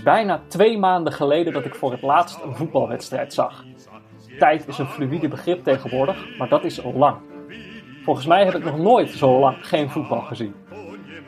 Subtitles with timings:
[0.00, 3.64] is bijna twee maanden geleden dat ik voor het laatst een voetbalwedstrijd zag.
[4.38, 7.16] Tijd is een fluïde begrip tegenwoordig, maar dat is al lang.
[8.04, 10.54] Volgens mij heb ik nog nooit zo lang geen voetbal gezien.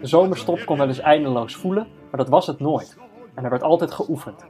[0.00, 2.98] De zomerstop kon wel eens eindeloos voelen, maar dat was het nooit.
[3.34, 4.46] En er werd altijd geoefend.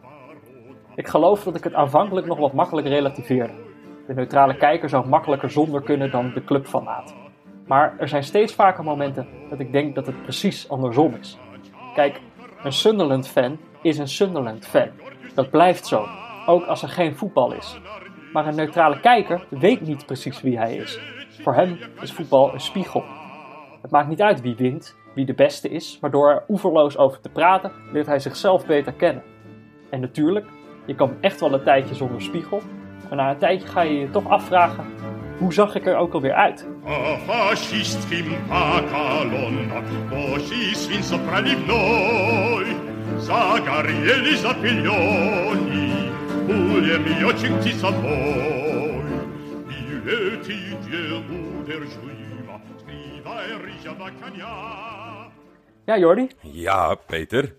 [0.95, 3.54] Ik geloof dat ik het aanvankelijk nog wat makkelijk relativeerde.
[4.07, 7.15] De neutrale kijker zou makkelijker zonder kunnen dan de clubfanaat.
[7.66, 11.38] Maar er zijn steeds vaker momenten dat ik denk dat het precies andersom is.
[11.95, 12.20] Kijk,
[12.62, 14.88] een Sunderland-fan is een Sunderland-fan.
[15.34, 16.06] Dat blijft zo,
[16.46, 17.80] ook als er geen voetbal is.
[18.32, 21.00] Maar een neutrale kijker weet niet precies wie hij is.
[21.42, 23.04] Voor hem is voetbal een spiegel.
[23.82, 27.20] Het maakt niet uit wie wint, wie de beste is, maar door er oeverloos over
[27.20, 29.23] te praten leert hij zichzelf beter kennen.
[29.90, 30.46] En natuurlijk,
[30.87, 32.60] je kan echt wel een tijdje zonder spiegel,
[33.09, 34.84] maar na een tijdje ga je je toch afvragen:
[35.38, 36.68] hoe zag ik er ook alweer uit?
[43.23, 46.10] Zagarieli zapiglioni,
[46.46, 49.02] pure mio cincti savoi,
[49.66, 55.30] bileti die uder juiva, scriva e vacania.
[55.84, 57.54] Ja, Jordi, Ja, Peter.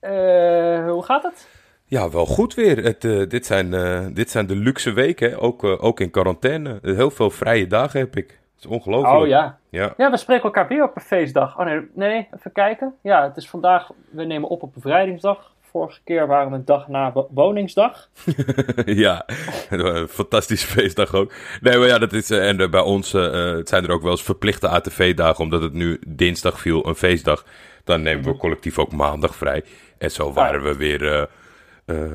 [0.00, 1.48] eh, hoe gaat het?
[1.86, 2.84] Ja, wel goed weer.
[2.84, 5.40] Het, eh, dit, zijn, eh, dit zijn de luxe weken, hè.
[5.40, 6.78] Ook, ook in quarantaine.
[6.82, 8.40] Heel veel vrije dagen heb ik.
[8.62, 9.20] Het is ongelooflijk.
[9.20, 9.58] Oh ja.
[9.70, 11.58] Ja, Ja, we spreken elkaar weer op een feestdag.
[11.58, 12.94] Oh nee, nee, even kijken.
[13.02, 15.52] Ja, het is vandaag, we nemen op op bevrijdingsdag.
[15.60, 18.08] Vorige keer waren we een dag na wo- woningsdag.
[18.84, 19.24] ja.
[19.70, 21.32] een fantastische feestdag ook.
[21.60, 22.30] Nee, maar ja, dat is...
[22.30, 25.62] eh, en eh, bij ons eh, het zijn er ook wel eens verplichte ATV-dagen, omdat
[25.62, 27.44] het nu dinsdag viel, een feestdag.
[27.84, 29.64] Dan nemen we collectief ook maandag vrij.
[29.98, 31.28] En zo waren we weer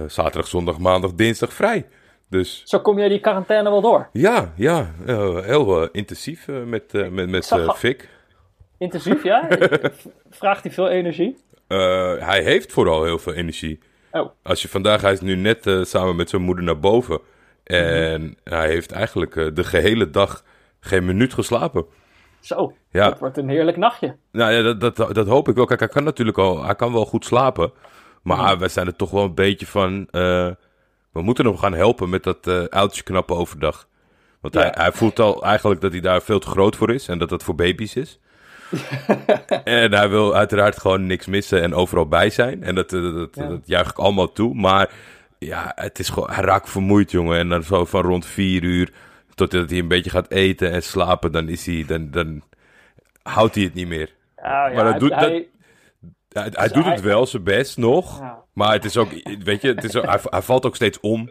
[0.08, 1.86] zaterdag, zondag, maandag, dinsdag vrij.
[2.30, 4.10] Dus Zo kom jij die quarantaine wel door.
[4.12, 8.10] Ja, ja, eh, heel eh, intensief eh, met, met, met Fik.
[8.78, 9.48] Intensief, ja?
[10.30, 11.38] Vraagt hij veel energie?
[12.20, 13.80] Hij heeft vooral heel veel energie.
[14.12, 17.20] Oh, Als je vandaag, hij is nu net samen met zijn moeder naar boven.
[17.64, 18.32] En Mhm.
[18.44, 20.44] hij heeft eigenlijk de gehele dag
[20.80, 21.86] geen minuut geslapen.
[22.40, 22.74] zo.
[22.90, 23.10] Ja.
[23.10, 24.16] Dat wordt een heerlijk nachtje.
[24.32, 25.66] Nou ja, dat, dat, dat hoop ik wel.
[25.66, 27.72] Kijk, hij kan natuurlijk al, hij kan wel goed slapen.
[28.24, 28.60] Maar Mhm.
[28.60, 30.08] wij zijn er toch wel een beetje van,
[31.18, 33.88] we moeten hem gaan helpen met dat uiltje knappen overdag.
[34.42, 34.60] Want Ja.
[34.62, 37.30] hij, hij voelt al eigenlijk dat hij daar veel te groot voor is en dat
[37.30, 38.20] dat voor baby's is.
[39.64, 42.64] en hij wil uiteraard gewoon niks missen en overal bij zijn.
[42.64, 43.48] En dat, eh, dat, Ja.
[43.48, 44.54] dat juich ik allemaal toe.
[44.56, 44.90] Maar
[45.40, 47.38] ja, het is gewoon, hij raakt vermoeid, jongen.
[47.38, 48.92] En dan zo van rond vier uur,
[49.36, 52.42] totdat hij een beetje gaat eten en slapen, dan is hij, dan, dan
[53.24, 54.14] houdt hij het niet meer.
[54.38, 55.44] Ja, ja, Maar dat hij- doet- dat-
[56.30, 58.20] hij- Dus doet hij- het wel, zijn best nog.
[58.20, 58.44] Ja.
[58.54, 59.10] Maar het is ook,
[59.44, 61.30] weet je, het is ook, hij, hij valt ook steeds om.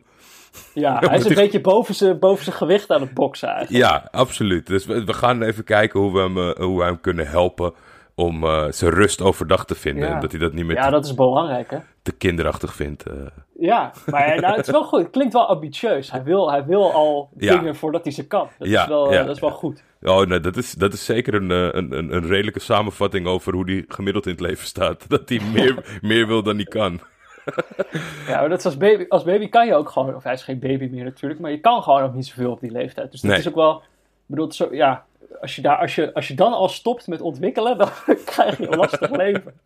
[0.74, 3.84] ja, hij is een beetje boven zijn boven zijn gewicht aan het boksen eigenlijk.
[3.84, 4.66] Ja, absoluut.
[4.66, 7.74] Dus we, we gaan even kijken hoe we hem, eh, hoe we hem kunnen helpen
[8.14, 10.08] om eh, zijn rust overdag te vinden.
[10.08, 10.14] Ja.
[10.14, 11.78] En dat hij dat niet meer Ja, te, dat is belangrijk, hè?
[12.02, 13.02] te kinderachtig vindt.
[13.02, 13.12] eh.
[13.58, 15.00] Ja, maar nou, het is wel goed.
[15.00, 16.10] Het klinkt wel ambitieus.
[16.10, 17.56] Hij wil, hij wil al Ja.
[17.56, 18.48] dingen voordat hij ze kan.
[18.58, 19.82] Dat, Ja, is, wel, ja, dat is wel goed.
[20.02, 23.70] Oh nee, dat is, dat is zeker een, eh, een, een, redelijke samenvatting over hoe
[23.70, 25.08] hij gemiddeld in het leven staat.
[25.10, 27.00] Dat hij meer, meer wil dan hij kan.
[28.26, 30.42] Ja, maar dat is als baby, als baby kan je ook gewoon, of hij is
[30.42, 33.10] geen baby meer natuurlijk, maar je kan gewoon ook niet zoveel op die leeftijd.
[33.10, 33.40] Dus dat Nee.
[33.40, 33.82] is ook wel, ik
[34.26, 35.04] bedoel, zo, ja,
[35.40, 37.88] als je, daar, als, je, als je dan al stopt met ontwikkelen, dan
[38.24, 39.60] krijg je een lastig leven.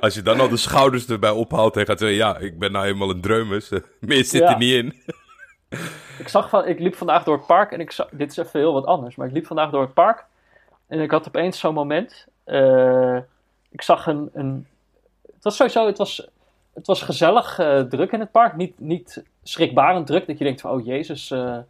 [0.00, 2.86] Als je dan al de schouders erbij ophaalt en gaat zeggen, ja, ik ben nou
[2.86, 3.70] eenmaal een dreumes.
[4.00, 4.52] Meer zit Ja.
[4.52, 5.02] er niet in.
[6.18, 8.60] Ik zag van, ik liep vandaag door het park en ik zag, dit is even
[8.60, 10.24] heel wat anders, maar ik liep vandaag door het park
[10.86, 12.26] en ik had opeens zo'n moment.
[12.44, 13.16] eh,
[13.70, 14.66] ik zag een, een,
[15.34, 16.28] het was sowieso, het was,
[16.74, 20.60] het was gezellig eh, druk in het park, niet, niet schrikbarend druk, dat je denkt
[20.60, 21.32] van, oh jezus.
[21.32, 21.64] A-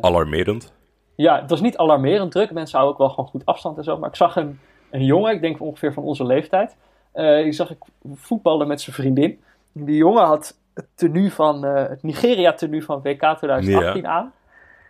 [0.00, 0.72] Alarmerend.
[1.16, 2.50] Ja, het was niet alarmerend druk.
[2.50, 3.98] Mensen houden ook wel gewoon goed afstand en zo.
[3.98, 4.58] Maar ik zag een,
[4.90, 6.76] een jongen, ik denk ongeveer van onze leeftijd.
[7.12, 7.78] eh, die zag ik
[8.14, 9.42] voetballen met zijn vriendin.
[9.72, 14.32] Die jongen had het tenue van, eh, het Nigeria-tenue van WK 2018 aan.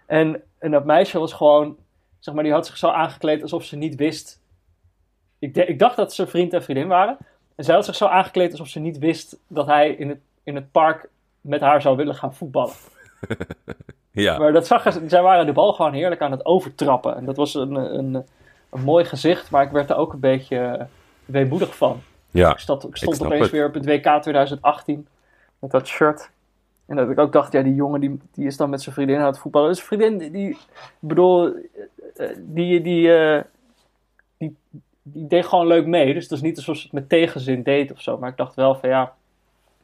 [0.06, 1.76] En, en dat meisje was gewoon,
[2.19, 4.40] zeg maar, die had zich zo aangekleed alsof ze niet wist.
[5.38, 7.17] Ik, de- ik dacht dat ze vriend en vriendin waren.
[7.55, 10.55] En zij had zich zo aangekleed alsof ze niet wist dat hij in het, in
[10.55, 11.08] het park
[11.40, 12.72] met haar zou willen gaan voetballen.
[14.22, 14.38] Ja.
[14.38, 17.16] Maar dat zag zij waren de bal gewoon heerlijk aan het overtrappen.
[17.16, 18.24] En dat was een, een,
[18.70, 20.84] een mooi gezicht, maar ik werd er ook een beetje eh,
[21.24, 22.02] weemoedig van.
[22.30, 22.50] ja.
[22.50, 23.50] Ik stond, ik stond opeens het.
[23.50, 25.06] weer op het WK 2018
[25.58, 26.30] met dat shirt.
[26.86, 29.18] En dat ik ook dacht, ja, die jongen die, die is dan met zijn vriendin
[29.18, 29.68] aan het voetballen.
[29.68, 30.56] Dus vriendin, die,
[30.98, 33.10] bedoel, eh, eh, die, die,
[34.38, 34.56] die,
[35.02, 36.14] die deed gewoon leuk mee.
[36.14, 38.19] Dus het is niet alsof ze het met tegenzin deed of zo.
[38.19, 39.14] Maar ik dacht wel van ja,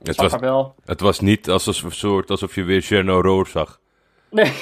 [0.03, 0.75] Het zag was, wel.
[0.85, 3.81] het was niet alsof, een soort, alsof je weer Cherno Roor zag.
[4.33, 4.53] Nee,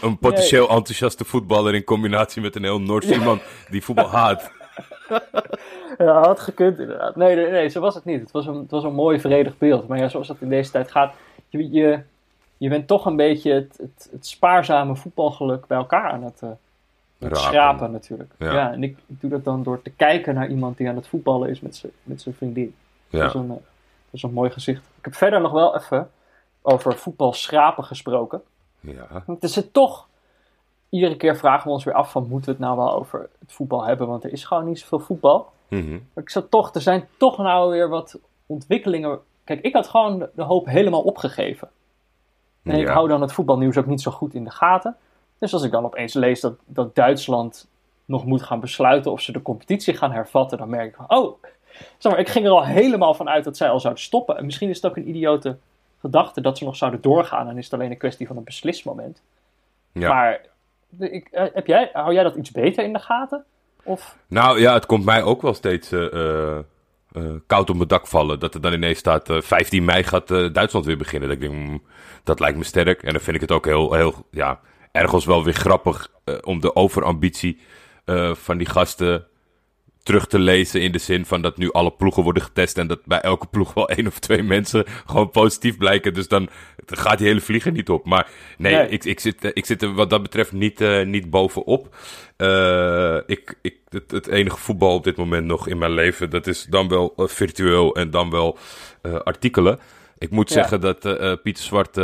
[0.00, 4.50] Een, potentieel enthousiaste voetballer in combinatie met een heel Noors iemand die voetbal haat.
[5.98, 7.16] ja, had gekund inderdaad.
[7.16, 8.20] Nee, nee, nee, zo was het niet.
[8.20, 9.88] Het was een, het was een mooi vredig beeld.
[9.88, 11.14] Maar ja, zoals dat in deze tijd gaat,
[11.48, 12.00] je, je,
[12.56, 16.50] je bent toch een beetje het, het, het spaarzame voetbalgeluk bij elkaar aan het, uh,
[17.18, 18.32] het schrapen natuurlijk.
[18.38, 18.72] Ja.
[18.72, 21.48] en ik, ik, doe dat dan door te kijken naar iemand die aan het voetballen
[21.48, 22.74] is met zijn vriendin.
[23.08, 23.18] Ja.
[23.18, 23.58] Dat, is een, dat
[24.10, 24.82] is een mooi gezicht.
[24.98, 26.10] Ik heb verder nog wel even
[26.62, 28.42] over voetbal schrapen gesproken.
[28.84, 29.22] Ja.
[29.26, 30.08] Want er zit toch
[30.88, 33.52] iedere keer vragen we ons weer af van moeten we het nou wel over het
[33.52, 35.52] voetbal hebben, want er is gewoon niet zoveel voetbal.
[35.68, 39.18] Mm Maar ik zat toch, er zijn toch nou weer wat ontwikkelingen.
[39.44, 41.68] Kijk, ik had gewoon de, hoop helemaal opgegeven.
[42.62, 44.96] En ik hou dan het voetbalnieuws ook niet zo goed in de gaten.
[45.38, 47.68] Dus als ik dan opeens lees dat, dat Duitsland
[48.04, 51.42] nog moet gaan besluiten of ze de competitie gaan hervatten, dan merk ik van, oh,
[51.98, 54.36] zeg maar, ik ging er al helemaal van uit dat zij al zouden stoppen.
[54.36, 55.58] En misschien is het ook een idiote
[56.04, 59.22] gedachte dat ze nog zouden doorgaan en is het alleen een kwestie van een beslismoment.
[59.92, 60.08] Ja.
[60.08, 60.40] Maar
[60.98, 63.44] ik, eh, heb jij, hou jij dat iets beter in de gaten?
[63.82, 64.16] Of?
[64.26, 66.58] Nou ja, het komt mij ook wel steeds uh,
[67.46, 68.40] koud op mijn dak vallen.
[68.40, 71.28] Dat er dan ineens staat, 15 mei gaat Duitsland weer beginnen.
[71.28, 71.82] Dat ik denk, mm,
[72.24, 73.02] dat lijkt me sterk.
[73.02, 74.60] En dan vind ik het ook heel, heel ja,
[74.92, 76.10] ergens wel weer grappig
[76.40, 77.60] om de overambitie
[78.32, 79.26] van die gasten
[80.04, 83.04] terug te lezen in de zin van dat nu alle ploegen worden getest en dat
[83.04, 86.14] bij elke ploeg wel één of twee mensen gewoon positief blijken.
[86.14, 86.48] Dus dan
[86.86, 88.06] gaat die hele vlieger niet op.
[88.06, 88.28] Maar
[88.58, 91.96] nee, Ik, ik, zit, ik zit er wat dat betreft niet, uh, niet bovenop.
[92.36, 96.46] Uh, ik, ik, het, het, enige voetbal op dit moment nog in mijn leven, dat
[96.46, 98.58] is dan wel uh, virtueel en dan wel
[99.02, 99.78] artikelen.
[100.18, 101.00] Ik moet zeggen dat
[101.42, 101.98] Pieter Zwart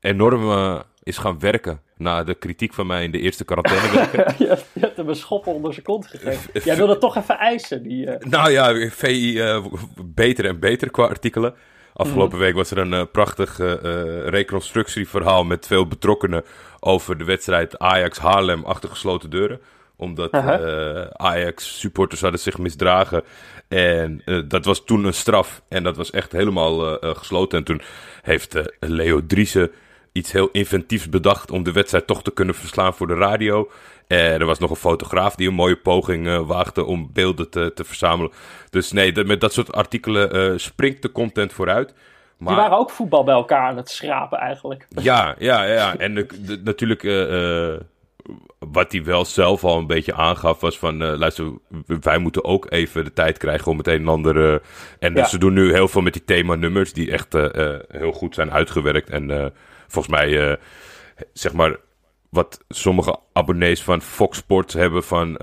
[0.00, 4.34] enorm is gaan werken na de kritiek van mij in de eerste quarantaineweken.
[4.38, 6.60] je, je hebt hem een schoppen onder zijn kont gegeven.
[6.64, 7.82] Jij wilde toch even eisen.
[7.82, 8.14] Die, uh...
[8.18, 9.64] Nou ja, VI uh,
[10.04, 11.54] beter en beter qua artikelen.
[11.92, 12.46] Afgelopen mhm.
[12.46, 13.58] week was er een uh, prachtig
[14.24, 16.44] reconstructieverhaal met veel betrokkenen
[16.80, 19.60] over de wedstrijd Ajax-Haarlem achter gesloten deuren
[19.96, 20.32] omdat
[21.12, 23.22] Ajax-supporters hadden zich misdragen.
[23.68, 25.62] En dat was toen een straf.
[25.68, 27.58] En dat was echt helemaal gesloten.
[27.58, 27.82] En toen
[28.22, 29.70] heeft Leo Driessen
[30.12, 33.70] iets heel inventiefs bedacht om de wedstrijd toch te kunnen verslaan voor de radio.
[34.10, 37.72] Eh, er was nog een fotograaf die een mooie poging uh, waagde om beelden te,
[37.74, 38.32] te verzamelen.
[38.70, 41.94] Dus nee, met dat soort artikelen uh, springt de content vooruit.
[42.38, 42.54] Maar...
[42.54, 44.86] Die waren ook voetbal bij elkaar aan het schrapen eigenlijk.
[45.02, 45.96] Ja, ja, ja.
[45.96, 47.02] En de, natuurlijk,
[48.58, 51.52] wat hij wel zelf al een beetje aangaf, was van, luister,
[52.00, 54.62] wij moeten ook even de tijd krijgen om het een en ander...
[54.98, 57.32] en dus ze doen nu heel veel met die themanummers, die echt
[57.88, 59.52] heel goed zijn uitgewerkt en
[59.90, 60.56] volgens mij, uh,
[61.32, 61.76] zeg maar,
[62.28, 65.38] wat sommige abonnees van Fox Sports hebben van, uh,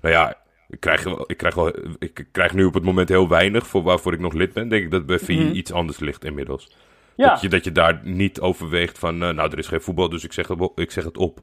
[0.00, 0.34] nou ja,
[0.68, 4.12] ik krijg, ik, krijg wel, ik krijg nu op het moment heel weinig voor waarvoor
[4.12, 4.68] ik nog lid ben.
[4.68, 5.54] Denk ik dat bij VI mhm.
[5.54, 6.76] iets anders ligt inmiddels.
[7.14, 7.28] Ja.
[7.28, 10.24] Dat, je, dat je daar niet overweegt van, uh, nou, er is geen voetbal, dus
[10.24, 11.40] ik zeg, het, ik zeg het op.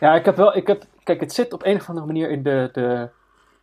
[0.00, 2.42] Ja, ik heb wel, ik heb, kijk, het zit op een of andere manier in
[2.42, 3.08] de, de,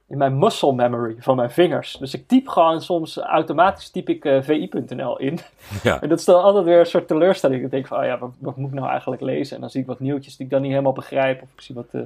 [0.10, 1.98] in mijn muscle memory van mijn vingers.
[2.00, 5.40] Dus ik typ gewoon soms automatisch typ ik uh, eh, vi.nl in.
[5.84, 6.02] Ja.
[6.02, 7.64] En dat is dan altijd weer een soort teleurstelling.
[7.64, 9.56] Ik denk van, oh ja, wat, wat, moet ik nou eigenlijk lezen?
[9.56, 11.42] En dan zie ik wat nieuwtjes die ik dan niet helemaal begrijp.
[11.42, 12.02] Of ik zie wat, uh,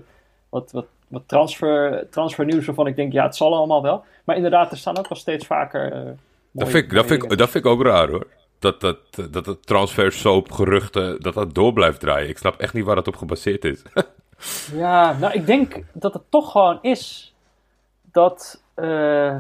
[0.50, 4.03] wat, wat, wat transfer, transfernieuws waarvan ik denk, ja, het zal allemaal wel.
[4.23, 6.05] Maar inderdaad, er staan ook wel steeds vaker...
[6.05, 6.11] Uh,
[6.51, 8.27] dat, vind ik, dat, vind ik, dat vind ik ook raar hoor.
[8.59, 8.97] Dat, dat,
[9.31, 10.11] dat het transfer
[10.51, 12.29] geruchten, dat dat door blijft draaien.
[12.29, 13.81] Ik snap echt niet waar dat op gebaseerd is.
[14.83, 17.33] ja, nou ik denk dat het toch gewoon is
[18.13, 18.62] dat.
[18.75, 19.36] Uh,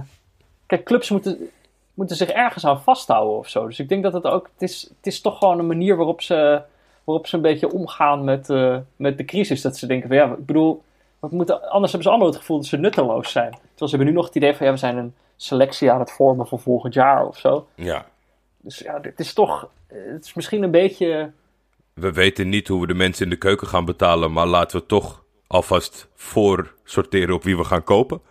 [0.65, 1.49] kijk, clubs moeten,
[1.93, 3.65] moeten zich ergens aan vasthouden of zo.
[3.67, 4.49] Dus ik denk dat het ook.
[4.53, 6.61] Het is, het is toch gewoon een manier waarop ze,
[7.03, 9.61] waarop ze een beetje omgaan met, uh, met de crisis.
[9.61, 10.83] Dat ze denken van ja, ik bedoel.
[11.19, 13.51] Wat moeten, anders hebben ze allemaal het gevoel dat ze nutteloos zijn.
[13.51, 16.11] Terwijl ze hebben nu nog het idee van ja, we zijn een selectie aan het
[16.11, 17.67] vormen voor volgend jaar of zo.
[17.75, 18.05] Ja.
[18.57, 19.69] Dus ja, het is toch.
[19.87, 21.31] Het is misschien een beetje.
[21.93, 24.85] We weten niet hoe we de mensen in de keuken gaan betalen, maar laten we
[24.85, 28.21] toch alvast voor sorteren op wie we gaan kopen.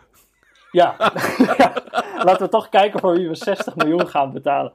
[0.72, 0.96] Ja.
[2.26, 4.72] laten we toch kijken voor wie we 60 miljoen gaan betalen.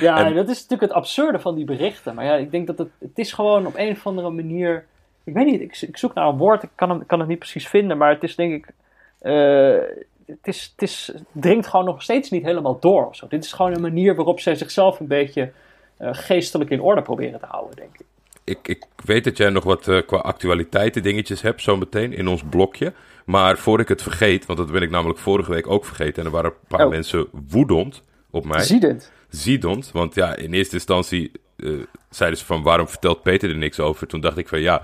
[0.00, 0.34] Ja, en...
[0.34, 2.14] dat is natuurlijk het absurde van die berichten.
[2.14, 4.84] Maar ja, ik denk dat het, het is gewoon op een of andere manier...
[5.24, 7.38] Ik weet niet, ik, ik zoek naar een woord, ik kan, hem, kan het niet
[7.38, 8.74] precies vinden, maar het is denk ik...
[9.22, 9.78] Uh,
[10.26, 13.06] het, is, het, is, dringt gewoon nog steeds niet helemaal door.
[13.06, 13.26] Of zo.
[13.28, 15.52] Dit is gewoon een manier waarop zij zichzelf een beetje
[16.00, 18.06] uh, geestelijk in orde proberen te houden, denk ik.
[18.44, 22.42] Ik, ik weet dat jij nog wat uh, qua actualiteiten dingetjes hebt zometeen in ons
[22.50, 22.92] blokje.
[23.28, 26.16] Maar voor ik het vergeet, want dat ben ik namelijk vorige week ook vergeten.
[26.18, 26.90] En er waren een paar oh.
[26.90, 28.62] mensen woedend op mij.
[28.62, 29.12] Ziedend.
[29.28, 33.80] Ziedend, want ja, in eerste instantie uh, zeiden ze van waarom vertelt Peter er niks
[33.80, 34.06] over?
[34.06, 34.82] Toen dacht ik van ja,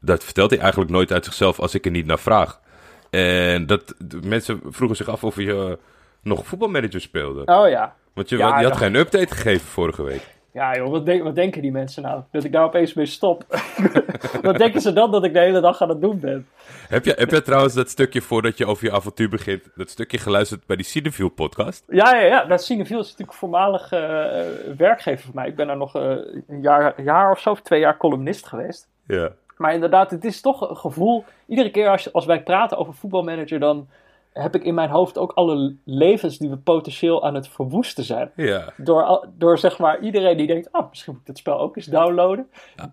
[0.00, 2.60] dat vertelt hij eigenlijk nooit uit zichzelf als ik er niet naar vraag.
[3.10, 5.72] En dat, mensen vroegen zich af of je uh,
[6.22, 7.44] nog voetbalmanager speelde.
[7.44, 7.94] Oh ja.
[8.14, 10.22] Want je, je had geen update gegeven vorige week.
[10.58, 12.22] Ja joh, wat, denk, wat denken die mensen nou?
[12.30, 13.44] Dat ik daar opeens mee stop.
[14.42, 16.46] wat denken ze dan dat ik de hele dag aan het doen ben?
[16.88, 20.18] Heb je, heb je trouwens dat stukje voordat je over je avontuur begint, dat stukje
[20.18, 21.84] geluisterd bij die Cineville podcast?
[21.88, 22.44] Ja, ja, ja.
[22.44, 24.00] Dat Cineville is natuurlijk voormalig uh,
[24.76, 25.48] werkgever voor mij.
[25.48, 26.02] Ik ben daar nog uh,
[26.48, 28.88] een jaar, jaar of zo, of twee jaar columnist geweest.
[29.06, 29.32] Ja.
[29.56, 31.24] Maar inderdaad, het is toch een gevoel.
[31.46, 33.88] Iedere keer als, als wij praten over voetbalmanager, dan
[34.42, 38.30] heb ik in mijn hoofd ook alle levens die we potentieel aan het verwoesten zijn.
[38.36, 38.72] Ja.
[38.76, 41.86] Door, door zeg maar iedereen die denkt, oh, misschien moet ik het spel ook eens
[41.86, 42.48] downloaden.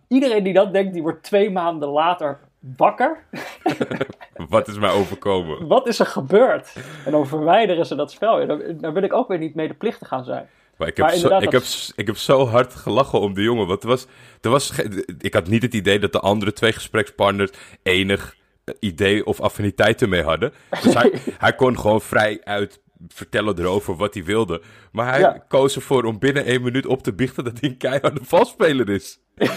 [0.07, 2.39] Iedereen die dat denkt, die wordt twee maanden later
[2.77, 3.23] wakker.
[4.49, 5.67] Wat is mij overkomen?
[5.67, 6.75] Wat is er gebeurd?
[7.05, 8.39] En dan verwijderen ze dat spel.
[8.39, 10.49] En dan, dan wil ik ook weer niet medeplichtig gaan zijn.
[10.77, 11.63] Maar ik heb, Maar zo, ik, dat- heb,
[11.95, 13.67] ik heb zo hard gelachen om de jongen.
[13.67, 14.07] Want er was,
[14.41, 14.79] er was,
[15.19, 17.51] ik had niet het idee dat de andere twee gesprekspartners
[17.83, 18.35] enig
[18.79, 20.53] idee of affiniteit ermee hadden.
[20.81, 24.61] Dus hij, hij kon gewoon vrij uit vertellen erover wat hij wilde.
[24.91, 25.43] Maar hij Ja.
[25.47, 29.19] koos ervoor om binnen één minuut op te biechten dat hij een keiharde valspeler is.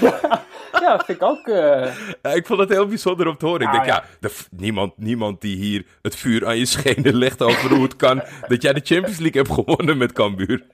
[0.80, 1.46] Ja, vind ik ook.
[1.46, 3.60] eh, Ja, ik vond het heel bijzonder om te horen.
[3.60, 7.42] ik Nou, denk, ja, de niemand, niemand die hier het vuur aan je schenen legt
[7.42, 10.66] over hoe het kan dat jij de Champions League hebt gewonnen met Cambuur.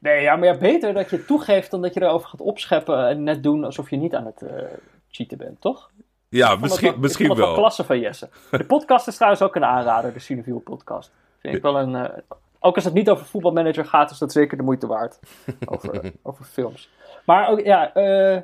[0.00, 3.08] Nee, ja, maar ja, beter dat je het toegeeft dan dat je erover gaat opscheppen
[3.08, 4.62] en net doen alsof je niet aan het eh,
[5.10, 5.90] cheaten bent, toch?
[6.36, 7.58] Ja, het misschien, wel- misschien ik vond het wel.
[7.58, 8.28] klasse van Jesse.
[8.50, 11.12] De podcast is trouwens ook een aanrader, de Cineville podcast.
[11.38, 11.94] Vind ik wel een...
[11.94, 12.18] eh,
[12.60, 15.18] ook als het niet over voetbalmanager gaat, is dat zeker de moeite waard.
[15.64, 16.90] Over, over films.
[17.26, 18.42] Maar ook, ja, eh, eh,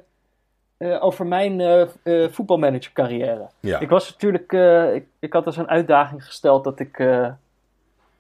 [1.05, 3.49] over mijn eh, voetbalmanager carrière.
[3.61, 3.79] Ja.
[3.81, 4.53] Ik was natuurlijk...
[4.95, 7.05] ik, ik had dus een uitdaging gesteld dat ik...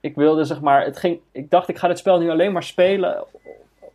[0.00, 0.84] ik wilde zeg maar...
[0.84, 3.24] Het ging, ik dacht, ik ga dit spel nu alleen maar spelen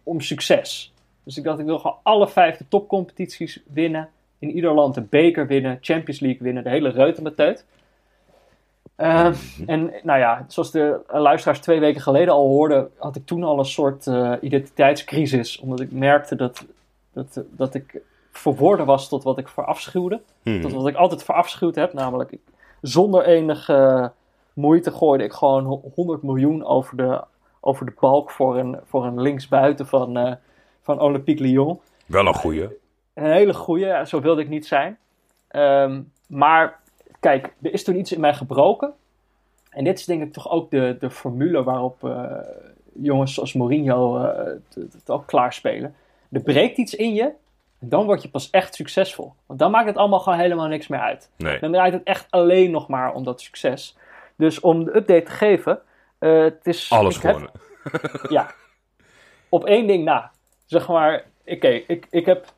[0.04, 0.94] om succes.
[1.24, 4.10] Dus ik dacht, ik wil gewoon alle vijf de topcompetities winnen.
[4.48, 7.66] In ieder land een beker winnen, Champions League winnen, de hele reutemeteut.
[8.98, 9.32] Uh,
[9.66, 13.60] en nou ja, zoals de luisteraars twee weken geleden al hoorden, had ik toen al
[13.60, 15.60] een soort eh, identiteitscrisis.
[15.60, 16.66] Omdat ik merkte dat,
[17.14, 20.22] dat, dat ik verworden was tot wat ik verafschuwde.
[20.44, 20.62] Hmm.
[20.62, 21.94] Tot wat ik altijd verafschuwd heb.
[21.94, 22.40] Namelijk, ik,
[22.82, 24.12] zonder enige
[24.54, 27.24] moeite gooide ik gewoon 100 miljoen over de,
[27.60, 30.34] over de balk voor een, voor een linksbuiten van, eh,
[30.82, 31.80] van Olympique Lyon.
[32.06, 32.68] Wel een goeie.
[33.16, 34.98] Een hele goeie, ja, zo wilde ik niet zijn.
[35.48, 36.80] Ehm, maar
[37.20, 38.94] kijk, er is toen iets in mij gebroken.
[39.70, 42.38] En dit is denk ik toch ook de, de formule waarop eh,
[42.94, 45.96] jongens zoals Mourinho eh, het, het ook klaarspelen.
[46.32, 47.24] Er breekt iets in je
[47.80, 49.34] en dan word je pas echt succesvol.
[49.46, 51.30] Want dan maakt het allemaal gewoon helemaal niks meer uit.
[51.38, 51.60] Nee.
[51.60, 53.98] Dan draait het echt alleen nog maar om dat succes.
[54.36, 55.80] Dus om de update te geven,
[56.18, 56.92] eh, het is...
[56.92, 57.52] Alles gewonnen.
[58.30, 58.52] ja.
[59.50, 60.32] Op één ding na.
[60.66, 62.54] Zeg maar, oké, ik, ik heb...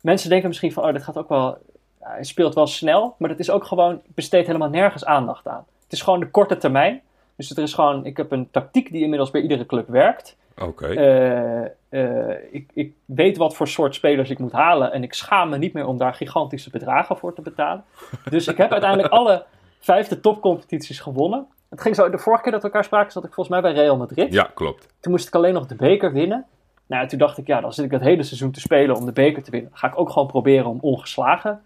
[0.00, 1.58] Mensen denken misschien van, oh, dit gaat ook wel...
[1.98, 4.00] hij speelt wel snel, maar dat is ook gewoon...
[4.14, 5.64] Besteed helemaal nergens aandacht aan.
[5.82, 7.00] Het is gewoon de korte termijn.
[7.36, 8.04] Dus er is gewoon...
[8.04, 10.36] Ik heb een tactiek die inmiddels bij iedere club werkt.
[10.60, 10.86] Oké.
[10.86, 14.92] Eh, eh, ik, ik weet wat voor soort spelers ik moet halen.
[14.92, 17.84] En ik schaam me niet meer om daar gigantische bedragen voor te betalen.
[18.30, 19.44] Dus ik heb uiteindelijk alle
[19.80, 21.46] vijfde topcompetities gewonnen.
[21.68, 23.82] Het ging zo, de vorige keer dat we elkaar spraken, zat ik volgens mij bij
[23.82, 24.32] Real Madrid.
[24.32, 24.88] Ja, klopt.
[25.00, 26.46] Toen moest ik alleen nog de beker winnen.
[26.90, 29.12] Nou, toen dacht ik, ja, dan zit ik het hele seizoen te spelen om de
[29.12, 29.70] beker te winnen.
[29.70, 31.62] Dan ga ik ook gewoon proberen om ongeslagen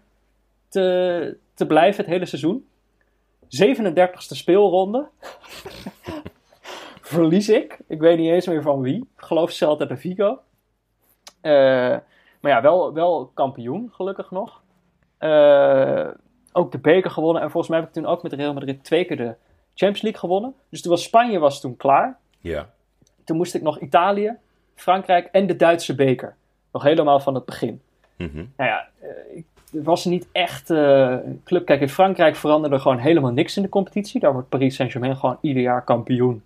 [0.67, 2.67] te, te blijven het hele seizoen.
[3.43, 5.07] 37e speelronde.
[7.01, 7.79] Verlies ik.
[7.87, 8.95] Ik weet niet eens meer van wie.
[8.95, 10.39] Ik geloof Celta de Vigo.
[11.41, 11.51] Eh,
[12.39, 14.61] maar ja, wel, wel kampioen, gelukkig nog.
[15.17, 16.07] Eh,
[16.51, 17.41] ook de beker gewonnen.
[17.41, 19.35] En volgens mij heb ik toen ook met Real Madrid twee keer de
[19.73, 20.53] Champions League gewonnen.
[20.69, 22.19] Dus toen was Spanje was toen klaar.
[22.39, 22.69] Ja.
[23.23, 24.37] Toen moest ik nog Italië,
[24.75, 26.35] Frankrijk en de Duitse beker.
[26.71, 27.81] Nog helemaal van het begin.
[28.15, 28.35] Mhm.
[28.35, 31.65] Nou ja, eh, ik, het was niet echt een club.
[31.65, 34.19] Kijk, in Frankrijk veranderde gewoon helemaal niks in de competitie.
[34.19, 36.43] Daar wordt Paris Saint-Germain gewoon ieder jaar kampioen.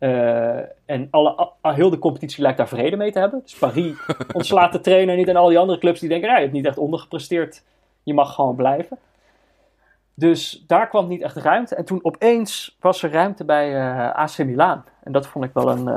[0.00, 3.40] Eh, en alle, al, heel de competitie lijkt daar vrede mee te hebben.
[3.42, 3.96] Dus Paris
[4.32, 6.66] ontslaat de trainer niet en al die andere clubs die denken, ja, je hebt niet
[6.66, 7.62] echt ondergepresteerd.
[8.02, 8.98] Je mag gewoon blijven.
[10.14, 11.74] Dus daar kwam niet echt ruimte.
[11.74, 14.82] En toen opeens was er ruimte bij AC Milan.
[15.02, 15.88] En dat vond ik wel een,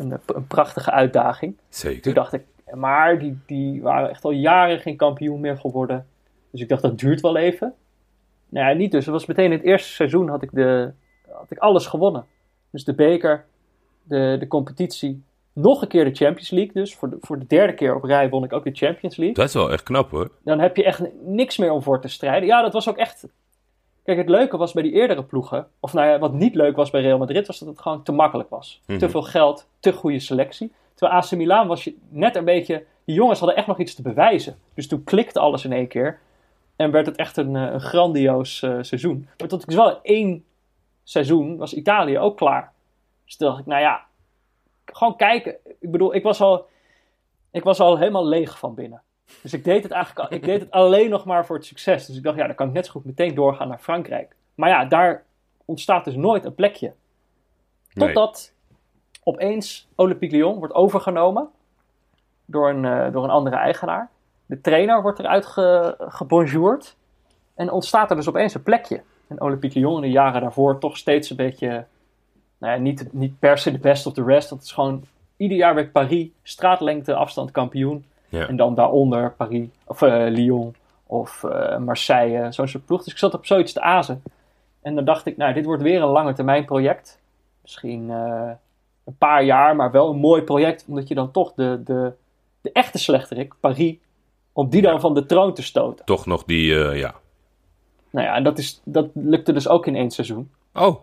[0.00, 1.56] een, een prachtige uitdaging.
[1.56, 2.14] Toen Zeker.
[2.14, 2.42] dacht ik,
[2.74, 6.06] maar die, die waren echt al jaren geen kampioen meer geworden.
[6.50, 7.74] Dus ik dacht, dat duurt wel even.
[8.48, 9.04] Nou ja, niet dus.
[9.04, 10.92] Het was meteen in het eerste seizoen had ik, de,
[11.28, 12.26] had ik alles gewonnen.
[12.70, 13.44] Dus de beker,
[14.02, 16.94] de, de competitie, nog een keer de Champions League dus.
[16.94, 19.34] Voor de, voor de derde keer op rij won ik ook de Champions League.
[19.34, 20.30] Dat is wel echt knap hoor.
[20.44, 22.48] Dan heb je echt niks meer om voor te strijden.
[22.48, 23.26] Ja, dat was ook echt...
[24.04, 25.68] Kijk, het leuke was bij die eerdere ploegen...
[25.80, 27.46] Of nou ja, wat niet leuk was bij Real Madrid...
[27.46, 28.80] was dat het gewoon te makkelijk was.
[28.86, 28.98] Mhm.
[28.98, 30.72] Te veel geld, te goede selectie.
[30.94, 32.84] Terwijl AC Milan was je net een beetje...
[33.04, 34.58] Die jongens hadden echt nog iets te bewijzen.
[34.74, 36.18] Dus toen klikte alles in één keer.
[36.76, 39.28] En werd het echt een, eh, een grandioos eh, seizoen.
[39.38, 40.44] Maar tot ik wel één
[41.02, 42.72] seizoen was Italië ook klaar.
[43.24, 44.08] Dus toen dacht ik, nou ja...
[44.84, 45.56] Gewoon kijken.
[45.80, 46.66] Ik bedoel, ik was al...
[47.50, 49.02] ik was al helemaal leeg van binnen.
[49.42, 52.06] Dus ik deed het eigenlijk al- ik deed het alleen nog maar voor het succes.
[52.06, 54.36] Dus ik dacht, ja, dan kan ik net zo goed meteen doorgaan naar Frankrijk.
[54.54, 55.24] Maar ja, daar
[55.64, 56.92] ontstaat dus nooit een plekje.
[57.92, 58.06] Nee.
[58.06, 58.52] Totdat
[59.22, 61.48] opeens Olympique Lyon wordt overgenomen
[62.44, 64.10] door een, eh, door een andere eigenaar.
[64.46, 66.96] De trainer wordt eruit ge, gebonjourd.
[67.54, 69.02] En ontstaat er dus opeens een plekje.
[69.26, 71.86] En Olympique Lyon in de jaren daarvoor toch steeds een beetje...
[72.58, 74.48] Nou ja, niet, niet per se de best of the rest.
[74.48, 75.04] Dat is gewoon...
[75.36, 78.04] Ieder jaar werd Paris straatlengte afstand kampioen.
[78.30, 78.46] Ja.
[78.46, 80.74] En dan daaronder Paris, of eh, Lyon
[81.06, 83.02] of eh, Marseille, zo'n soort ploeg.
[83.02, 84.22] Dus ik zat op zoiets te azen.
[84.82, 87.20] En dan dacht ik, nou, dit wordt weer een lange termijn project.
[87.62, 88.50] Misschien eh,
[89.04, 90.84] een paar jaar, maar wel een mooi project.
[90.88, 92.12] Omdat je dan toch de, de,
[92.60, 93.96] de echte slechterik, Paris,
[94.52, 96.04] om die dan van de troon te stoten.
[96.04, 97.14] Toch nog die, ja.
[98.10, 100.50] Nou ja, en dat, is, dat lukte dus ook in één seizoen.
[100.74, 101.00] Oh,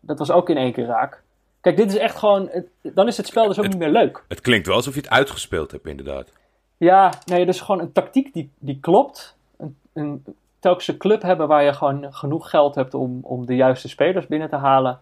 [0.00, 1.22] Dat was ook in één keer raak.
[1.60, 2.50] Kijk, dit is echt gewoon,
[2.82, 4.24] dan is het spel dus ook niet meer leuk.
[4.28, 6.32] het klinkt wel alsof je het uitgespeeld hebt, inderdaad.
[6.78, 9.36] Ja, nee, dus gewoon een tactiek die, die klopt.
[9.56, 10.24] Een, een,
[10.58, 14.26] telkens een club hebben waar je gewoon genoeg geld hebt om, om de juiste spelers
[14.26, 15.00] binnen te halen.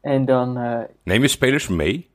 [0.00, 2.08] En dan, eh, Neem je spelers mee?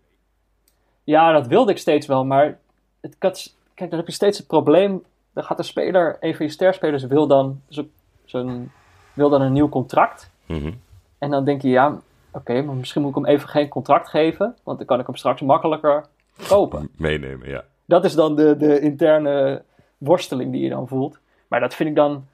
[1.03, 2.57] ja, dat wilde ik steeds wel, maar
[3.01, 5.03] het, kijk, dan heb je steeds het probleem.
[5.33, 7.85] Dan gaat de speler, een van je sterspelers, wil dan, zo,
[8.25, 8.71] zo'n-
[9.13, 10.31] wil dan een nieuw contract.
[10.45, 10.71] Mhm.
[11.19, 11.99] En dan denk je, ja,
[12.31, 15.15] oké, maar misschien moet ik hem even geen contract geven, want dan kan ik hem
[15.15, 16.05] straks makkelijker
[16.47, 16.89] kopen.
[16.97, 17.63] Meenemen, ja.
[17.85, 19.63] Dat is dan de, de interne
[19.97, 21.19] worsteling die je dan voelt.
[21.47, 22.25] Maar dat vind ik dan.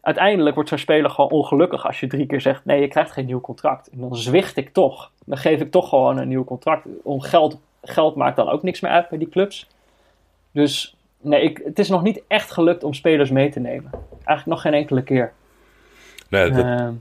[0.00, 3.26] Uiteindelijk wordt zo'n speler gewoon ongelukkig als je drie keer zegt: nee, je krijgt geen
[3.26, 3.88] nieuw contract.
[3.88, 5.10] En dan zwicht ik toch.
[5.24, 6.86] Dan geef ik toch gewoon een nieuw contract.
[7.02, 9.68] Om geld, geld maakt dan ook niks meer uit bij die clubs.
[10.52, 13.90] Dus nee, ik, het is nog niet echt gelukt om spelers mee te nemen.
[14.10, 15.32] Eigenlijk nog geen enkele keer.
[16.28, 16.92] Nee, dat, Ehm,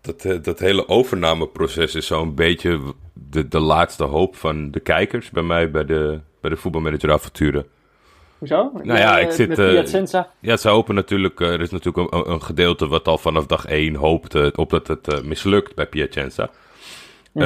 [0.00, 5.30] dat, eh, dat hele overnameproces is zo'n beetje de, de laatste hoop van de kijkers
[5.30, 7.66] bij mij bij de, bij de voetbalmanager avonturen.
[8.38, 8.70] hoezo?
[8.82, 10.28] Nou ja, ik zit, Met eh, Piacenza.
[10.40, 13.66] Ja, ze hopen natuurlijk, eh, er is natuurlijk een, een gedeelte wat al vanaf dag
[13.66, 16.50] 1 hoopt eh, op dat het eh, mislukt bij Piacenza.
[17.34, 17.44] Eh,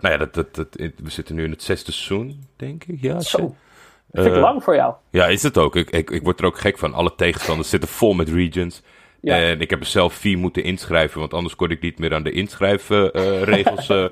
[0.00, 3.00] nou ja, dat, dat, dat, we zitten nu in het zesde seizoen, denk ik.
[3.00, 3.38] Ja, Zo.
[3.38, 4.94] Dat vind ik Eh, lang voor jou.
[5.10, 5.76] Ja, is het ook.
[5.76, 6.94] Ik, ik, ik word er ook gek van.
[6.94, 8.82] Alle tegenstanders zitten vol met regions.
[9.20, 9.36] Ja.
[9.36, 12.22] En ik heb er zelf vier moeten inschrijven, want anders kon ik niet meer aan
[12.22, 13.88] de inschrijfregels.
[13.90, 14.04] eh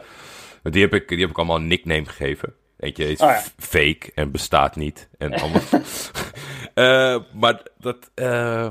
[0.62, 2.54] die, heb ik, die heb ik allemaal een nickname gegeven.
[2.76, 3.42] Weet je, is Oh ja.
[3.58, 5.08] fake en bestaat niet.
[5.18, 5.60] En allemaal.
[6.74, 8.10] Eh, maar dat.
[8.14, 8.68] eh,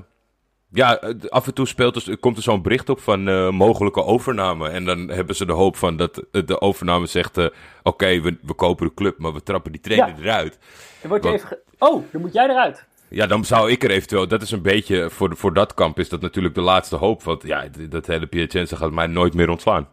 [0.71, 4.69] ja, af en toe speelt dus, komt er zo'n bericht op van eh, mogelijke overname.
[4.69, 7.37] En dan hebben ze de hoop van dat de overname zegt:
[7.83, 10.15] Oké, we, we kopen de club, maar we trappen die trainer Ja.
[10.23, 10.59] eruit.
[11.01, 11.57] Dan word je even.
[11.77, 12.85] Oh, dan moet jij eruit.
[13.07, 14.27] Ja, dan zou ik er eventueel...
[14.27, 15.09] Dat is een beetje...
[15.09, 17.23] Voor, voor dat kamp is dat natuurlijk de laatste hoop.
[17.23, 19.87] Want ja, dat hele Piacenza gaat mij nooit meer ontslaan.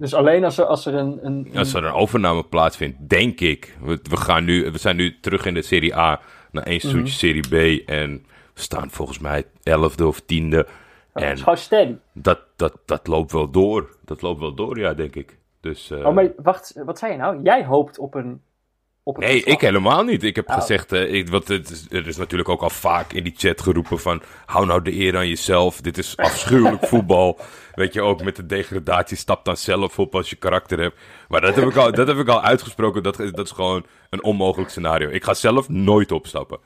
[0.00, 1.18] Dus alleen als er, als er een.
[1.22, 3.76] een, Als er een overname plaatsvindt, denk ik.
[3.82, 7.14] We, we, gaan nu, we zijn nu terug in de Serie A naar één seizoentje
[7.14, 7.48] Serie
[7.82, 7.88] B.
[7.88, 10.66] En we staan volgens mij elfde of tiende.
[11.12, 11.94] Het En is gewoon steady.
[12.12, 13.96] dat, dat, dat loopt wel door.
[14.04, 15.38] Dat loopt wel door, ja, denk ik.
[15.60, 17.40] Dus, eh, Oh, maar wacht, wat zei je nou?
[17.42, 18.40] Jij hoopt op een.
[19.02, 20.22] Op Nee, ik helemaal niet.
[20.22, 20.54] Ik heb Oh.
[20.54, 23.60] gezegd, eh, ik, want het is, er is natuurlijk ook al vaak in die chat
[23.60, 24.22] geroepen van...
[24.46, 27.38] hou nou de eer aan jezelf, dit is afschuwelijk voetbal.
[27.74, 30.96] Weet je, ook met de degradatie, stap dan zelf op als je karakter hebt.
[31.28, 34.22] Maar dat heb ik al, dat heb ik al uitgesproken, dat, dat is gewoon een
[34.24, 35.08] onmogelijk scenario.
[35.08, 36.58] Ik ga zelf nooit opstappen.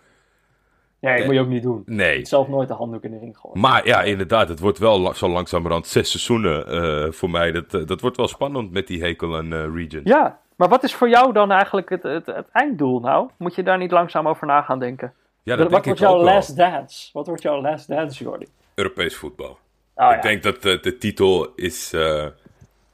[1.00, 1.82] Nee, dat moet je ook niet doen.
[1.86, 2.26] Nee.
[2.26, 3.60] Zelf nooit de handdoek in de ring gooien.
[3.60, 7.52] Maar ja, inderdaad, het wordt wel la- zo langzamerhand zes seizoenen eh, voor mij.
[7.52, 10.00] Dat, eh, dat wordt wel spannend met die hekel en eh region.
[10.04, 13.28] Ja, maar wat is voor jou dan eigenlijk het, het, het einddoel nou?
[13.38, 15.12] Moet je daar niet langzaam over na gaan denken?
[15.42, 16.34] Ja, wat denk wordt ik ook jouw wel.
[16.34, 17.10] last dance?
[17.12, 18.46] Wat wordt jouw last dance, Jordi?
[18.74, 19.48] Europees voetbal.
[19.48, 19.58] Oh,
[19.94, 20.14] ja.
[20.16, 21.92] Ik denk dat de, de titel is.
[21.92, 22.26] eh,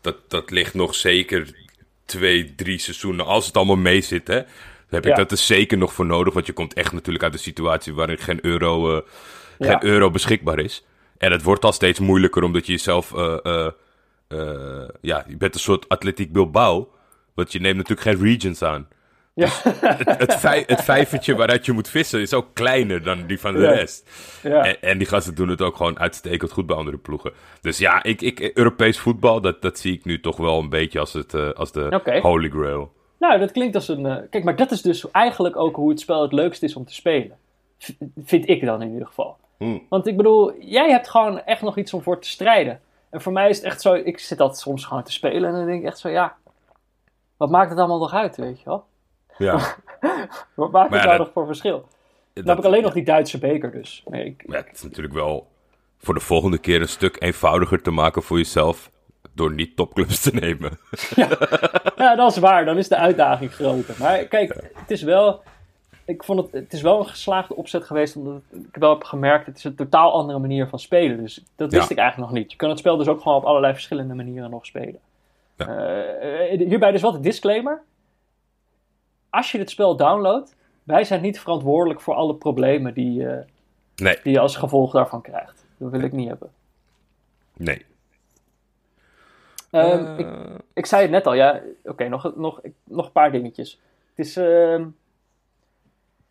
[0.01, 1.55] dat, dat ligt nog zeker
[2.05, 3.27] twee, drie seizoenen.
[3.27, 4.35] Als het allemaal mee zit, hè.
[4.89, 6.35] Dan heb ik dat er zeker nog voor nodig.
[6.35, 9.03] Want je komt echt natuurlijk uit een situatie waarin geen euro, eh,
[9.59, 9.67] Ja.
[9.71, 10.85] geen euro beschikbaar is.
[11.19, 13.13] En het wordt al steeds moeilijker omdat je jezelf.
[13.15, 13.69] eh,
[15.01, 16.89] ja, je bent een soort Atletiek Bilbao.
[17.41, 18.89] Want je neemt natuurlijk geen regions aan.
[19.35, 19.49] Ja.
[19.63, 23.53] Het, het, vij, het vijvertje waaruit je moet vissen is ook kleiner dan die van
[23.55, 23.71] de Ja.
[23.73, 24.11] rest.
[24.43, 24.65] ja.
[24.65, 27.33] En, en die gasten doen het ook gewoon uitstekend goed bij andere ploegen.
[27.61, 30.99] Dus ja, ik, ik, Europees voetbal, dat, dat zie ik nu toch wel een beetje
[31.01, 32.93] als, het, eh, als de holy grail.
[33.19, 34.07] Nou, dat klinkt als een.
[34.07, 36.85] eh, Kijk, maar dat is dus eigenlijk ook hoe het spel het leukst is om
[36.85, 37.37] te spelen.
[37.79, 37.91] V-
[38.25, 39.37] vind ik dan in ieder geval.
[39.59, 39.83] Hmm.
[39.89, 42.81] Want ik bedoel, jij hebt gewoon echt nog iets om voor te strijden.
[43.11, 45.55] En voor mij is het echt zo, ik zit altijd soms gewoon te spelen en
[45.55, 46.37] dan denk ik echt zo, ja,
[47.41, 48.85] wat maakt het allemaal nog uit, weet je wel?
[49.39, 49.53] Ja,
[50.55, 51.79] Wat maakt Maar het ja, nou dat- nog voor verschil?
[52.33, 54.03] Dan dat, heb ik alleen nog die Duitse beker dus.
[54.09, 55.47] Nee, ik, ja, het is natuurlijk wel
[55.99, 58.91] voor de volgende keer een stuk eenvoudiger te maken voor jezelf.
[59.35, 60.79] door niet topclubs te nemen.
[61.97, 62.65] Ja, dat is waar.
[62.65, 63.95] Dan is de uitdaging groter.
[63.99, 65.43] Maar kijk, het is wel...
[66.05, 69.47] Ik vond het, het is wel een geslaagde opzet geweest, omdat ik wel heb gemerkt,
[69.47, 71.17] het is een totaal andere manier van spelen.
[71.23, 71.91] Dus dat wist Ja.
[71.95, 72.51] ik eigenlijk nog niet.
[72.51, 74.99] Je kan het spel dus ook gewoon op allerlei verschillende manieren nog spelen.
[75.67, 75.67] Ja.
[75.67, 77.83] Eh, eh, hierbij dus wat een disclaimer.
[79.31, 83.45] Als je het spel downloadt, wij zijn niet verantwoordelijk voor alle problemen die, eh,
[83.97, 85.65] Nee, die je als gevolg daarvan krijgt.
[85.77, 86.51] Dat wil ik niet hebben.
[87.57, 87.85] nee.
[89.71, 90.29] Ehm, Eh, ik,
[90.75, 91.61] ik zei het net al, ja.
[91.85, 93.81] Oké, nog, nog, nog een paar dingetjes.
[94.15, 94.37] Het is.
[94.37, 94.87] ehm,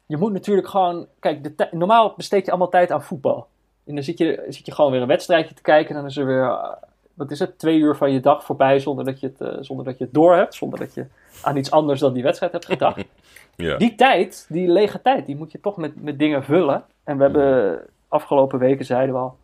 [0.06, 1.08] je moet natuurlijk gewoon.
[1.20, 3.48] Kijk, de normaal besteed je allemaal tijd aan voetbal.
[3.86, 5.90] En dan zit je, zit je gewoon weer een wedstrijdje te kijken.
[5.90, 6.78] En dan is er weer.
[7.20, 7.60] Wat is het?
[7.60, 10.14] Twee uur van je dag voorbij zonder dat je het, eh, zonder dat je het
[10.14, 10.54] door hebt.
[10.56, 11.06] Zonder dat je
[11.42, 13.04] aan iets anders dan die wedstrijd hebt gedacht.
[13.56, 13.78] ja.
[13.78, 16.84] Die tijd, die lege tijd, die moet je toch met, met dingen vullen.
[17.04, 19.38] En we hebben afgelopen weken zeiden we al.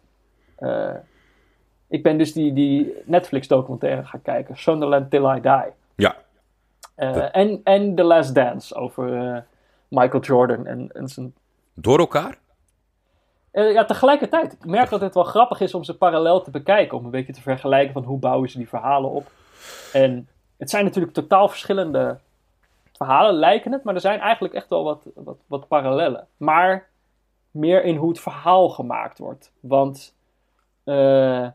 [0.55, 0.89] eh,
[1.87, 5.71] ik ben dus die, die Netflix-documentaire gaan kijken, Sunderland Till I Die.
[5.95, 6.15] ja,
[6.95, 9.43] Eh, Dat- en, en The Last Dance over
[9.87, 11.33] Michael Jordan en, en zijn.
[11.73, 12.37] door elkaar?
[13.55, 14.53] Eh, ja, tegelijkertijd.
[14.53, 16.97] Ik merk dat het wel grappig is om ze parallel te bekijken.
[16.97, 19.31] Om een beetje te vergelijken van hoe bouwen ze die verhalen op.
[19.93, 22.17] En het zijn natuurlijk totaal verschillende
[22.93, 23.83] verhalen, lijken het.
[23.83, 26.27] Maar er zijn eigenlijk echt wel wat, wat, wat parallellen.
[26.37, 26.89] Maar
[27.51, 29.51] meer in hoe het verhaal gemaakt wordt.
[29.59, 30.15] Want,
[30.83, 31.47] eh,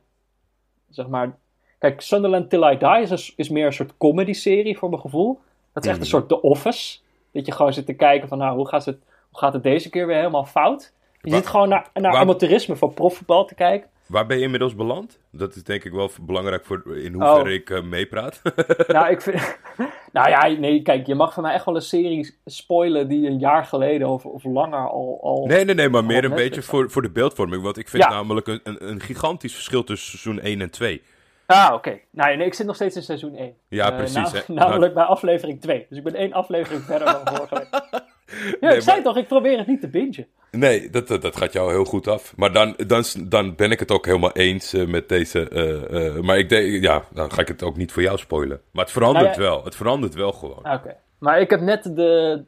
[0.90, 1.36] zeg maar...
[1.78, 5.40] Kijk, Sunderland Till I Die is, een- is meer een soort comedy-serie voor mijn gevoel.
[5.72, 6.12] Dat is echt een Mhm.
[6.16, 6.98] soort The Office.
[7.32, 8.98] Dat je gewoon zit te kijken van, nou, hoe gaat het,
[9.30, 10.92] hoe gaat het deze keer weer helemaal fout?
[11.22, 13.88] Je Waar- zit gewoon naar, naar waar- amateurisme van profvoetbal te kijken.
[14.06, 15.18] Waar ben je inmiddels beland?
[15.30, 17.48] Dat is denk ik wel belangrijk voor in hoeverre Oh.
[17.50, 18.42] ik eh, meepraat.
[18.88, 19.59] nou, ik vind...
[20.12, 23.38] nou ja, nee, kijk, je mag van mij echt wel een serie spoilen die een
[23.38, 25.18] jaar geleden of, of langer al...
[25.22, 25.46] al...
[25.46, 27.62] nee, nee, nee, maar meer een beetje voor, voor de beeldvorming.
[27.62, 28.11] Want ik vind Ja.
[28.11, 31.02] namelijk een, een, een gigantisch verschil tussen seizoen 1 en 2.
[31.46, 31.98] Ah, oké.
[32.11, 33.54] Nou, nee, ik zit nog steeds in seizoen 1.
[33.68, 34.40] Ja, Eh, precies, hè.
[34.46, 35.87] namelijk bij aflevering 2.
[35.88, 37.68] Dus ik ben één aflevering verder dan vorige week.
[38.31, 40.27] Ja, Nee, ik zei maar- toch, ik probeer het niet te bingen.
[40.51, 42.37] Nee, dat, dat dat gaat jou heel goed af.
[42.37, 45.49] Maar dan, dan, dan ben ik het ook helemaal eens eh, met deze.
[45.49, 48.61] eh, eh, maar ik denk, ja, dan ga ik het ook niet voor jou spoilen.
[48.73, 49.64] Maar het verandert Nou ja- wel.
[49.64, 50.62] Het verandert wel gewoon.
[50.62, 50.97] Ah, Oké.
[51.19, 52.43] Maar ik heb net de...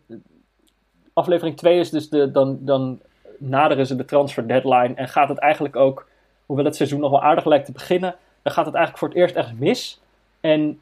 [1.13, 2.31] Aflevering 2 is dus de...
[2.31, 3.01] Dan, dan
[3.39, 4.95] naderen ze de transfer deadline.
[4.95, 6.07] En gaat het eigenlijk ook...
[6.47, 8.15] Hoewel het seizoen nog wel aardig lijkt te beginnen...
[8.43, 10.01] Dan gaat het eigenlijk voor het eerst echt mis.
[10.41, 10.81] En...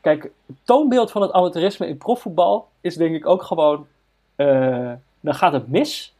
[0.00, 2.68] Kijk, het toonbeeld van het amateurisme in profvoetbal...
[2.80, 3.86] Is denk ik ook gewoon...
[4.36, 6.14] eh, dan gaat het mis.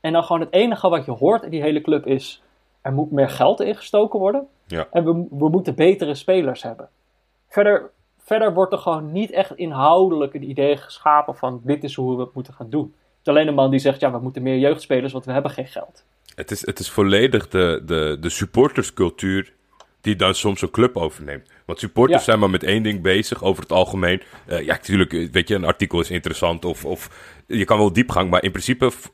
[0.00, 2.42] En dan gewoon het enige wat je hoort in die hele club is...
[2.80, 4.46] Er moet meer geld ingestoken worden.
[4.66, 4.88] Ja.
[4.92, 6.88] En we, we moeten betere spelers hebben.
[7.48, 12.16] Verder, verder wordt er gewoon niet echt inhoudelijk een idee geschapen van dit is hoe
[12.16, 12.94] we het moeten gaan doen.
[13.18, 15.50] Het is alleen een man die zegt, ja, we moeten meer jeugdspelers, want we hebben
[15.50, 16.04] geen geld.
[16.34, 19.52] Het is, het is volledig de, de, de supporterscultuur
[20.08, 21.48] die dan soms een club overneemt.
[21.64, 22.24] Want supporters Ja.
[22.24, 24.22] zijn maar met één ding bezig over het algemeen.
[24.46, 27.10] Eh, ja, natuurlijk, eh, weet je, een artikel is interessant of, of
[27.46, 29.06] je kan wel diepgang, maar in principe v-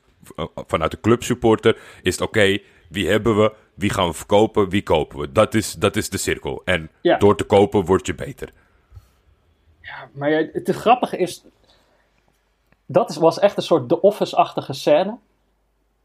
[0.67, 2.57] vanuit de clubsupporter is het oké,
[2.89, 5.31] wie hebben we, wie gaan we verkopen, wie kopen we.
[5.31, 6.61] Dat is, dat is de cirkel.
[6.65, 7.17] En Ja.
[7.17, 8.49] door te kopen word je beter.
[9.81, 11.43] Ja, maar ja, het grappige is,
[12.85, 15.17] dat is, was echt een soort The Office-achtige scène.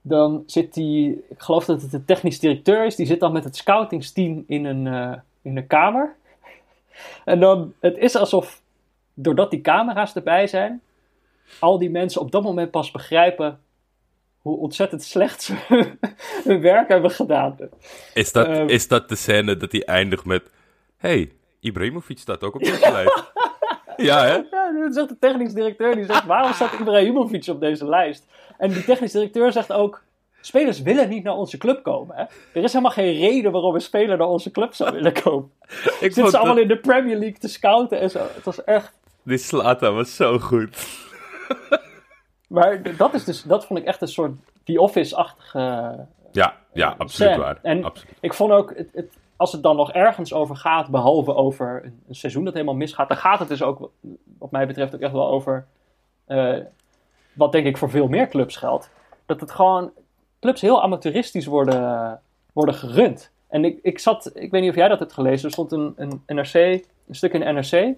[0.03, 3.45] Dan zit die, ik geloof dat het de technisch directeur is, die zit dan met
[3.45, 6.15] het scoutingsteam in een, eh, in een kamer.
[7.25, 8.61] En dan, het is alsof,
[9.15, 10.81] doordat die camera's erbij zijn,
[11.59, 13.61] al die mensen op dat moment pas begrijpen
[14.39, 15.55] hoe ontzettend slecht ze
[16.45, 17.57] hun werk hebben gedaan.
[18.15, 18.69] Is dat, Ehm.
[18.69, 20.51] is dat de scène dat hij eindigt met...
[20.97, 23.33] hey, Ibrahimovic staat ook op deze lijst.
[24.03, 24.33] Ja, hè?
[24.51, 28.27] Ja, dat zegt de technisch directeur, die zegt, waarom staat Ibrahimovic op deze lijst?
[28.59, 30.03] En die technisch directeur zegt ook,
[30.41, 32.17] spelers willen niet naar onze club komen.
[32.17, 32.23] Hè?
[32.53, 35.51] Er is helemaal geen reden waarom een speler naar onze club zou willen komen.
[36.01, 38.19] Ik Zitten ze allemaal dat- in de Premier League te scouten en zo.
[38.19, 38.93] Het was echt...
[39.23, 40.77] Die Slata was zo goed.
[42.49, 44.33] Maar dat, is dus, dat vond ik echt een soort
[44.65, 45.59] The Office-achtige
[46.33, 47.37] Ja, ja, absoluut scène.
[47.39, 47.59] waar.
[47.63, 48.15] En Absoluut.
[48.21, 52.03] ik vond ook, het, het, als het dan nog ergens over gaat, behalve over een,
[52.09, 53.91] een seizoen dat helemaal misgaat, dan gaat het dus ook,
[54.39, 55.67] wat mij betreft, ook echt wel over,
[56.27, 56.57] eh,
[57.33, 58.91] wat denk ik voor veel meer clubs geldt,
[59.27, 59.91] dat het gewoon,
[60.41, 62.21] clubs heel amateuristisch worden,
[62.53, 63.31] worden gerund.
[63.49, 65.93] En ik, ik zat, ik weet niet of jij dat hebt gelezen, er stond een,
[65.97, 67.95] een NRC, een stuk in de NRC,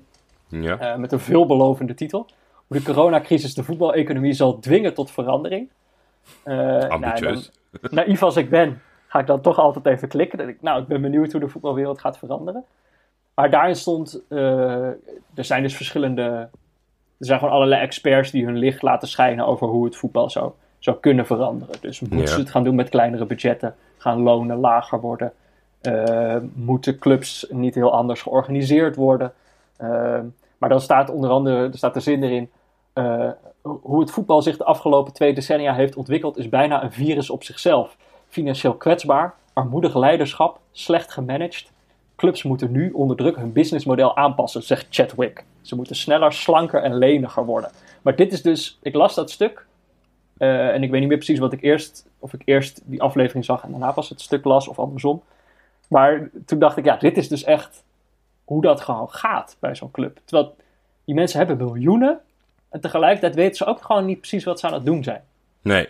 [0.48, 0.78] Ja.
[0.78, 2.26] eh, met een veelbelovende titel.
[2.66, 5.70] Hoe de coronacrisis de voetbaleconomie zal dwingen tot verandering.
[6.44, 7.50] Nou, dan- Ambitieus.
[7.90, 10.38] naïef als ik ben, ga ik dan toch altijd even klikken.
[10.38, 12.64] Dat ik, nou, ik ben benieuwd hoe de voetbalwereld gaat veranderen.
[13.34, 14.86] Maar daarin stond, eh,
[15.34, 16.50] er zijn dus verschillende, er
[17.18, 20.96] zijn gewoon allerlei experts die hun licht laten schijnen over hoe het voetbal zou, zou
[21.00, 21.74] kunnen veranderen.
[21.80, 22.26] Dus moeten Ja.
[22.26, 25.32] ze het gaan doen met kleinere budgetten, gaan lonen lager worden,
[25.88, 29.32] Uh, moeten clubs niet heel anders georganiseerd worden?
[29.82, 30.18] Uh,
[30.58, 32.50] maar dan staat onder andere er staat de zin erin.
[32.94, 33.30] Uh,
[33.62, 37.44] hoe het voetbal zich de afgelopen twee decennia heeft ontwikkeld, is bijna een virus op
[37.44, 37.96] zichzelf.
[38.32, 41.70] Financieel kwetsbaar, armoedig leiderschap, slecht gemanaged.
[42.16, 45.44] Clubs moeten nu onder druk hun businessmodel aanpassen, zegt Chadwick.
[45.60, 47.70] Ze moeten sneller, slanker en leniger worden.
[48.02, 49.66] Maar dit is dus, ik las dat stuk
[50.38, 53.44] uh, en ik weet niet meer precies wat ik eerst, of ik eerst die aflevering
[53.44, 55.22] zag en daarna pas het stuk las of andersom.
[55.88, 57.84] Maar toen dacht ik, ja, dit is dus echt
[58.44, 60.20] hoe dat gewoon gaat bij zo'n club.
[60.24, 60.56] Terwijl
[61.04, 62.20] die mensen hebben miljoenen
[62.68, 65.22] en tegelijkertijd weten ze ook gewoon niet precies wat ze aan het doen zijn.
[65.62, 65.88] Nee.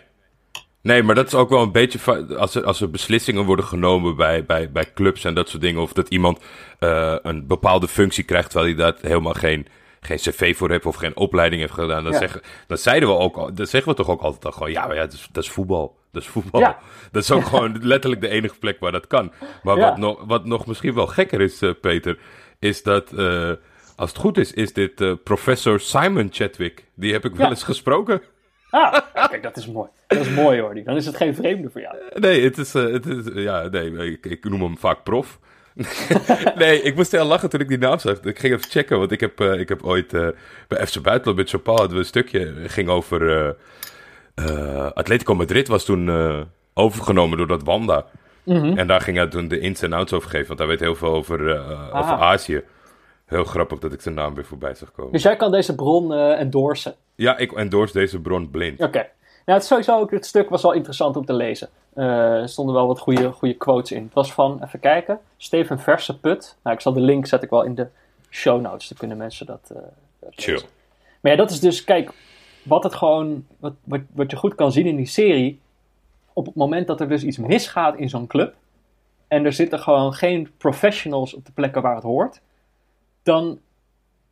[0.83, 2.27] Nee, maar dat is ook wel een beetje.
[2.37, 5.81] Als er, als er beslissingen worden genomen bij, bij, bij clubs en dat soort dingen.
[5.81, 6.39] Of dat iemand
[6.79, 9.67] uh, een bepaalde functie krijgt terwijl hij daar helemaal geen,
[10.01, 12.03] geen cv voor heeft of geen opleiding heeft gedaan.
[12.03, 12.17] Dan, ja.
[12.17, 14.95] zeggen, dan zeiden we ook, dan zeggen we toch ook altijd al gewoon: ja, maar
[14.95, 15.97] ja, dat is, dat is voetbal.
[16.11, 16.61] Dat is voetbal.
[16.61, 16.77] Ja.
[17.11, 19.31] Dat is ook gewoon letterlijk de enige plek waar dat kan.
[19.63, 22.17] Maar wat, nog, wat nog misschien wel gekker is, uh, Peter,
[22.59, 23.11] is dat.
[23.13, 23.51] Uh,
[23.95, 26.85] als het goed is, is dit professor Simon Chadwick.
[26.95, 28.21] Die heb ik wel eens gesproken.
[28.73, 29.89] Ah, kijk, dat is mooi.
[30.07, 30.83] Dat is mooi hoor.
[30.83, 31.95] Dan is het geen vreemde voor jou.
[32.25, 35.39] Nee, het is, uh, het is ja, nee, ik, ik, noem hem vaak prof.
[36.55, 38.19] nee, ik moest heel lachen toen ik die naam zag.
[38.19, 40.11] Ik ging even checken, want ik heb, uh, ik heb ooit
[40.67, 42.53] bij FC Buitenland met Chopin hadden we een stukje.
[42.67, 43.55] ging over
[44.93, 46.11] Atletico Madrid was toen
[46.73, 48.05] overgenomen door dat Wanda.
[48.43, 48.77] Mm -hmm.
[48.77, 50.95] En daar ging hij toen de ins en outs over geven, want hij weet heel
[50.95, 51.39] veel over,
[51.93, 52.63] over Azië.
[53.25, 55.11] Heel grappig dat ik zijn naam weer voorbij zag komen.
[55.11, 56.95] Dus jij kan deze bron uh, endorsen?
[57.15, 58.79] Ja, ik endorse deze bron blind.
[58.79, 58.87] Oké.
[58.87, 59.09] Okay.
[59.45, 61.69] Nou, het, sowieso ook, het stuk was wel interessant om te lezen.
[61.95, 62.05] Uh,
[62.41, 64.03] er stonden wel wat goede, goede quotes in.
[64.03, 66.57] Het was van, even kijken, Steven Verseput.
[66.63, 67.87] Nou, ik zal de link zet ik wel in de
[68.29, 68.87] show notes.
[68.87, 69.77] Dan kunnen mensen dat, uh,
[70.19, 70.53] dat Chill.
[70.53, 70.69] Lezen.
[71.19, 72.11] Maar ja, dat is dus, kijk,
[72.63, 75.59] wat het gewoon, wat, wat, wat je goed kan zien in die serie.
[76.33, 78.55] Op het moment dat er dus iets misgaat in zo'n club.
[79.27, 82.41] En er zitten gewoon geen professionals op de plekken waar het hoort
[83.23, 83.59] dan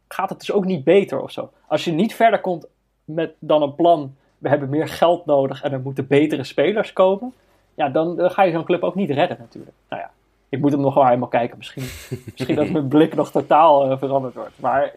[0.07, 1.51] gaat het dus ook niet beter of zo.
[1.67, 2.67] Als je niet verder komt
[3.03, 7.33] met dan een plan, we hebben meer geld nodig en er moeten betere spelers komen,
[7.73, 9.75] ja, dan, dan ga je zo'n club ook niet redden natuurlijk.
[9.89, 10.11] Nou ja,
[10.49, 11.57] ik moet hem nog wel helemaal kijken.
[11.57, 11.83] Misschien,
[12.31, 14.59] misschien dat mijn blik nog totaal uh, veranderd wordt.
[14.59, 14.95] Maar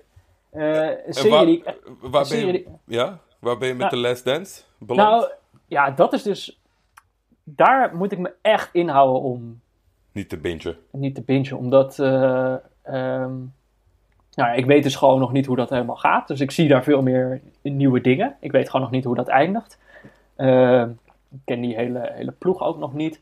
[0.52, 3.18] uh, een serie waar, waar, ben je, ja?
[3.38, 5.20] waar ben je met de nou, Last Dance beland?
[5.20, 5.33] Nou,
[5.66, 6.59] ja, dat is dus...
[7.46, 9.61] Daar moet ik me echt inhouden om...
[10.12, 10.76] Niet te bingen.
[10.90, 11.98] Niet te bingen, omdat...
[11.98, 12.54] Uh,
[12.87, 13.52] um,
[14.34, 16.28] nou, ik weet dus gewoon nog niet hoe dat helemaal gaat.
[16.28, 18.36] Dus ik zie daar veel meer nieuwe dingen.
[18.40, 19.78] Ik weet gewoon nog niet hoe dat eindigt.
[20.36, 20.82] Uh,
[21.30, 23.20] ik ken die hele, hele ploeg ook nog niet.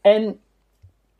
[0.00, 0.40] En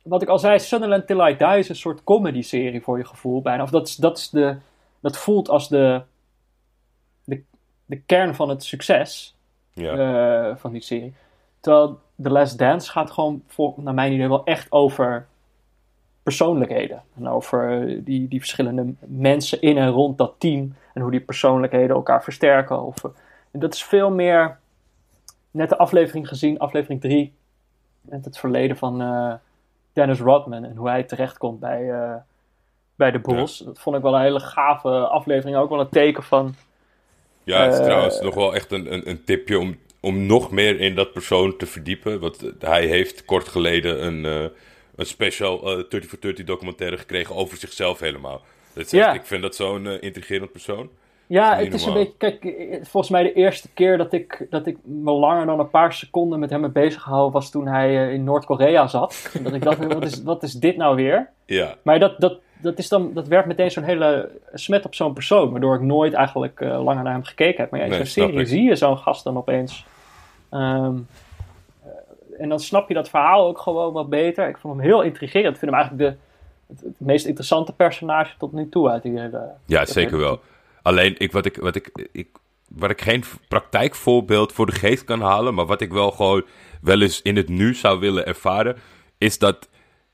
[0.02, 3.42] wat ik al zei, Sunderland Till I Die is een soort comedy-serie voor je gevoel
[3.42, 3.62] bijna.
[3.62, 4.56] Of dat, is, dat, is de,
[5.00, 6.02] dat voelt als de,
[7.24, 7.42] de,
[7.86, 9.36] de kern van het succes
[9.72, 10.48] ja.
[10.48, 11.14] uh, van die serie.
[11.60, 15.26] Terwijl The Last Dance gaat gewoon, voor, naar mijn idee, wel echt over
[16.26, 17.02] persoonlijkheden.
[17.16, 20.74] En over die, die verschillende mensen in en rond dat team.
[20.94, 22.82] En hoe die persoonlijkheden elkaar versterken.
[22.82, 23.04] Of,
[23.50, 24.58] en dat is veel meer
[25.50, 27.32] net de aflevering gezien, aflevering 3.
[28.00, 29.34] Met het verleden van uh,
[29.92, 30.64] Dennis Rodman.
[30.64, 32.14] En hoe hij terechtkomt bij, uh,
[32.94, 33.58] bij de Bulls.
[33.58, 35.56] Dat vond ik wel een hele gave aflevering.
[35.56, 36.54] Ook wel een teken van...
[37.44, 40.50] Ja, het is uh, trouwens nog wel echt een, een, een tipje om, om nog
[40.50, 42.20] meer in dat persoon te verdiepen.
[42.20, 44.50] Want hij heeft kort geleden een
[44.96, 48.40] een special uh, 30 for 30 documentaire gekregen over zichzelf helemaal.
[48.72, 49.12] Dat ja.
[49.12, 50.88] ik vind dat zo'n uh, intrigerend persoon.
[51.26, 52.02] Ja, het is normaal.
[52.02, 55.58] een beetje, kijk, volgens mij de eerste keer dat ik, dat ik me langer dan
[55.58, 59.30] een paar seconden met hem heb bezig gehouden was toen hij uh, in Noord-Korea zat.
[59.42, 61.30] Dat ik dacht, wat is, wat is dit nou weer?
[61.46, 61.74] Ja.
[61.82, 65.50] Maar dat, dat, dat, is dan, dat werpt meteen zo'n hele smet op zo'n persoon,
[65.50, 67.70] waardoor ik nooit eigenlijk uh, langer naar hem gekeken heb.
[67.70, 69.84] Maar ja, in nee, zo'n serie zie je zo'n gast dan opeens.
[70.50, 71.06] Um,
[72.38, 74.48] en dan snap je dat verhaal ook gewoon wat beter.
[74.48, 75.54] Ik vond hem heel intrigerend.
[75.54, 76.18] Ik vind hem eigenlijk de,
[76.74, 79.50] het, het meest interessante personage tot nu toe uit die hele...
[79.66, 80.40] Ja, zeker wel.
[80.82, 82.28] Alleen, ik, wat, ik, wat, ik, ik,
[82.68, 85.54] waar ik geen praktijkvoorbeeld voor de geest kan halen...
[85.54, 86.44] maar wat ik wel gewoon
[86.80, 88.76] wel eens in het nu zou willen ervaren...
[89.18, 89.68] is dat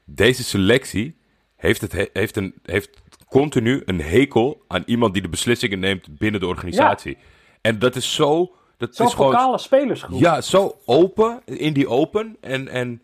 [0.04, 1.16] deze selectie
[1.56, 6.40] heeft, het, heeft, een, heeft continu een hekel aan iemand die de beslissingen neemt binnen
[6.40, 7.16] de organisatie.
[7.18, 7.24] Ja.
[7.60, 8.54] En dat is zo
[8.86, 10.20] dat Zo'n is gewoon, lokale spelersgroep.
[10.20, 12.36] Ja, zo open, in die open.
[12.40, 13.02] En, en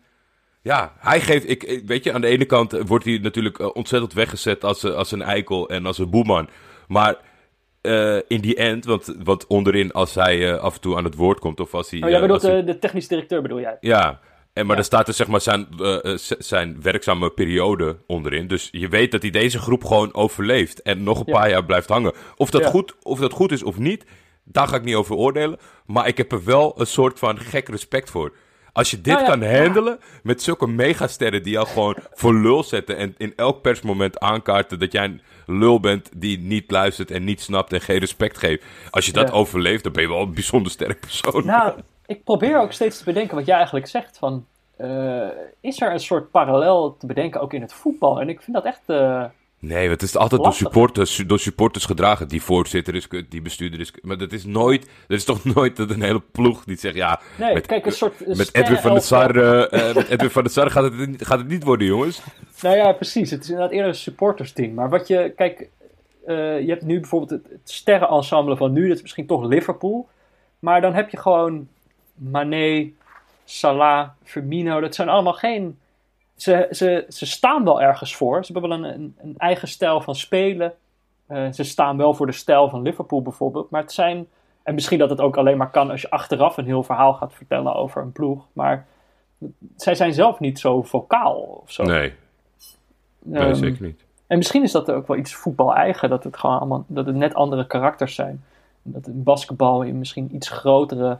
[0.61, 4.13] ja, hij geeft, ik, weet je, aan de ene kant wordt hij natuurlijk eh, ontzettend
[4.13, 6.49] weggezet als, eh, als een eikel en als een boeman.
[6.87, 7.15] Maar
[7.81, 11.15] uh, in die end, want, want onderin als hij uh, af en toe aan het
[11.15, 12.03] woord komt of als hij...
[12.03, 13.77] Oh, jij bedoelt hij, de, technisch directeur bedoel jij?
[13.79, 14.19] Ja,
[14.53, 14.81] en, maar ja.
[14.81, 15.97] er staat er zeg maar zijn, uh,
[16.39, 18.47] zijn werkzame periode onderin.
[18.47, 21.39] Dus je weet dat hij deze groep gewoon overleeft en nog een ja.
[21.39, 22.13] paar jaar blijft hangen.
[22.35, 22.69] Of dat, ja.
[22.69, 24.05] goed, of dat goed is of niet,
[24.51, 25.59] daar ga ik niet over oordelen.
[25.85, 28.33] Maar ik heb er wel een soort van gek respect voor.
[28.71, 32.63] Als je dit Nou ja, kan handelen met zulke megasterren die jou gewoon voor lul
[32.63, 37.23] zetten en in elk persmoment aankaarten dat jij een lul bent die niet luistert en
[37.23, 38.63] niet snapt en geen respect geeft.
[38.89, 39.33] Als je dat Ja.
[39.33, 41.45] overleeft, dan ben je wel een bijzonder sterk persoon.
[41.45, 41.73] Nou,
[42.05, 44.17] ik probeer ook steeds te bedenken wat jij eigenlijk zegt.
[44.17, 44.45] Van,
[44.77, 45.27] eh,
[45.61, 48.21] is er een soort parallel te bedenken ook in het voetbal?
[48.21, 48.81] En ik vind dat echt...
[48.85, 49.23] eh,
[49.59, 52.27] Nee, het is altijd door supporters, door supporters gedragen.
[52.27, 54.03] Die voorzitter is kut, die bestuurder is kut.
[54.03, 57.19] Maar dat is nooit, dat is toch nooit dat een hele ploeg die zegt, ja,
[57.37, 58.27] nee, met, kijk, een soort...
[58.27, 59.01] een met Edwin van der.
[59.01, 61.87] Sar, eh, eh, met Edwin van der Sar gaat het, niet- gaat het niet worden,
[61.87, 62.21] jongens.
[62.61, 63.31] Nou ja, precies.
[63.31, 64.73] Het is inderdaad eerder een supportersteam.
[64.73, 65.33] Maar wat je...
[65.35, 65.69] Kijk,
[66.25, 68.87] eh, je hebt nu bijvoorbeeld het, het sterrenensemble van nu.
[68.87, 70.07] Dat is misschien toch Liverpool.
[70.59, 71.67] Maar dan heb je gewoon
[72.13, 72.89] Mané,
[73.45, 74.79] Salah, Firmino.
[74.79, 75.77] Dat zijn allemaal geen...
[76.41, 78.45] Ze, ze, ze staan wel ergens voor.
[78.45, 80.73] Ze hebben wel een, een, een eigen stijl van spelen.
[81.27, 83.69] Eh, ze staan wel voor de stijl van Liverpool bijvoorbeeld.
[83.69, 84.27] Maar het zijn...
[84.63, 87.33] En misschien dat het ook alleen maar kan als je achteraf een heel verhaal gaat
[87.33, 88.45] vertellen over een ploeg.
[88.53, 88.85] Maar
[89.75, 91.83] zij zijn zelf niet zo vocaal of zo.
[91.83, 92.13] Nee,
[93.19, 94.05] nee Ehm, zeker niet.
[94.27, 97.15] en misschien is dat ook wel iets voetbal eigen, dat het gewoon allemaal, dat het
[97.15, 98.43] net andere karakters zijn.
[98.81, 101.17] Dat in basketbal je misschien iets grotere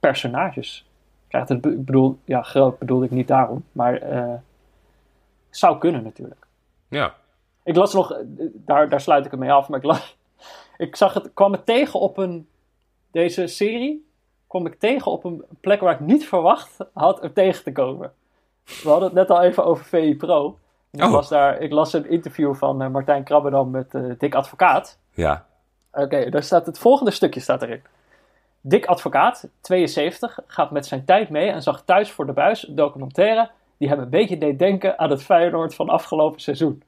[0.00, 0.86] personages
[1.28, 1.50] krijgt.
[1.50, 4.34] Ik bedoel, ja, groot bedoelde ik niet daarom, maar eh,
[5.50, 6.46] zou kunnen natuurlijk.
[6.88, 7.14] Ja,
[7.62, 8.18] Ik las nog, eh,
[8.52, 10.16] daar, daar sluit ik het mee af, maar ik, las,
[10.76, 12.48] ik zag het, kwam het tegen op een,
[13.10, 14.08] deze serie,
[14.46, 18.12] kwam ik tegen op een plek waar ik niet verwacht had er tegen te komen.
[18.64, 20.58] We hadden het net al even over VI Pro.
[20.90, 21.10] Ik, Oh.
[21.10, 24.98] was daar, ik las een interview van eh, Martijn Krabbedam met eh, Dick Advocaat.
[25.10, 25.46] ja.
[25.92, 27.82] Oké, daar staat het volgende stukje staat erin.
[28.68, 32.74] Dick Advocaat, 72, gaat met zijn tijd mee en zag thuis voor de buis een
[32.74, 36.82] documentaire die hem een beetje deed denken aan het Feyenoord van afgelopen seizoen.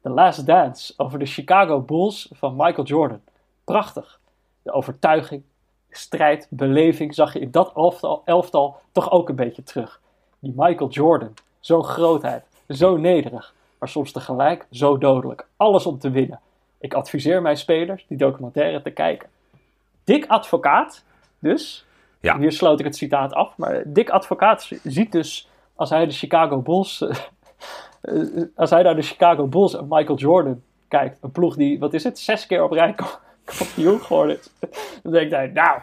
[0.00, 3.20] The Last Dance over de Chicago Bulls van Michael Jordan.
[3.64, 4.20] Prachtig.
[4.62, 5.42] De overtuiging,
[5.90, 10.00] strijd, beleving zag je in dat elftal, elftal toch ook een beetje terug.
[10.38, 15.46] Die Michael Jordan, zo'n grootheid, zo nederig, maar soms tegelijk zo dodelijk.
[15.56, 16.40] Alles om te winnen.
[16.78, 19.28] Ik adviseer mijn spelers die documentaire te kijken.
[20.04, 21.04] Dick Advocaat,
[21.42, 21.86] dus,
[22.20, 22.38] Ja.
[22.38, 26.58] hier sloot ik het citaat af, maar Dick Advocaat ziet dus, als hij de Chicago
[26.60, 27.16] Bulls, eh,
[28.00, 31.94] eh, als hij naar de Chicago Bulls en Michael Jordan kijkt, een ploeg die, wat
[31.94, 33.06] is het, zes keer op rij kam-
[33.56, 34.50] kampioen geworden is,
[35.02, 35.78] dan denkt hij, nou,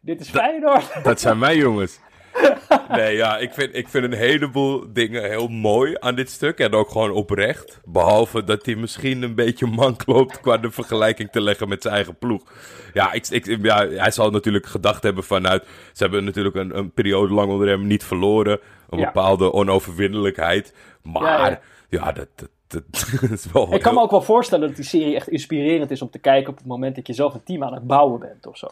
[0.00, 1.04] dit is Feyenoord.
[1.04, 2.00] Dat zijn mijn jongens.
[2.88, 6.58] Nee, ja, ik vind, ik vind een heleboel dingen heel mooi aan dit stuk.
[6.58, 7.80] En ook gewoon oprecht.
[7.84, 11.94] Behalve dat hij misschien een beetje mank loopt qua de vergelijking te leggen met zijn
[11.94, 12.42] eigen ploeg.
[12.92, 15.64] Ja, ik, ik, ja hij zal natuurlijk gedacht hebben vanuit...
[15.92, 18.60] Ze hebben natuurlijk een, een periode lang onder hem niet verloren.
[18.90, 19.04] Een Ja.
[19.04, 20.74] bepaalde onoverwinnelijkheid.
[21.02, 22.28] Maar Ja, ja, dat,
[22.66, 22.82] dat.
[23.74, 26.50] Ik kan me ook wel voorstellen dat die serie echt inspirerend is om te kijken
[26.50, 28.66] op het moment dat je zelf een team aan het bouwen bent of zo.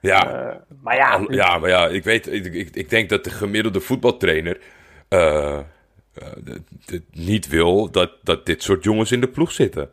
[0.00, 3.30] Ja, Eh, maar ja, Ja, maar ja, ik weet, ik, ik, ik denk dat de
[3.30, 4.60] gemiddelde voetbaltrainer
[5.08, 5.58] eh,
[6.14, 6.26] eh,
[7.10, 9.90] niet wil dat, dat dit soort jongens in de ploeg zitten.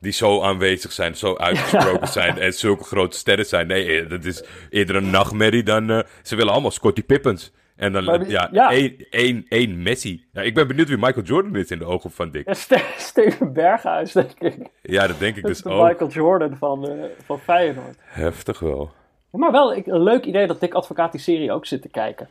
[0.00, 3.66] Die zo aanwezig zijn, zo uitgesproken zijn en zulke grote sterren zijn.
[3.66, 6.04] Nee, dat is eerder een nachtmerrie dan...
[6.22, 7.52] ze willen allemaal Scottie Pippens.
[7.76, 8.70] En dan, Maar ja, ja.
[8.70, 10.26] Één, één, één Messi.
[10.32, 12.46] Ja, ik ben benieuwd wie Michael Jordan is in de ogen van Dick.
[12.46, 14.68] Ja, Steven Berghuis, denk ik.
[14.82, 15.88] Ja, dat denk ik Dat dus de ook.
[15.88, 17.96] Michael Jordan van, eh, van Feyenoord.
[17.98, 18.92] Heftig wel.
[19.30, 22.28] Maar wel ik, een leuk idee dat Dick Advocaat die serie ook zit te kijken.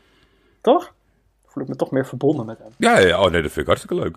[0.62, 0.94] Toch?
[1.46, 2.72] Voel ik me toch meer verbonden met hem.
[2.78, 4.16] Ja, ja, oh nee, dat vind ik hartstikke leuk.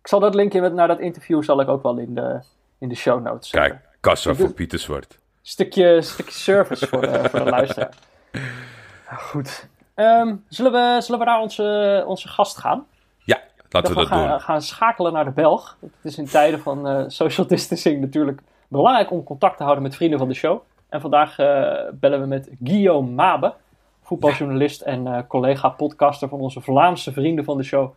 [0.00, 2.40] Ik zal dat linkje met, naar dat interview zal ik ook wel in de,
[2.78, 3.70] in de show notes zetten.
[3.70, 5.18] Kijk, kassa voor Pieter Zwart.
[5.42, 7.94] Stukje, stukje service voor de, voor de luisteraar.
[8.32, 9.68] Nou, goed.
[9.96, 12.86] Ehm, zullen, we, zullen we naar onze, onze gast gaan?
[13.24, 14.40] Ja, laten we we dat gaan, doen.
[14.40, 15.76] gaan schakelen naar de Belg.
[15.80, 19.96] Het is in tijden van eh, social distancing natuurlijk belangrijk om contact te houden met
[19.96, 20.60] vrienden van de show.
[20.88, 23.54] En vandaag eh, bellen we met Guillaume Mabe,
[24.02, 27.92] voetbaljournalist en eh, collega-podcaster van onze Vlaamse vrienden van de show,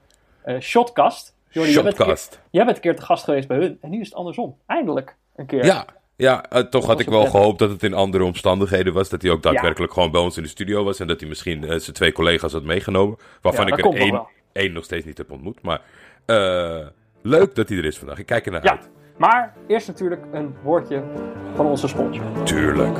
[0.60, 1.36] Shotcast.
[1.50, 2.42] Jordi, jij bent, keer, Shotcast.
[2.50, 4.58] jij bent een keer te gast geweest bij hun en nu is het andersom.
[4.66, 5.66] Eindelijk een keer.
[5.66, 5.86] Ja,
[6.20, 9.10] ja eh, toch had ik wel gehoopt dat het in andere omstandigheden was.
[9.10, 11.00] Dat hij ook daadwerkelijk gewoon bij ons in de studio was.
[11.00, 13.18] En dat hij misschien eh, zijn twee collega's had meegenomen.
[13.42, 15.62] Waarvan Ja, ik er één, één nog steeds niet heb ontmoet.
[15.62, 15.82] Maar
[16.26, 16.88] eh,
[17.22, 18.18] leuk dat hij er is vandaag.
[18.20, 18.90] Ik kijk er naar Ja, uit.
[19.18, 21.04] maar eerst natuurlijk een woordje
[21.56, 22.24] van onze sponsor.
[22.44, 22.98] Tuurlijk.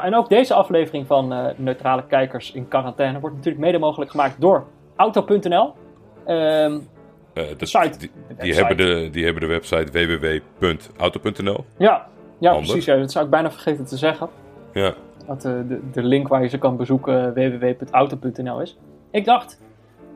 [0.00, 4.10] Ja, en ook deze aflevering van eh, Neutrale Kijkers in Quarantaine wordt natuurlijk mede mogelijk
[4.10, 5.72] gemaakt door Auto.nl.
[6.26, 6.78] Ehm,
[7.34, 7.98] Eh, dat- site.
[7.98, 11.64] die, De hebben de, die hebben de website www.auto.nl.
[11.76, 12.06] ja,
[12.38, 12.66] ja Handig.
[12.70, 12.84] precies.
[12.84, 14.28] Ja, dat zou ik bijna vergeten te zeggen.
[14.72, 14.94] Ja.
[15.26, 18.78] Dat eh, de, de link waar je ze kan bezoeken www.auto.nl is.
[19.10, 19.60] Ik dacht,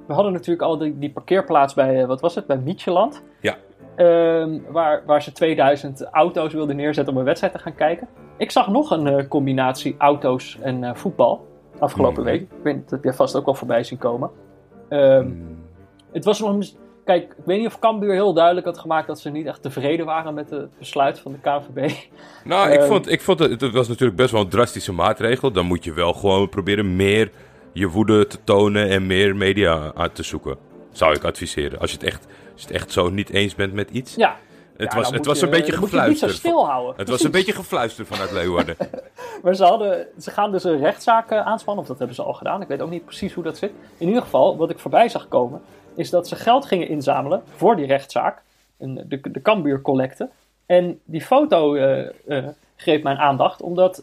[0.06, 3.22] we hadden natuurlijk al die, die parkeerplaats bij, wat was het, bij Mietjeland.
[3.40, 3.56] Ja.
[3.96, 8.08] Ehm, waar, waar ze 2000 auto's wilden neerzetten om een wedstrijd te gaan kijken.
[8.36, 11.46] Ik zag nog een eh, combinatie auto's en eh, voetbal
[11.78, 12.40] afgelopen week.
[12.40, 14.30] Ik weet, dat heb je vast ook wel voorbij zien komen.
[14.88, 15.28] Ehm,
[16.12, 16.64] Het was nog
[17.04, 20.06] Kijk, ik weet niet of Cambuur heel duidelijk had gemaakt dat ze niet echt tevreden
[20.06, 21.94] waren met het besluit van de KNVB.
[22.44, 22.86] Nou, ik Ehm.
[22.88, 25.50] vond, ik vond het, het was natuurlijk best wel een drastische maatregel.
[25.52, 27.30] Dan moet je wel gewoon proberen meer
[27.72, 30.56] je woede te tonen en meer media aan te zoeken.
[30.92, 31.78] Zou ik adviseren.
[31.78, 34.14] Als je het echt, als je het echt zo niet eens bent met iets.
[34.14, 34.36] Ja,
[34.76, 36.50] het ja, was, het was je- een beetje dan moet je het niet zo gefluister.
[36.50, 36.94] stilhouden.
[36.96, 38.76] Het was een beetje gefluister vanuit Leeuwarden.
[39.42, 42.32] Maar ze, hadden, ze gaan dus een rechtszaak eh, aanspannen, of dat hebben ze al
[42.32, 42.62] gedaan.
[42.62, 43.70] Ik weet ook niet precies hoe dat zit.
[43.98, 45.62] In ieder geval, wat ik voorbij zag komen,
[45.94, 48.42] is dat ze geld gingen inzamelen voor die rechtszaak.
[48.78, 50.28] Een, de, de Cambuur collecte.
[50.66, 52.44] En die foto eh, eh,
[52.76, 54.02] greep mijn aandacht, omdat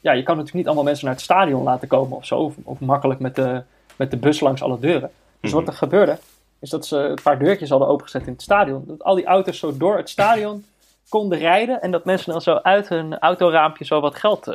[0.00, 2.38] ja, je kan natuurlijk niet allemaal mensen naar het stadion laten komen of zo.
[2.38, 3.62] Of, of makkelijk met de,
[3.96, 5.10] met de bus langs alle deuren.
[5.40, 6.18] Dus wat er gebeurde,
[6.60, 8.84] is dat ze een paar deurtjes hadden opengezet in het stadion.
[8.86, 10.64] Dat al die auto's zo door het stadion
[11.08, 11.80] konden rijden.
[11.82, 14.54] En dat mensen dan zo uit hun autoraampje zo wat geld eh,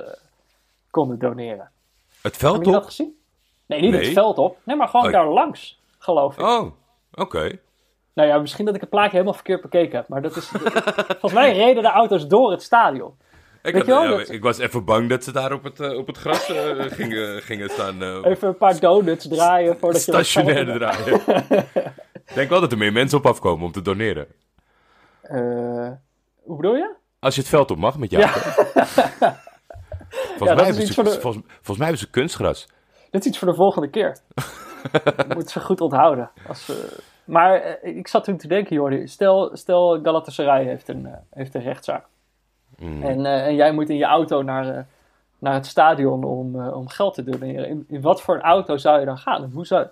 [0.91, 1.69] konden doneren.
[2.21, 3.17] Het Heb veld je dat gezien?
[3.65, 4.03] Nee, niet Nee.
[4.03, 4.57] het veld op.
[4.63, 5.11] Nee, maar gewoon Oh.
[5.11, 6.45] daar langs, geloof ik.
[6.45, 6.71] Oh,
[7.13, 7.51] oké.
[8.13, 10.07] Nou ja, misschien dat ik het plaatje helemaal verkeerd bekeken heb.
[10.07, 10.45] Maar dat is,
[11.19, 13.13] volgens mij reden de auto's door het stadion.
[13.63, 15.63] Ik, Weet had- je wel, ja, dat- ik was even bang dat ze daar op
[15.63, 18.23] het, eh, op het gras eh, gingen, gingen staan.
[18.23, 20.11] Even een paar donuts draaien voordat je...
[20.11, 21.21] stationair draaien.
[22.25, 24.27] Ik denk wel dat er meer mensen op afkomen om te doneren.
[25.21, 25.91] Eh,
[26.43, 26.95] hoe bedoel je?
[27.19, 28.23] Als je het veld op mag met jou.
[28.23, 28.31] Ja.
[30.37, 32.67] Volgens, mij hebben ze, de- volgens, volgens mij hebben ze kunstgras.
[33.11, 34.17] Dit is iets voor de volgende keer.
[35.35, 36.31] Moet ze goed onthouden.
[36.47, 36.71] Als,
[37.25, 39.07] maar eh, ik zat toen te denken, Jordi.
[39.07, 42.05] Stel, stel Galatasaray heeft een, eh, heeft een rechtszaak.
[42.77, 43.03] Mm.
[43.03, 44.87] En, en jij moet in je auto naar,
[45.39, 47.67] naar het stadion om, om geld te doneren.
[47.67, 49.51] In, in wat voor een auto zou je dan gaan?
[49.53, 49.87] Hoe zou,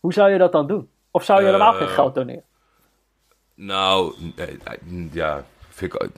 [0.00, 0.88] hoe zou je dat dan doen?
[1.10, 2.42] Of zou je helemaal Eh, geen geld doneren?
[3.54, 6.08] Nou, nee, nee, ja, vind ik...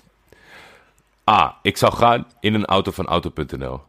[1.30, 3.80] A, ik zou gaan in een auto van Auto.nl.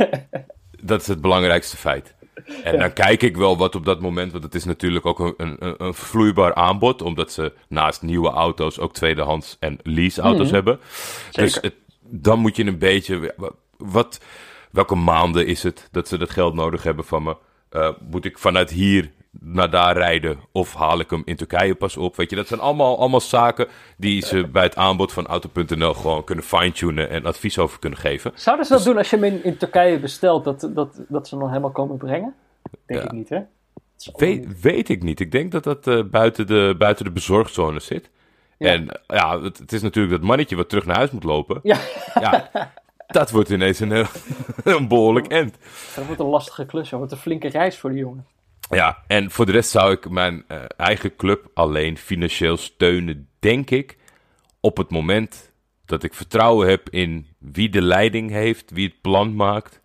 [0.82, 2.14] dat is het belangrijkste feit.
[2.64, 5.56] En dan kijk ik wel wat op dat moment, want het is natuurlijk ook een,
[5.58, 10.54] een, een vloeibaar aanbod, omdat ze naast nieuwe auto's ook tweedehands en leaseauto's Mhm.
[10.54, 10.80] hebben.
[11.30, 13.34] Dus het, dan moet je een beetje,
[13.76, 14.20] wat,
[14.70, 17.36] welke maanden is het dat ze dat geld nodig hebben van me?
[17.68, 21.96] Eh, moet ik vanuit hier naar daar rijden of haal ik hem in Turkije pas
[21.96, 22.16] op?
[22.16, 23.66] Weet je, dat zijn allemaal, allemaal zaken
[23.96, 28.32] die ze bij het aanbod van Auto.nl gewoon kunnen fine-tunen en advies over kunnen geven.
[28.34, 31.34] Zouden ze dat doen als je hem in, in Turkije bestelt, dat, dat, dat ze
[31.34, 32.34] hem dan helemaal komen brengen?
[32.86, 33.06] Denk Ja.
[33.06, 33.38] ik niet, hè?
[34.16, 35.20] Weet, weet ik niet.
[35.20, 38.10] Ik denk dat dat eh, buiten, de, buiten de bezorgzone zit.
[38.58, 38.68] Ja.
[38.68, 41.60] En eh, ja, het, het is natuurlijk dat mannetje wat terug naar huis moet lopen.
[41.62, 41.78] Ja,
[42.20, 42.50] Ja,
[43.06, 43.90] dat wordt ineens een,
[44.64, 45.56] een behoorlijk end.
[45.96, 46.88] dat wordt een lastige klus.
[46.90, 48.26] Dat wordt een flinke reis voor die jongen.
[48.70, 53.70] Ja, en voor de rest zou ik mijn eh, eigen club alleen financieel steunen, denk
[53.70, 53.96] ik,
[54.60, 55.52] op het moment
[55.84, 59.80] dat ik vertrouwen heb in wie de leiding heeft, wie het plan maakt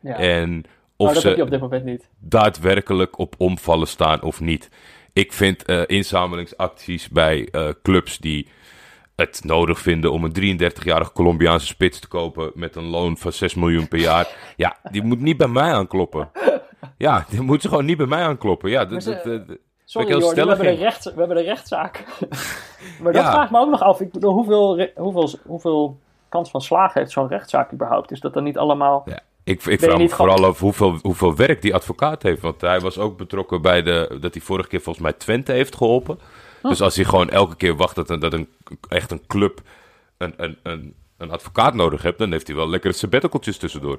[0.00, 0.16] Ja.
[0.18, 0.64] en
[0.96, 2.08] of dat op ze dit moment niet.
[2.18, 4.68] daadwerkelijk op omvallen staan of niet.
[5.12, 8.48] Ik vind eh, inzamelingsacties bij eh, clubs die
[9.16, 13.54] het nodig vinden om een 33-jarige Colombiaanse spits te kopen met een loon van 6
[13.54, 14.28] miljoen per jaar.
[14.56, 16.30] Ja, die moet niet bij mij aankloppen.
[17.00, 18.70] Ja, die moet ze gewoon niet bij mij aankloppen.
[18.70, 22.04] Ja, dat, ze- dat, dat- Sorry heel we hebben, de we hebben de rechtszaak.
[23.02, 23.30] maar dat Ja.
[23.32, 24.00] vraagt me ook nog af.
[24.00, 25.98] Ik bedoel, hoeveel, hoeveel, hoeveel
[26.28, 28.10] kans van slagen heeft zo'n rechtszaak überhaupt?
[28.10, 29.02] Is dat dan niet allemaal...
[29.06, 32.40] Ja, ik, ik vraag me vooral af hoeveel, hoeveel werk die advocaat heeft.
[32.40, 34.18] Want hij was ook betrokken bij de.
[34.20, 36.18] dat hij vorige keer volgens mij Twente heeft geholpen.
[36.62, 38.48] Dus als hij gewoon elke keer wacht dat, een, dat een,
[38.88, 39.60] echt een club
[40.16, 43.98] een, een, een, een advocaat nodig heeft, dan heeft hij wel lekkere sabbaticaltjes tussendoor.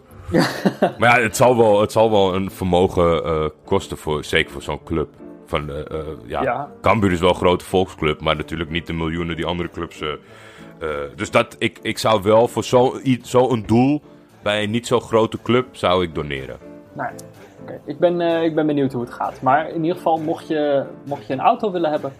[1.00, 4.62] maar ja, het zal wel, het zal wel een vermogen eh, kosten, voor, zeker voor
[4.62, 5.10] zo'n club.
[5.46, 6.72] Van, eh, eh, ja, Ja.
[6.82, 10.02] Cambuur is wel een grote volksclub, maar natuurlijk niet de miljoenen die andere clubs.
[10.02, 10.10] eh,
[10.80, 14.02] eh, dus dat, ik, ik zou wel voor zo'n zo een doel
[14.44, 16.58] bij een niet zo grote club zou ik doneren.
[16.94, 17.10] Nou,
[17.62, 17.80] oké.
[17.86, 19.42] ik, ben, eh, ik ben benieuwd hoe het gaat.
[19.42, 22.14] Maar in ieder geval, mocht je, mocht je een auto willen hebben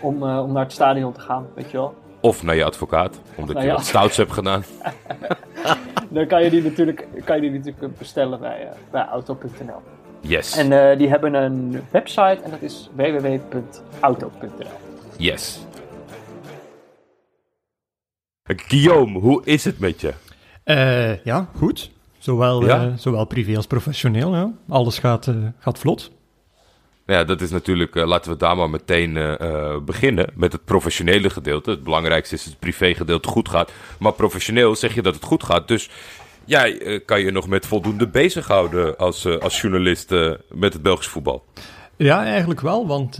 [0.00, 1.94] om, eh, om naar het stadion te gaan, weet je wel.
[2.20, 3.76] Of naar je advocaat, omdat Nou je ja.
[3.78, 4.64] wat stouts hebt gedaan.
[6.10, 9.80] Dan kan je die natuurlijk, kan je die natuurlijk bestellen bij, eh, bij auto.nl.
[10.20, 14.66] Yes, En eh, die hebben een website en dat is www.auto.nl.
[15.16, 15.58] yes.
[18.44, 20.12] Guillaume, hoe is het met je?
[20.64, 21.90] Eh, ja, goed.
[22.18, 22.86] Zowel, Ja?
[22.86, 24.34] eh, zowel privé als professioneel.
[24.34, 24.52] Ja.
[24.68, 26.10] Alles gaat, eh, gaat vlot.
[27.06, 30.64] Ja, dat is natuurlijk, eh, laten we daar maar meteen eh, eh, beginnen met het
[30.64, 31.70] professionele gedeelte.
[31.70, 33.72] Het belangrijkste is dat het privégedeelte goed gaat.
[33.98, 35.68] Maar professioneel zeg je dat het goed gaat.
[35.68, 35.90] Dus
[36.44, 40.10] jij kan je nog met voldoende bezighouden als, als journalist
[40.48, 41.44] met het Belgisch voetbal.
[41.96, 43.16] Ja, eigenlijk wel, want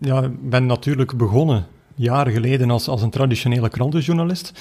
[0.00, 4.52] ja, ik ben natuurlijk begonnen jaren geleden als, als een traditionele krantenjournalist.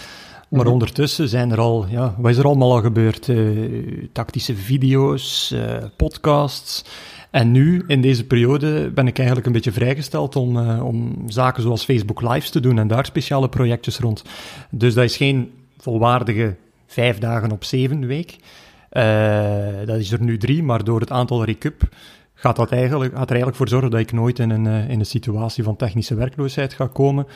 [0.49, 0.71] Maar Mhm.
[0.71, 3.29] ondertussen zijn er al, ja, wat is er allemaal al gebeurd?
[4.11, 5.55] Tactische video's,
[5.95, 6.83] podcasts.
[7.31, 11.61] En nu, in deze periode, ben ik eigenlijk een beetje vrijgesteld om, eh, om zaken
[11.63, 14.23] zoals Facebook Lives te doen en daar speciale projectjes rond.
[14.69, 16.55] Dus dat is geen volwaardige
[16.87, 18.35] vijf dagen op zeven week.
[18.89, 21.89] Eh, dat is er nu drie, maar door het aantal recup
[22.33, 24.99] gaat, dat eigenlijk, gaat er eigenlijk voor zorgen dat ik nooit in een, eh, in
[24.99, 27.27] een situatie van technische werkloosheid ga komen.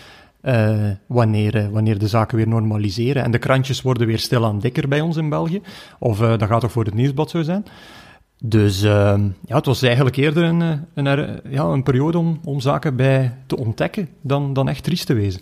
[1.07, 3.23] wanneer, wanneer de zaken weer normaliseren.
[3.23, 5.61] En de krantjes worden weer stilaan dikker bij ons in België.
[5.99, 7.65] Of eh, dat gaat toch voor het nieuwsblad zo zijn.
[8.47, 9.15] Dus eh,
[9.45, 13.37] ja, het was eigenlijk eerder een, eh, een, ja, een periode om, om zaken bij
[13.47, 15.41] te ontdekken dan, dan echt triest te wezen.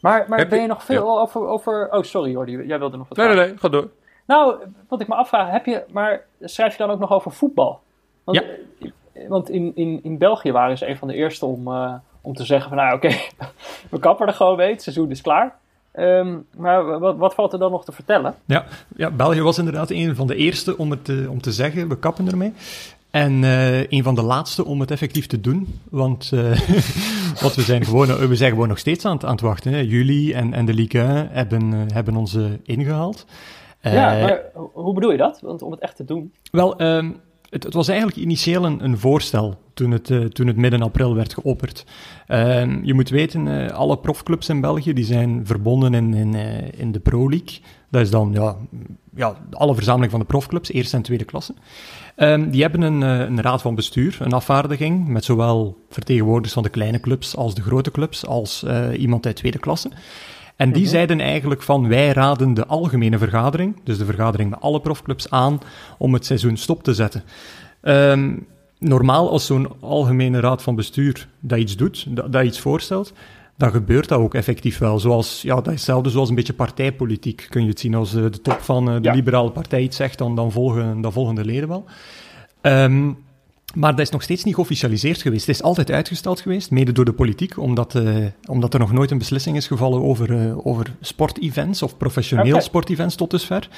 [0.00, 1.88] Maar, maar Heb ben je- je nog veel over, over...
[1.92, 3.52] Oh, sorry Jordi, jij wilde nog wat Nee, nee, vragen.
[3.52, 3.88] nee, ga door.
[4.26, 4.56] Nou,
[4.88, 7.80] wat ik me afvraag, heb je, maar schrijf je dan ook nog over voetbal?
[8.24, 8.44] Want, Ja.
[9.12, 12.34] eh, Want in, in, in België waren ze een van de eerste om, eh, om
[12.34, 13.08] te zeggen van, nou oké,
[13.90, 15.56] we kappen er gewoon mee, het seizoen is klaar.
[15.92, 18.34] Ehm, maar wat, wat valt er dan nog te vertellen?
[18.44, 18.64] Ja,
[18.96, 21.98] ja, België was inderdaad een van de eerste om, het, te- om te zeggen, we
[21.98, 22.52] kappen ermee.
[23.10, 25.80] En eh, een van de laatste om het effectief te doen.
[25.90, 26.40] Want, eh,
[27.42, 29.72] want we, zijn gewoon, we zijn gewoon nog steeds aan het, aan het wachten.
[29.72, 29.78] Hè.
[29.78, 33.24] Jullie en, en de Ligue 1 hebben, eh, hebben ons eh, ingehaald.
[33.80, 35.40] ja, Eh, maar ho- hoe bedoel je dat?
[35.42, 36.32] Want om het echt te doen.
[36.50, 37.10] Wel, ehm,
[37.50, 41.34] het, was eigenlijk initieel een, een voorstel toen het, eh, toen het midden april werd
[41.34, 41.84] geopperd.
[42.26, 46.80] Ehm, je moet weten, eh, alle profclubs in België die zijn verbonden in, in, eh,
[46.80, 47.58] in de Pro League.
[47.90, 48.56] Dat is dan ja,
[49.14, 51.54] ja, alle verzameling van de profclubs, eerste en tweede klasse.
[52.16, 56.68] Ehm, die hebben een, een raad van bestuur, een afvaardiging, met zowel vertegenwoordigers van de
[56.68, 58.64] kleine clubs als de grote clubs, als
[58.96, 59.90] iemand uit tweede klasse.
[60.58, 64.80] En die zeiden eigenlijk van wij raden de algemene vergadering, dus de vergadering met alle
[64.80, 65.60] profclubs aan,
[65.98, 67.22] om het seizoen stop te zetten.
[67.80, 68.36] Ehm,
[68.78, 73.12] normaal als zo'n algemene raad van bestuur dat iets doet, dat, dat iets voorstelt,
[73.56, 74.98] dan gebeurt dat ook effectief wel.
[74.98, 77.94] Zoals, ja, dat is hetzelfde zoals een beetje partijpolitiek, kun je het zien.
[77.94, 79.14] Als eh, de top van eh, de Ja.
[79.14, 81.84] liberale partij iets zegt, dan, dan, volgen, dan volgen de leden wel.
[82.60, 83.10] Ehm,
[83.74, 85.46] maar dat is nog steeds niet geofficialiseerd geweest.
[85.46, 88.16] Het is altijd uitgesteld geweest, mede door de politiek, omdat, eh,
[88.46, 92.64] omdat er nog nooit een beslissing is gevallen over, eh, over sportevents of professioneel Oké.
[92.64, 93.68] sportevents tot dusver.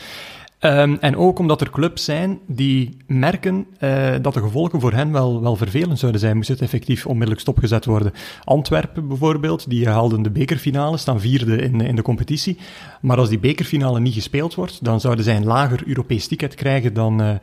[0.59, 5.13] Ehm, en ook omdat er clubs zijn die merken eh, dat de gevolgen voor hen
[5.13, 8.13] wel, wel vervelend zouden zijn, moest het effectief onmiddellijk stopgezet worden.
[8.45, 12.59] Antwerpen bijvoorbeeld, die haalden de bekerfinale, staan vierde in, in de competitie.
[13.01, 16.95] Maar als die bekerfinale niet gespeeld wordt, dan zouden zij een lager Europees ticket krijgen
[16.95, 17.41] dan,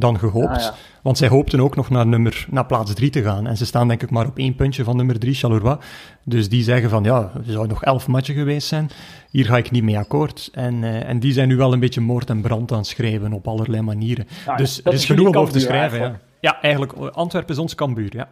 [0.00, 0.56] dan gehoopt.
[0.56, 0.74] Ah, ja.
[1.02, 3.46] Want zij hoopten ook nog naar, nummer, naar plaats 3 te gaan.
[3.46, 5.76] En ze staan denk ik maar op één puntje van nummer 3, Charleroi.
[6.24, 8.90] Dus die zeggen van, ja, er zouden nog elf matchen geweest zijn.
[9.30, 10.48] Hier ga ik niet mee akkoord.
[10.52, 13.32] En, eh, en die zijn nu wel een beetje moord en brand aan het schrijven
[13.32, 14.26] op allerlei manieren.
[14.46, 16.04] ja, dus er is genoeg om over te schrijven, ja.
[16.04, 16.24] eigenlijk.
[16.40, 18.28] Ja, eigenlijk, eh, Antwerpen is ons Cambuur, ja.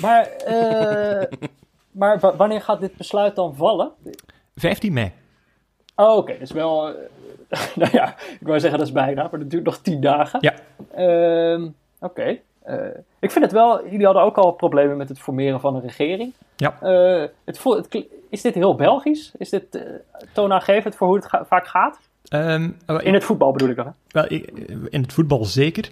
[0.00, 1.38] Maar, eh,
[2.00, 3.90] maar wa- wanneer gaat dit besluit dan vallen?
[4.54, 5.12] 15 mei.
[5.96, 6.94] Oh, oké, dus wel...
[7.74, 10.38] nou ja, ik wou zeggen dat is bijna, maar dat duurt nog tien dagen.
[10.42, 10.54] Ja.
[10.94, 11.68] Ehm,
[12.00, 12.36] Oké.
[12.62, 12.76] Eh,
[13.20, 13.84] ik vind het wel...
[13.90, 16.32] Jullie hadden ook al problemen met het formeren van een regering.
[16.56, 16.74] Ja.
[16.80, 17.60] Eh, het
[18.30, 19.32] is dit heel Belgisch?
[19.38, 19.82] Is dit eh,
[20.32, 21.98] toonaangevend voor hoe het ga- vaak gaat?
[22.28, 23.94] Ehm, eh, In het voetbal bedoel ik dan.
[24.08, 24.26] Wel,
[24.88, 25.90] in het voetbal zeker.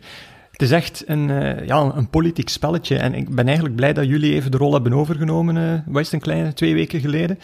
[0.50, 1.28] Het is echt een,
[1.66, 2.98] ja, een politiek spelletje.
[2.98, 5.56] En ik ben eigenlijk blij dat jullie even de rol hebben overgenomen,
[6.00, 7.38] is het, een kleine twee weken geleden.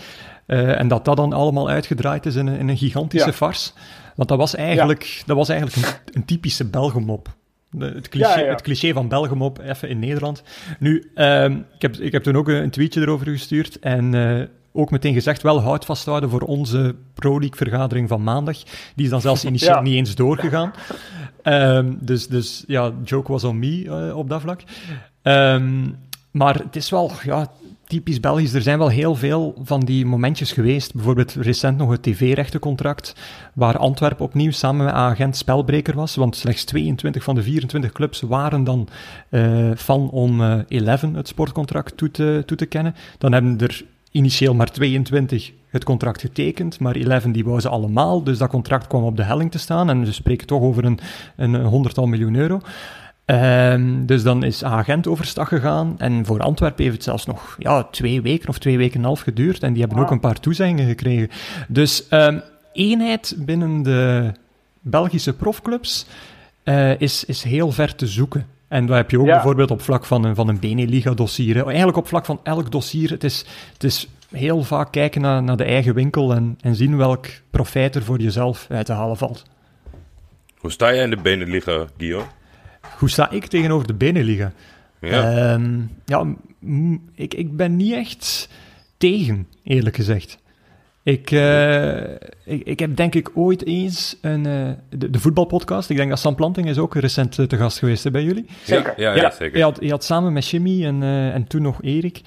[0.46, 3.32] En dat dat dan allemaal uitgedraaid is in een, in een gigantische Ja.
[3.32, 3.72] farce.
[4.16, 7.34] Want dat was eigenlijk, dat was eigenlijk een, een typische Belgemop.
[7.78, 10.42] Het cliché, Ja, het cliché van Belgemop, even in Nederland.
[10.78, 13.78] Nu, ehm, ik, heb, ik heb toen ook een, tweetje erover gestuurd.
[13.78, 18.56] En eh, ook meteen gezegd, wel hout vasthouden voor onze Pro League vergadering van maandag.
[18.94, 19.80] Die is dan zelfs initieel Ja.
[19.80, 20.72] niet eens doorgegaan.
[21.42, 24.62] Ehm, dus, dus ja, joke was on me eh, op dat vlak.
[25.22, 25.88] Ehm,
[26.30, 27.50] maar het is wel ja,
[27.86, 28.54] typisch Belgisch.
[28.54, 30.94] Er zijn wel heel veel van die momentjes geweest.
[30.94, 33.14] Bijvoorbeeld recent nog het tv-rechtencontract,
[33.54, 36.14] waar Antwerpen opnieuw samen met agent spelbreker was.
[36.14, 38.88] Want slechts 22 van de 24 clubs waren dan
[39.28, 42.94] eh, van om eh 11 het sportcontract toe te, toe te kennen.
[43.18, 48.22] Dan hebben er initieel maar 22 het contract getekend, maar 11 die wou ze allemaal.
[48.22, 49.90] Dus dat contract kwam op de helling te staan.
[49.90, 50.98] En we spreken toch over een,
[51.36, 52.60] een honderdtal miljoen euro.
[53.26, 55.94] Ehm, dus dan is agent overstag gegaan.
[55.98, 59.06] En voor Antwerpen heeft het zelfs nog ja, twee weken of twee weken en een
[59.06, 59.62] half geduurd.
[59.62, 61.28] En die hebben ook een paar toezeggingen gekregen.
[61.68, 62.38] Dus ehm,
[62.72, 64.32] eenheid binnen de
[64.80, 66.06] Belgische profclubs
[66.62, 68.46] eh, is, is heel ver te zoeken.
[68.68, 69.32] En dat heb je ook Ja.
[69.32, 71.66] bijvoorbeeld op vlak van een, van een Beneliga-dossier.
[71.66, 73.10] Eigenlijk op vlak van elk dossier.
[73.10, 76.96] Het is, het is heel vaak kijken naar, naar de eigen winkel en, en zien
[76.96, 79.44] welk profijt er voor jezelf uit te halen valt.
[80.58, 82.26] Hoe sta jij in de Beneliga, Guillaume?
[82.98, 84.52] Hoe sta ik tegenover de Beneliga?
[85.00, 85.52] Ja.
[85.52, 86.24] Ehm, ja,
[87.14, 88.48] ik, ik ben niet echt
[88.96, 90.38] tegen, eerlijk gezegd.
[91.02, 91.96] Ik, uh,
[92.44, 96.18] ik, ik, heb denk ik ooit eens een, uh, de, de, voetbalpodcast, ik denk dat
[96.18, 98.46] Sam Planting is ook recent te gast geweest hè, bij jullie.
[98.64, 98.94] Zeker.
[98.96, 99.56] Ja, ja, ja zeker.
[99.58, 102.22] Je had, je had, samen met Jimmy en, uh, en toen nog Erik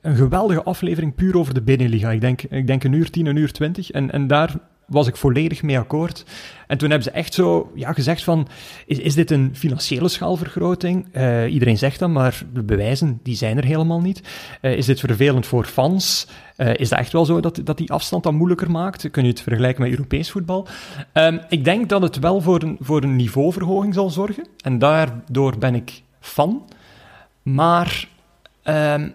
[0.00, 2.10] een geweldige aflevering puur over de Beneliga.
[2.10, 3.90] Ik denk, ik denk een uur tien, een uur twintig.
[3.90, 4.54] En, en daar
[4.90, 6.24] was ik volledig mee akkoord.
[6.66, 8.48] En toen hebben ze echt zo ja, gezegd van,
[8.86, 11.06] is, is dit een financiële schaalvergroting?
[11.12, 14.22] Uh, iedereen zegt dat, maar de bewijzen die zijn er helemaal niet.
[14.62, 16.26] Uh, is dit vervelend voor fans?
[16.56, 19.10] Uh, is dat echt wel zo dat, dat die afstand dan moeilijker maakt?
[19.10, 20.66] Kun je het vergelijken met Europees voetbal?
[21.12, 24.46] Um, ik denk dat het wel voor een, voor een niveauverhoging zal zorgen.
[24.64, 26.68] En daardoor ben ik fan.
[27.42, 28.08] Maar
[28.64, 29.14] um,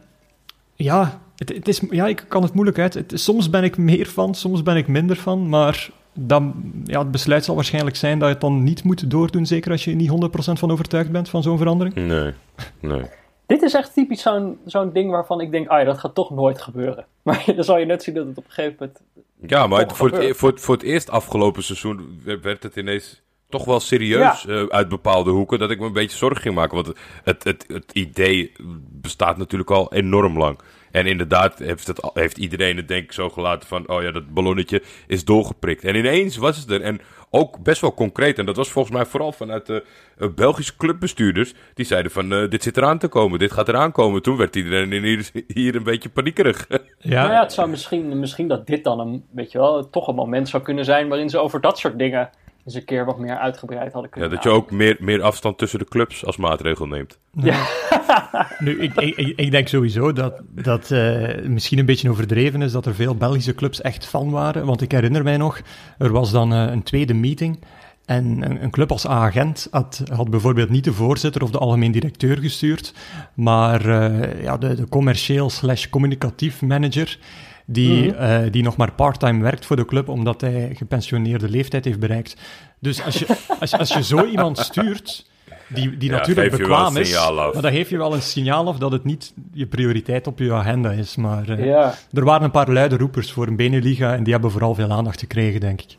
[0.76, 2.94] ja, het, het, is, ja, ik kan het moeilijk uit.
[2.94, 5.50] Het, soms ben ik meer van, soms ben ik minder van.
[5.50, 9.46] Maar dan, ja, het besluit zal waarschijnlijk zijn dat je het dan niet moet doordoen.
[9.46, 11.96] Zeker als je niet 100% van overtuigd bent van zo'n verandering.
[11.96, 12.34] Nee,
[12.80, 13.04] nee.
[13.46, 16.30] Dit is echt typisch zo'n zo'n ding waarvan ik denk, ah ja, dat gaat toch
[16.30, 17.06] nooit gebeuren.
[17.24, 19.02] Maar dan zal je net zien dat het op een gegeven moment.
[19.48, 23.22] Ja, maar voor het, e- voor, het, voor het eerst afgelopen seizoen werd het ineens
[23.50, 24.50] toch wel serieus ja.
[24.54, 25.60] uh, uit bepaalde hoeken.
[25.60, 26.76] Dat ik me een beetje zorgen ging maken.
[26.76, 28.52] Want het, het, het idee
[28.92, 30.60] bestaat natuurlijk al enorm lang.
[30.96, 33.90] En inderdaad heeft, het, heeft iedereen het denk ik zo gelaten van...
[33.90, 35.84] oh ja, dat ballonnetje is doorgeprikt.
[35.84, 36.82] En ineens was het er.
[36.82, 38.40] En ook best wel concreet.
[38.40, 39.84] En dat was volgens mij vooral vanuit de
[40.18, 41.54] uh, Belgische clubbestuurders.
[41.74, 44.22] Die zeiden van, uh, dit zit eraan te komen, dit gaat eraan komen.
[44.22, 46.66] Toen werd iedereen hier, hier een beetje paniekerig.
[46.98, 47.22] Ja.
[47.22, 50.16] Nou ja, het zou misschien, misschien dat dit dan een, weet je wel, toch een
[50.16, 51.08] moment zou kunnen zijn...
[51.08, 52.30] waarin ze over dat soort dingen
[52.66, 55.58] eens een keer wat meer uitgebreid hadden kunnen Ja, dat je ook meer, meer afstand
[55.58, 57.20] tussen de clubs als maatregel neemt.
[57.32, 57.66] Ja.
[58.60, 62.86] nu, ik, ik, ik, denk sowieso dat dat uh, misschien een beetje overdreven is dat
[62.86, 64.66] er veel Belgische clubs echt fan waren.
[64.66, 65.62] Want ik herinner mij nog,
[65.98, 67.60] er was dan uh, een tweede meeting
[68.06, 71.92] en een, een club als agent had, had, bijvoorbeeld niet de voorzitter of de algemeen
[71.92, 72.94] directeur gestuurd,
[73.34, 77.20] maar uh, ja, de, de commercieel slash communicatief manager
[77.66, 78.46] die, mm -hmm.
[78.46, 82.36] uh, die nog maar parttime werkt voor de club omdat hij gepensioneerde leeftijd heeft bereikt.
[82.80, 85.30] Dus als je, als, als je zo iemand stuurt,
[85.68, 88.92] die, die ja, natuurlijk bekwaam is, maar dan geef je wel een signaal af dat
[88.92, 91.16] het niet je prioriteit op je agenda is.
[91.16, 91.94] Maar uh, ja.
[92.14, 95.20] er waren een paar luide roepers voor een Beneliga en die hebben vooral veel aandacht
[95.20, 95.98] gekregen, denk ik.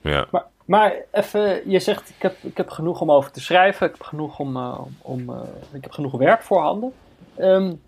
[0.00, 0.26] Ja.
[0.30, 3.92] Maar, maar even, je zegt ik heb, ik heb genoeg om over te schrijven, ik
[3.92, 5.36] heb genoeg, om, uh, om, uh,
[5.72, 6.92] ik heb genoeg werk voorhanden.
[7.38, 7.80] Um,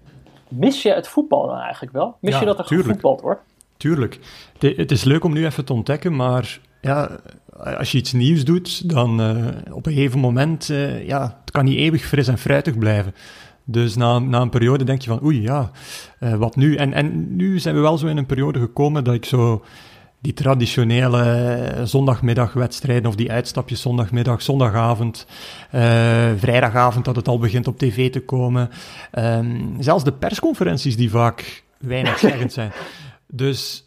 [0.56, 2.16] Mis je het voetbal dan eigenlijk wel?
[2.20, 2.88] Mis ja, je dat er tuurlijk.
[2.88, 3.40] gevoetbald wordt?
[3.76, 4.18] Tuurlijk.
[4.58, 7.10] De, het is leuk om nu even te ontdekken, maar ja,
[7.56, 11.64] als je iets nieuws doet, dan uh, op een gegeven moment, uh, ja, het kan
[11.64, 13.14] niet eeuwig fris en fruitig blijven.
[13.64, 15.70] Dus na, na een periode denk je van, oei, ja,
[16.20, 16.74] uh, wat nu?
[16.74, 19.64] En, en nu zijn we wel zo in een periode gekomen dat ik zo
[20.22, 25.26] die traditionele zondagmiddagwedstrijden of die uitstapjes zondagmiddag, zondagavond,
[25.74, 25.80] uh,
[26.36, 28.70] vrijdagavond dat het al begint op tv te komen.
[29.18, 32.72] Um, zelfs de persconferenties die vaak weinig zeggend zijn.
[33.26, 33.84] Dus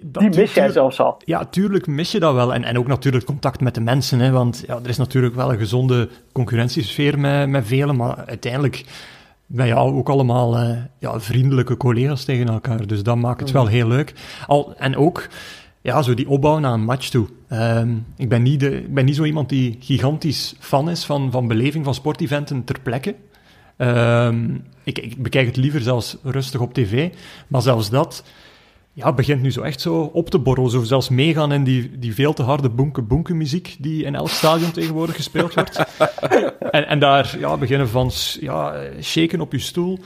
[0.00, 1.20] dat die mis jij zelfs al.
[1.24, 2.54] Ja, tuurlijk mis je dat wel.
[2.54, 4.18] En, en ook natuurlijk contact met de mensen.
[4.18, 7.96] Hè, want ja, er is natuurlijk wel een gezonde concurrentiesfeer met, met velen.
[7.96, 8.84] Maar uiteindelijk
[9.46, 12.86] ben je ook allemaal uh, ja, vriendelijke collega's tegen elkaar.
[12.86, 14.14] Dus dat maakt het wel heel leuk.
[14.46, 15.28] Al, en ook
[15.84, 17.26] ja, zo die opbouw naar een match toe.
[17.52, 21.30] Um, ik, ben niet de, ik ben niet zo iemand die gigantisch fan is van,
[21.30, 23.14] van beleving van sporteventen ter plekke.
[23.78, 27.10] Um, ik, ik, bekijk het liever zelfs rustig op tv.
[27.48, 28.24] Maar zelfs dat
[28.92, 30.70] ja, begint nu zo echt zo op te borrelen.
[30.70, 34.70] Zo zelfs meegaan in die, die veel te harde boenke-boenke muziek die in elk stadion
[34.70, 35.84] tegenwoordig gespeeld wordt.
[36.70, 38.10] en, en daar ja, beginnen van
[38.40, 39.98] ja, shaken op je stoel.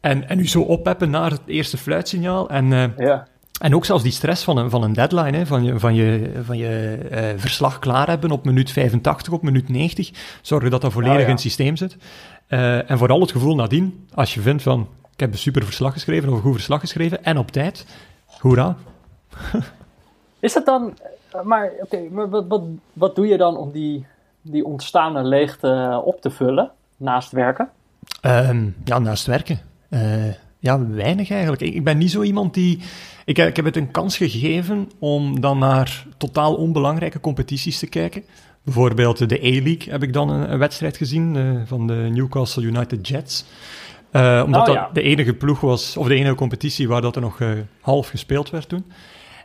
[0.00, 2.50] En, en u zo oppeppen naar het eerste fluitsignaal.
[2.50, 3.28] En uh, ja.
[3.58, 6.32] En ook zelfs die stress van een, van een deadline, hè, van je, van je,
[6.42, 10.10] van je uh, verslag klaar hebben op minuut 85, op minuut 90,
[10.42, 11.26] zorgen dat dat volledig ah, ja.
[11.26, 11.96] in het systeem zit.
[12.48, 15.92] Uh, en vooral het gevoel nadien, als je vindt van, ik heb een super verslag
[15.92, 17.86] geschreven of een goed verslag geschreven, en op tijd,
[18.40, 18.76] hoera.
[20.40, 20.98] Is dat dan,
[21.42, 24.06] maar oké, okay, maar wat, wat, wat doe je dan om die,
[24.42, 27.68] die ontstaande leegte op te vullen, naast werken?
[28.22, 29.60] Um, ja, naast werken.
[29.88, 30.24] Uh,
[30.58, 31.62] ja, weinig eigenlijk.
[31.62, 32.78] Ik, ik, ben niet zo iemand die.
[33.24, 38.24] Ik, ik heb het een kans gegeven om dan naar totaal onbelangrijke competities te kijken.
[38.62, 43.08] Bijvoorbeeld de A-League heb ik dan een, een wedstrijd gezien uh, van de Newcastle United
[43.08, 43.44] Jets.
[44.12, 44.84] Uh, omdat oh, ja.
[44.84, 47.50] dat de enige ploeg was, of de enige competitie waar dat er nog uh,
[47.80, 48.92] half gespeeld werd toen.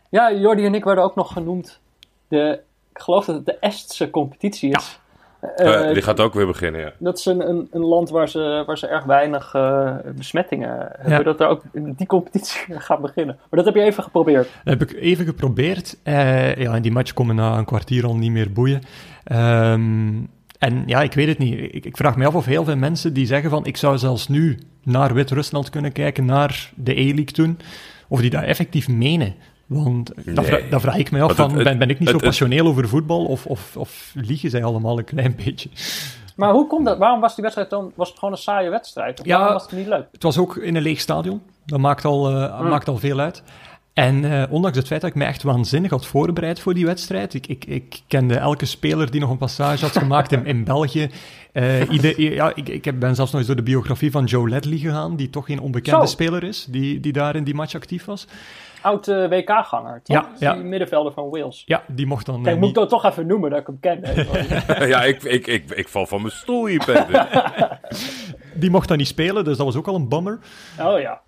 [0.09, 1.79] Ja, Jordi en ik werden ook nog genoemd.
[2.27, 2.59] De,
[2.91, 4.97] ik geloof dat het de Estse competitie is.
[4.97, 5.02] Ja.
[5.57, 6.91] Uh, die gaat ook weer beginnen, ja.
[6.97, 11.17] Dat is een, een, een land waar ze, waar ze erg weinig uh, besmettingen hebben.
[11.17, 11.23] Ja.
[11.23, 13.35] Dat er ook die competitie gaat beginnen.
[13.35, 14.49] Maar dat heb je even geprobeerd.
[14.63, 15.97] Dat heb ik even geprobeerd.
[16.03, 18.81] Uh, ja, en die match komen na een kwartier al niet meer boeien.
[19.31, 20.29] Um,
[20.59, 21.73] En ja, ik weet het niet.
[21.73, 24.27] Ik, ik, vraag me af of heel veel mensen die zeggen van ik zou zelfs
[24.27, 27.59] nu naar Wit-Rusland kunnen kijken, naar de E-League toen,
[28.07, 29.35] of die dat effectief menen.
[29.73, 30.35] Want nee.
[30.35, 33.25] dat, vraag, vraag, ik me af, van, ben, ben, ik niet zo passioneel over voetbal
[33.25, 35.69] of, of, of liegen zij allemaal een klein beetje?
[36.35, 36.97] Maar hoe komt dat?
[36.97, 37.91] Waarom was die wedstrijd dan?
[37.95, 39.19] Was het gewoon een saaie wedstrijd?
[39.19, 40.07] Of ja, was het niet leuk?
[40.11, 41.41] Het was ook in een leeg stadion.
[41.65, 43.43] Dat maakt al, uh, maakt al veel uit.
[43.93, 47.33] En uh, ondanks het feit dat ik me echt waanzinnig had voorbereid voor die wedstrijd,
[47.33, 51.09] ik, ik, ik kende elke speler die nog een passage had gemaakt in, in België.
[51.53, 54.77] Uh, ieder, ja, ik, ik ben zelfs nog eens door de biografie van Joe Ledley
[54.77, 56.11] gegaan, die toch geen onbekende Zo.
[56.11, 58.27] speler is, die, die daar in die match actief was.
[58.83, 60.15] Oud uh, WK-ganger, toch?
[60.15, 60.53] Ja, ja.
[60.53, 61.63] Die middenvelder van Wales.
[61.65, 62.43] Ja, die mocht dan...
[62.43, 64.01] Kijk, moet ik dat toch even noemen, dat ik hem ken.
[64.93, 66.81] ja, ik, ik, ik, ik val van mijn stoel hier,
[68.53, 70.39] die mocht dan niet spelen, dus dat was ook al een bummer.
[70.79, 71.21] Oh ja.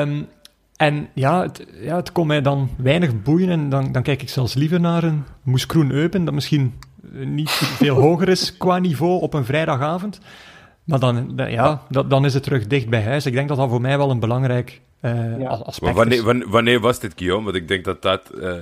[0.00, 0.28] Um,
[0.76, 4.28] en ja het, ja, het kon mij dan weinig boeien en dan, dan kijk ik
[4.28, 6.78] zelfs liever naar een Moes Kroen Eupen, dat misschien
[7.12, 10.20] niet veel hoger is qua niveau op een vrijdagavond.
[10.84, 13.26] Maar dan, ja, dan is het terug dicht bij huis.
[13.26, 15.48] Ik denk dat dat voor mij wel een belangrijk uh, ja.
[15.48, 17.44] aspect maar wanneer, wanneer, wanneer, was dit, Guillaume?
[17.44, 18.30] Want ik denk dat dat...
[18.34, 18.54] Uh,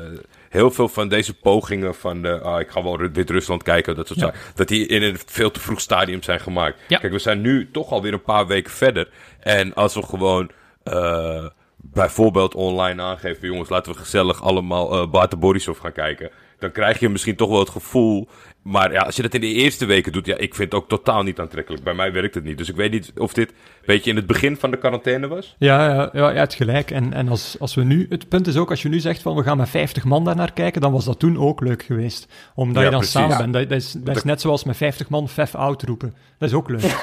[0.56, 4.20] heel veel van deze pogingen van de, ah, ik ga wel Wit-Rusland kijken, dat soort
[4.20, 4.26] ja.
[4.26, 6.78] zaken, dat die in een veel te vroeg stadium zijn gemaakt.
[6.88, 6.98] Ja.
[6.98, 9.08] Kijk, we zijn nu toch alweer een paar weken verder.
[9.40, 10.50] En als we gewoon
[10.84, 16.30] uh, bijvoorbeeld online aangeven, jongens, laten we gezellig allemaal uh, Bart Borisov gaan kijken.
[16.58, 18.28] Dan krijg je misschien toch wel het gevoel.
[18.66, 20.88] Maar ja, als je dat in de eerste weken doet, ja, ik vind het ook
[20.88, 21.82] totaal niet aantrekkelijk.
[21.82, 22.58] Bij mij werkt het niet.
[22.58, 25.54] Dus ik weet niet of dit een beetje in het begin van de quarantaine was.
[25.58, 26.90] Ja, ja, ja, ja het gelijk.
[26.90, 29.36] En, en als, als we nu, het punt is ook, als je nu zegt van
[29.36, 32.28] we gaan met 50 man daar naar kijken, dan was dat toen ook leuk geweest.
[32.54, 33.20] Omdat ja, je dan precies.
[33.20, 33.52] samen bent.
[33.52, 36.14] Dat, dat, is, dat is net zoals met 50 man fef out roepen.
[36.38, 36.80] Dat is ook leuk.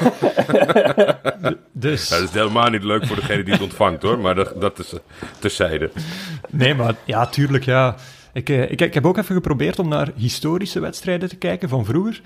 [1.71, 2.09] dus...
[2.09, 4.79] Ja, dat is helemaal niet leuk voor degene die het ontvangt hoor, maar dat, dat
[4.79, 4.99] is uh,
[5.39, 5.91] terzijde.
[6.49, 7.95] Nee, maar ja, tuurlijk, ja.
[8.33, 11.85] Ik, uh, ik, ik heb ook even geprobeerd om naar historische wedstrijden te kijken van
[11.85, 12.21] vroeger.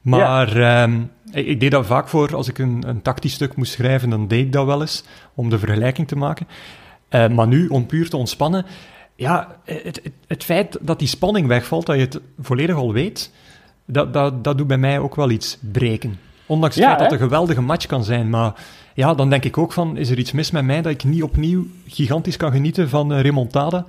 [0.00, 0.82] Maar ja.
[0.82, 4.10] um, ik, ik, deed dat vaak voor, als ik een, een tactisch stuk moest schrijven,
[4.10, 5.04] dan deed ik dat wel eens,
[5.34, 6.46] om de vergelijking te maken.
[7.10, 8.66] Uh, maar nu, om puur te ontspannen,
[9.14, 13.32] ja, het, het, het, feit dat die spanning wegvalt, dat je het volledig al weet,
[13.86, 16.18] dat, dat, dat doet bij mij ook wel iets breken.
[16.46, 18.54] Ondanks het ja, feit dat het een geweldige match kan zijn, maar
[18.94, 21.22] ja, dan denk ik ook van, is er iets mis met mij dat ik niet
[21.22, 23.86] opnieuw gigantisch kan genieten van uh, remontada?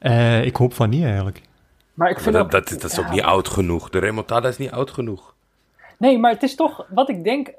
[0.00, 1.42] Uh, ik hoop van niet eigenlijk.
[1.94, 3.12] Maar ik vind maar dat, ook, dat, dat, is ook ja.
[3.12, 3.90] niet oud genoeg.
[3.90, 5.34] De remontada is niet oud genoeg.
[5.98, 7.52] Nee, maar het is toch wat ik denk.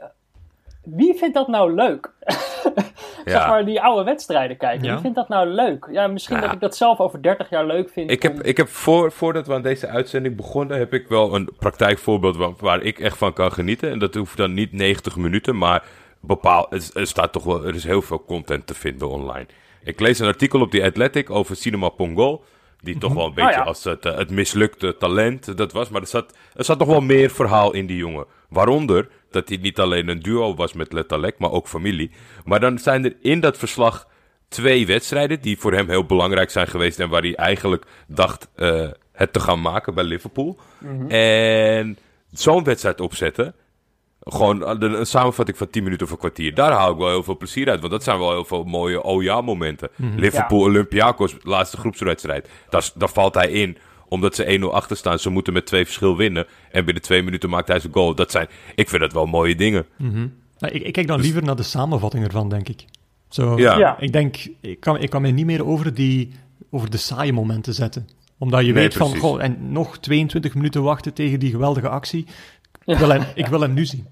[0.84, 2.12] Wie vindt dat nou leuk?
[3.26, 4.86] zeg maar die oude wedstrijden kijken.
[4.86, 4.92] Ja.
[4.92, 5.88] Wie vindt dat nou leuk?
[5.92, 8.12] Ja, misschien dat ik dat zelf over 30 jaar leuk vind.
[8.12, 11.50] Ik heb, ik heb voor, voordat we aan deze uitzending begonnen, heb ik wel een
[11.60, 13.92] praktijkvoorbeeld waar, waar ik echt van kan genieten.
[13.92, 15.84] En dat hoeft dan niet 90 minuten, maar
[16.20, 19.46] bepaal, er, er staat toch wel, er is heel veel content te vinden online.
[19.88, 22.44] Ik lees een artikel op die Athletic over Cinema Pongo.
[22.82, 23.64] Die toch wel een beetje oh, ja.
[23.64, 25.90] als het, het, mislukte talent dat was.
[25.90, 28.26] Maar er zat, er zat nog wel meer verhaal in die jongen.
[28.50, 32.12] Waaronder dat hij niet alleen een duo was met Letalek, maar ook familie.
[32.46, 34.08] Maar dan zijn er in dat verslag
[34.48, 37.00] twee wedstrijden die voor hem heel belangrijk zijn geweest.
[37.00, 40.58] En waar hij eigenlijk dacht uh, het te gaan maken bij Liverpool.
[40.80, 41.10] Mm -hmm.
[41.10, 41.98] En
[42.32, 43.56] zo'n wedstrijd opzetten.
[44.30, 46.54] Gewoon een samenvatting van 10 minuten of een kwartier.
[46.54, 47.80] Daar haal ik wel heel veel plezier uit.
[47.80, 49.90] Want dat zijn wel heel veel mooie oh ja momenten.
[49.96, 50.20] Mm -hmm.
[50.20, 50.66] Liverpool, ja.
[50.66, 52.50] Olympiakos, laatste groepswedstrijd.
[52.70, 53.78] Daar valt hij in
[54.10, 55.20] omdat ze 1-0 achter staan.
[55.20, 56.46] Ze moeten met twee verschil winnen.
[56.72, 58.16] En binnen twee minuten maakt hij zijn goal.
[58.16, 59.86] Dat zijn, ik vind dat wel mooie dingen.
[59.98, 60.34] Mm -hmm.
[60.60, 61.26] nou, ik, ik, kijk dan dus...
[61.26, 62.86] liever naar de samenvatting ervan, denk ik.
[63.30, 63.78] Zo, ja.
[63.78, 64.00] ja.
[64.00, 66.32] Ik denk, ik kan, ik kan me niet meer over, die,
[66.72, 68.08] over de saaie momenten zetten.
[68.38, 69.12] Omdat je nee, weet precies.
[69.12, 72.26] van, goh, en nog 22 minuten wachten tegen die geweldige actie.
[72.86, 74.08] Ik wil hem, ik wil hem nu zien.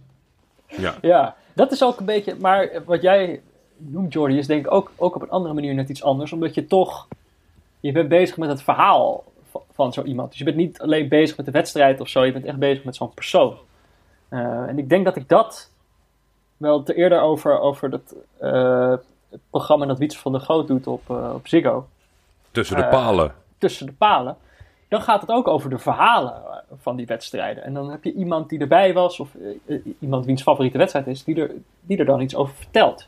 [0.77, 0.95] Ja.
[1.11, 2.35] ja, dat is ook een beetje.
[2.39, 3.41] Maar wat jij
[3.77, 6.31] noemt, Jordi, is denk ik ook, ook op een andere manier net iets anders.
[6.31, 7.07] Omdat je toch.
[7.79, 10.29] Je bent bezig met het verhaal van, van zo iemand.
[10.29, 12.25] Dus je bent niet alleen bezig met de wedstrijd of zo.
[12.25, 13.57] Je bent echt bezig met zo'n persoon.
[14.29, 15.69] Uh, en ik denk dat ik dat
[16.57, 18.95] wel te eerder over, over dat, uh,
[19.29, 21.87] het programma dat Wietse van der Goot doet op, uh, op Ziggo.
[22.51, 23.33] Tussen de palen.
[23.57, 24.37] tussen de palen
[24.95, 26.33] dan gaat het ook over de verhalen
[26.81, 27.63] van die wedstrijden.
[27.63, 29.29] En dan heb je iemand die erbij was, of
[29.65, 33.07] uh, iemand wiens favoriete wedstrijd is, die er, die er dan iets over vertelt.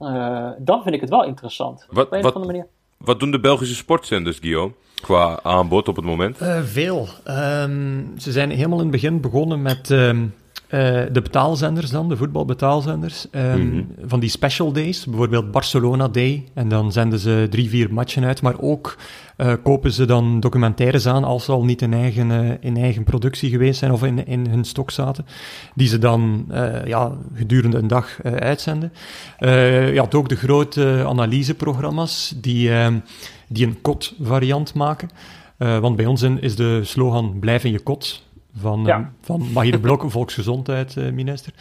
[0.00, 1.86] Uh, dan vind ik het wel interessant.
[1.90, 2.68] Wat, op een wat, of andere manier.
[2.96, 6.42] Wat doen de Belgische sportzenders, Guillaume, qua aanbod op het moment?
[6.42, 7.08] Uh, veel.
[7.26, 10.34] Um, ze zijn helemaal in het begin begonnen met um,
[10.70, 13.26] uh, de betaalzenders dan, de voetbalbetaalzenders.
[13.32, 13.86] Um, mm -hmm.
[14.04, 16.44] Van die special days, bijvoorbeeld Barcelona Day.
[16.54, 18.42] En dan zenden ze drie, vier matchen uit.
[18.42, 18.96] Maar ook
[19.36, 23.04] uh, kopen ze dan documentaires aan, als ze al niet in eigen, uh, in eigen
[23.04, 25.26] productie geweest zijn of in, in hun stok zaten.
[25.74, 26.48] Die ze dan
[26.84, 28.92] ja, gedurende een dag uitzenden.
[29.38, 32.70] je had ook de grote analyseprogramma's die,
[33.48, 35.08] die een kot variant maken.
[35.56, 38.28] want bij ons in, is de slogan blijf in je kot.
[38.56, 38.98] Van, Ja.
[38.98, 41.52] eh, van Magie de Blok, volksgezondheid, eh, minister.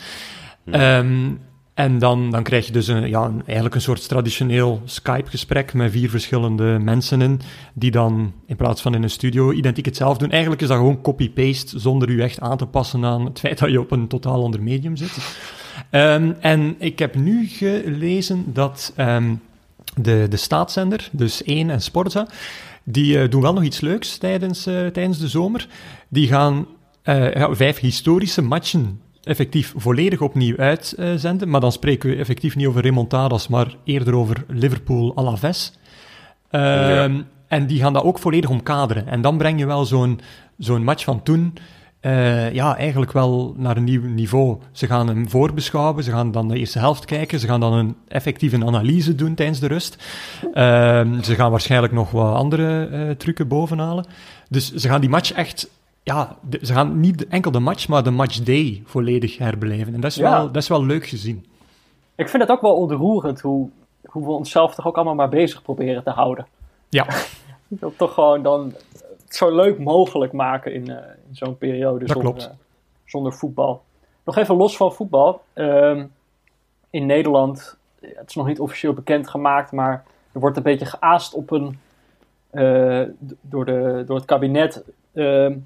[0.72, 1.32] Ehm,
[1.74, 5.92] en dan, dan krijg je dus een, ja, een- eigenlijk een soort traditioneel Skype-gesprek met
[5.92, 7.42] vier verschillende mensen in,
[7.74, 10.32] die dan in plaats van in een studio identiek hetzelfde doen.
[10.32, 13.72] Eigenlijk is dat gewoon copy-paste, zonder u echt aan te passen aan het feit dat
[13.72, 15.18] je op een totaal ander medium zit.
[15.90, 19.34] Ehm, en ik heb nu gelezen dat ehm,
[19.96, 22.28] de, de staatszender, dus 1 en Sporza,
[22.84, 25.68] die eh, doen wel nog iets leuks tijdens, eh, tijdens de zomer.
[26.08, 26.66] Die gaan
[27.10, 31.49] eh, ja, vijf historische matchen effectief volledig opnieuw uitzenden.
[31.49, 35.74] maar dan spreken we effectief niet over remontadas, maar eerder over Liverpool Alaves.
[36.49, 39.07] Ehm En die gaan dat ook volledig omkaderen.
[39.07, 40.20] En dan breng je wel zo'n
[40.57, 41.53] zo'n match van toen
[41.99, 44.57] eh, ja, eigenlijk wel naar een nieuw niveau.
[44.72, 47.95] Ze gaan hem voorbeschouwen, ze gaan dan de eerste helft kijken, ze gaan dan een
[48.07, 50.03] effectieve analyse doen tijdens de rust.
[50.53, 54.05] Ehm, ze gaan waarschijnlijk nog wat andere eh trucken bovenhalen.
[54.49, 55.70] Dus ze gaan die match echt...
[56.10, 59.93] Ja, de- ze gaan niet enkel de match, maar de matchday volledig herbeleven.
[59.93, 60.32] En dat is, Ja.
[60.32, 61.45] wel, dat is wel leuk gezien.
[62.16, 63.70] Ik vind het ook wel ontroerend hoe,
[64.05, 66.47] hoe we onszelf toch ook allemaal maar bezig proberen te houden.
[66.89, 67.05] Ja,
[67.68, 68.74] Dat toch gewoon dan
[69.28, 70.95] zo leuk mogelijk maken in, eh,
[71.30, 72.45] in zo'n periode Dat zonder, klopt.
[72.49, 72.55] eh,
[73.05, 73.84] zonder voetbal.
[74.24, 75.41] Nog even los van voetbal.
[75.53, 76.05] Ehm,
[76.89, 81.34] in Nederland, eh, het is nog niet officieel bekendgemaakt, maar er wordt een beetje geaast
[81.34, 81.80] op een,
[83.41, 84.84] door, de, door het kabinet
[85.14, 85.57] ehm,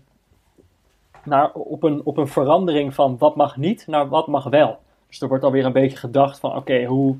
[1.25, 4.79] naar, op, een, op een verandering van wat mag niet naar wat mag wel.
[5.07, 7.15] Dus er wordt alweer een beetje gedacht van oké, hoe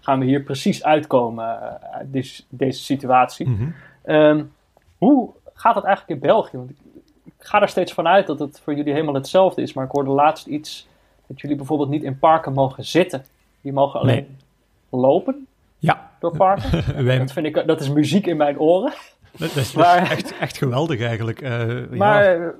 [0.00, 3.48] gaan we hier precies uitkomen eh, uit deze, deze situatie.
[3.48, 3.68] Mhm.
[4.02, 4.44] Ehm,
[4.98, 6.56] hoe gaat het eigenlijk in België?
[6.56, 6.76] Want ik,
[7.24, 9.72] ik ga er steeds van uit dat het voor jullie helemaal hetzelfde is.
[9.72, 10.88] Maar ik hoorde laatst iets
[11.26, 13.24] dat jullie bijvoorbeeld niet in parken mogen zitten.
[13.60, 14.36] Die mogen alleen
[14.90, 15.46] lopen
[15.78, 16.10] ja.
[16.20, 16.84] door parken.
[17.04, 18.92] Wij, Dat, vind ik, dat is muziek in mijn oren.
[19.38, 21.40] dat is, dat is Maar- echt, echt geweldig eigenlijk.
[21.40, 22.52] Eh, ja.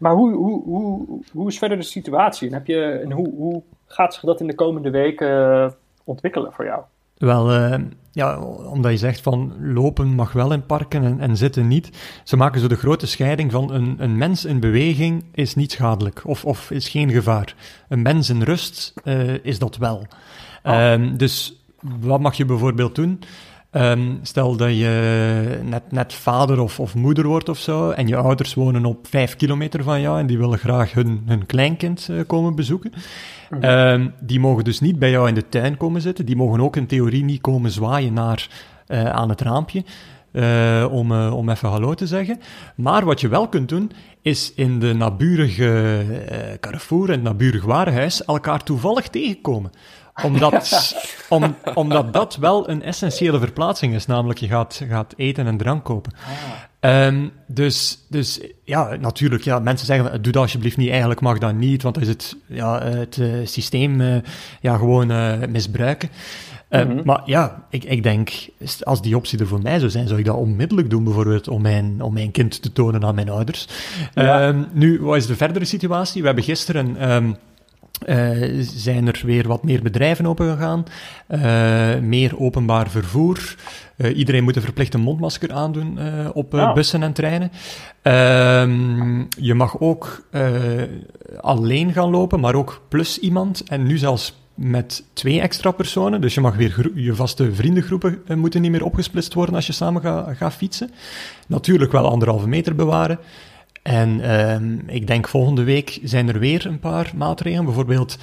[0.00, 2.48] Maar, hoe, hoe, hoe, hoe is verder de situatie?
[2.48, 5.70] En, heb je, en hoe, hoe gaat zich dat in de komende weken eh,
[6.04, 6.82] ontwikkelen voor jou?
[7.16, 7.78] Wel, eh,
[8.12, 11.90] ja, omdat je zegt van lopen mag wel in parken en, en zitten niet.
[12.24, 16.22] Ze maken zo de grote scheiding van een, een mens in beweging is niet schadelijk
[16.24, 17.54] of, of is geen gevaar.
[17.88, 20.06] Een mens in rust eh, is dat wel.
[20.62, 21.64] Ehm, dus
[22.00, 23.20] wat mag je bijvoorbeeld doen?
[23.70, 28.16] Ehm, stel dat je net, net vader of, of moeder wordt of zo en je
[28.16, 32.16] ouders wonen op vijf kilometer van jou en die willen graag hun, hun kleinkind eh,
[32.26, 32.92] komen bezoeken.
[33.60, 36.26] Ehm, die mogen dus niet bij jou in de tuin komen zitten.
[36.26, 38.48] Die mogen ook in theorie niet komen zwaaien naar,
[38.86, 39.84] eh, aan het raampje.
[40.32, 42.40] eh, om, om even hallo te zeggen.
[42.74, 43.90] Maar wat je wel kunt doen,
[44.22, 45.98] is in de naburige
[46.28, 49.70] eh, Carrefour en het naburig warenhuis elkaar toevallig tegenkomen.
[50.22, 50.94] Omdat,
[51.28, 55.84] om, omdat dat wel een essentiële verplaatsing is, namelijk je gaat, gaat eten en drank
[55.84, 56.12] kopen.
[56.80, 61.38] Ehm, dus, dus ja, natuurlijk, ja, mensen zeggen, van, doe dat alsjeblieft niet, eigenlijk mag
[61.38, 64.16] dat niet, want dan is het, ja, eh, het eh, systeem eh,
[64.60, 66.08] ja, gewoon eh, misbruiken.
[66.68, 68.30] Eh, Maar ja, ik, ik denk,
[68.82, 71.62] als die optie er voor mij zou zijn, zou ik dat onmiddellijk doen, bijvoorbeeld om
[71.62, 73.68] mijn, om mijn kind te tonen aan mijn ouders.
[74.14, 74.48] Ja.
[74.48, 76.20] Ehm, nu, wat is de verdere situatie?
[76.20, 76.96] We hebben gisteren...
[76.96, 77.32] ehm,
[78.06, 78.30] eh,
[78.60, 80.84] zijn er weer wat meer bedrijven opengegaan,
[81.26, 83.54] eh, meer openbaar vervoer.
[83.96, 85.98] Eh, iedereen moet een verplichte mondmasker aandoen
[86.32, 87.50] op bussen en treinen.
[88.02, 90.28] Ehm, je mag ook
[91.40, 93.62] alleen gaan lopen, maar ook plus iemand.
[93.68, 96.20] En nu zelfs met twee extra personen.
[96.20, 100.02] Dus je mag weer je vaste vriendengroepen moeten niet meer opgesplitst worden als je samen
[100.02, 100.90] gaat gaat fietsen.
[101.46, 103.18] Natuurlijk wel anderhalve meter bewaren.
[103.82, 107.64] En ehm, ik denk volgende week zijn er weer een paar maatregelen.
[107.64, 108.18] Bijvoorbeeld,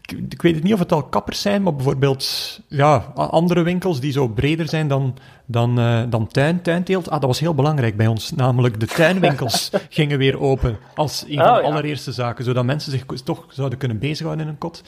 [0.00, 4.00] ik, ik weet het niet of het al kappers zijn, maar bijvoorbeeld ja, andere winkels
[4.00, 7.10] die zo breder zijn dan, dan, eh, dan tuin, tuinteelt.
[7.10, 8.30] Ah, dat was heel belangrijk bij ons.
[8.32, 11.68] Namelijk de tuinwinkels gingen weer open als een van Oh, de ja.
[11.68, 12.44] allereerste zaken.
[12.44, 14.82] Zodat mensen zich toch zouden kunnen bezighouden in een kot.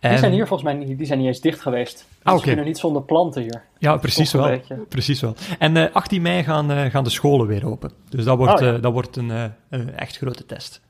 [0.00, 1.94] Die En- zijn hier volgens mij niet, die zijn niet eens dicht geweest.
[1.96, 2.46] Dus Ah, we oké.
[2.46, 3.62] kunnen niet zonder planten hier.
[3.78, 4.44] Ja, precies wel.
[4.48, 4.74] beetje.
[4.88, 5.34] Precies wel.
[5.58, 7.92] En eh 18 mei gaan, eh, gaan de scholen weer open.
[8.08, 8.74] Dus dat wordt, Oh, ja.
[8.74, 10.80] eh, dat wordt een eh, een echt grote test.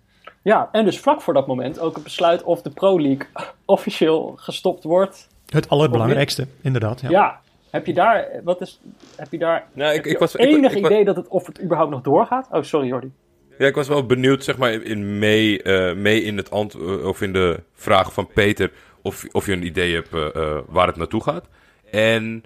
[0.42, 3.26] Ja, en dus vlak voor dat moment ook het besluit of de Pro League
[3.64, 5.28] officieel gestopt wordt.
[5.48, 7.00] Het allerbelangrijkste, inderdaad.
[7.00, 7.10] Ja.
[7.10, 7.40] Ja.
[7.70, 8.80] Heb je daar, wat is,
[9.16, 11.46] heb je daar Nou, ik, heb je ik was, enig ik, idee dat het, of
[11.46, 12.48] het überhaupt nog doorgaat?
[12.50, 13.12] Oh, sorry Jordi.
[13.58, 17.06] ja, ik was wel benieuwd, zeg maar, in mee, eh, mee in het ant eh,
[17.06, 18.70] of in de vraag van Peter,
[19.02, 21.48] of, of je een idee hebt eh, eh, waar het naartoe gaat.
[21.90, 22.44] En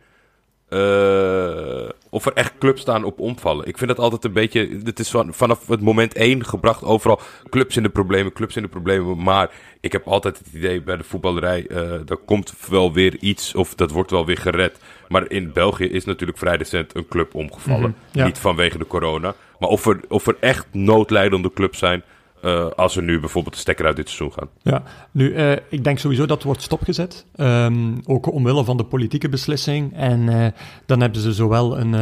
[0.72, 3.66] eh, of er echt clubs staan op omvallen.
[3.66, 4.80] Ik vind dat altijd een beetje.
[4.84, 7.20] Het is van, vanaf het moment één gebracht overal.
[7.50, 9.22] Clubs in de problemen, clubs in de problemen.
[9.22, 9.50] Maar
[9.80, 11.66] ik heb altijd het idee bij de voetballerij.
[11.66, 13.54] eh er komt wel weer iets.
[13.54, 14.78] Of dat wordt wel weer gered.
[15.08, 17.96] Maar in België is natuurlijk vrij recent een club omgevallen.
[18.10, 18.24] Mhm, ja.
[18.24, 19.34] Niet vanwege de corona.
[19.58, 22.02] Maar of er, of er echt noodlijdende clubs zijn.
[22.42, 24.48] Uh, als we nu bijvoorbeeld de stekker uit dit seizoen gaan.
[24.62, 27.26] Ja, nu, uh, ik denk sowieso dat wordt stopgezet.
[27.36, 29.96] Um, ook omwille van de politieke beslissing.
[29.96, 30.46] En uh,
[30.86, 31.92] dan hebben ze zowel een,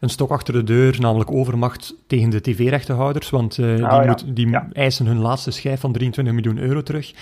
[0.00, 3.30] een stok achter de deur, namelijk overmacht tegen de tv-rechtenhouders.
[3.30, 4.04] Want oh, die, ja.
[4.04, 4.68] moet, die ja.
[4.72, 7.12] eisen hun laatste schijf van 23 miljoen euro terug.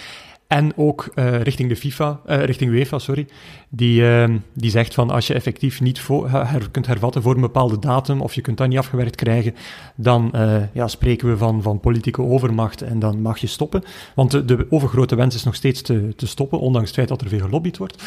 [0.49, 3.27] En ook uh, richting de FIFA, uh, richting UEFA, sorry,
[3.69, 7.79] die, uh, die zegt van als je effectief niet her kunt hervatten voor een bepaalde
[7.79, 9.55] datum of je kunt dat niet afgewerkt krijgen,
[9.95, 10.33] dan
[10.73, 13.85] ja, spreken we van, van politieke overmacht en dan mag je stoppen.
[14.15, 17.29] Want de, overgrote wens is nog steeds te, te stoppen, ondanks het feit dat er
[17.29, 18.03] veel gelobbyd wordt.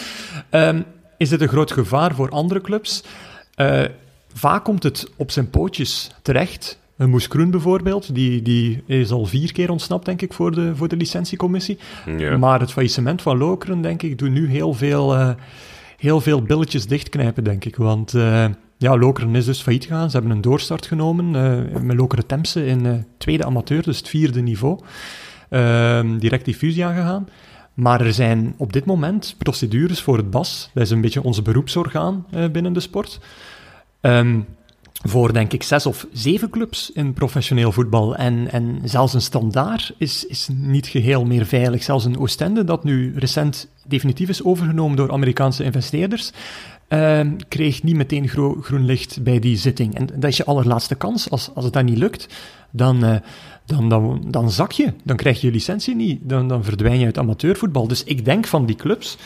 [0.52, 0.86] Um,
[1.18, 3.04] is dit een groot gevaar voor andere clubs?
[4.34, 6.80] vaak komt het op zijn pootjes terecht.
[7.02, 10.76] Een Moes Kroen bijvoorbeeld, die, die is al vier keer ontsnapt, denk ik, voor de,
[10.76, 11.78] voor de licentiecommissie.
[12.18, 12.38] Ja.
[12.38, 15.30] Maar het faillissement van Lokeren, denk ik, doet nu heel veel, uh,
[15.98, 17.76] heel veel billetjes dichtknijpen, denk ik.
[17.76, 18.46] Want uh,
[18.78, 20.10] ja, Lokeren is dus failliet gegaan.
[20.10, 21.26] Ze hebben een doorstart genomen
[21.76, 24.80] uh, met Lokeren Temse in tweede amateur, dus het vierde niveau.
[25.50, 27.28] Ehm, direct die fusie aangegaan.
[27.74, 30.70] Maar er zijn op dit moment procedures voor het BAS.
[30.74, 33.20] Dat is een beetje onze beroepsorgaan binnen de sport.
[34.02, 34.46] Um,
[35.04, 38.16] voor denk ik zes of zeven clubs in professioneel voetbal.
[38.16, 41.84] En, en zelfs een standaard is, is niet geheel meer veilig.
[41.84, 46.32] Zelfs een Oostende, dat nu recent definitief is overgenomen door Amerikaanse investeerders,
[46.90, 48.30] uh, kreeg niet meteen
[48.62, 49.96] groen licht bij die zitting.
[49.96, 51.30] En dat is je allerlaatste kans.
[51.30, 52.28] Als, als het dan niet lukt,
[52.72, 53.16] dan, uh,
[53.66, 54.94] dan, dan, dan zak je.
[55.04, 56.20] Dan krijg je je licentie niet.
[56.24, 57.88] Dan, dan verdwijn je uit amateurvoetbal.
[57.88, 59.18] Dus ik denk van die clubs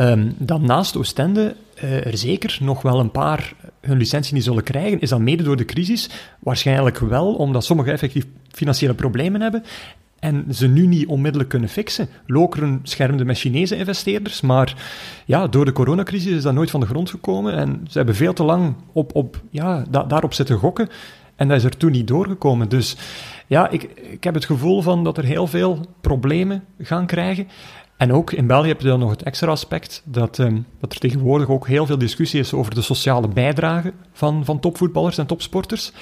[0.00, 5.00] um, dat naast Oostende er zeker nog wel een paar hun licentie niet zullen krijgen.
[5.00, 6.10] Is dat mede door de crisis?
[6.38, 9.64] Waarschijnlijk wel, omdat sommigen effectief financiële problemen hebben
[10.20, 12.08] en ze nu niet onmiddellijk kunnen fixen.
[12.26, 14.74] Lokeren schermde met Chinese investeerders, maar
[15.24, 18.32] ja, door de coronacrisis is dat nooit van de grond gekomen en ze hebben veel
[18.32, 20.88] te lang op, op, ja, da daarop zitten gokken
[21.36, 22.68] en dat is er toen niet doorgekomen.
[22.68, 22.96] Dus
[23.46, 27.48] ja, ik, ik heb het gevoel van dat er heel veel problemen gaan krijgen.
[28.00, 30.98] En ook in België heb je dan nog het extra aspect dat, um, dat er
[30.98, 35.92] tegenwoordig ook heel veel discussie is over de sociale bijdrage van, van topvoetballers en topsporters.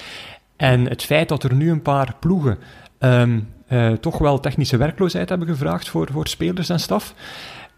[0.55, 2.57] En het feit dat er nu een paar ploegen
[2.99, 7.13] um, uh, toch wel technische werkloosheid hebben gevraagd voor, voor spelers en staf.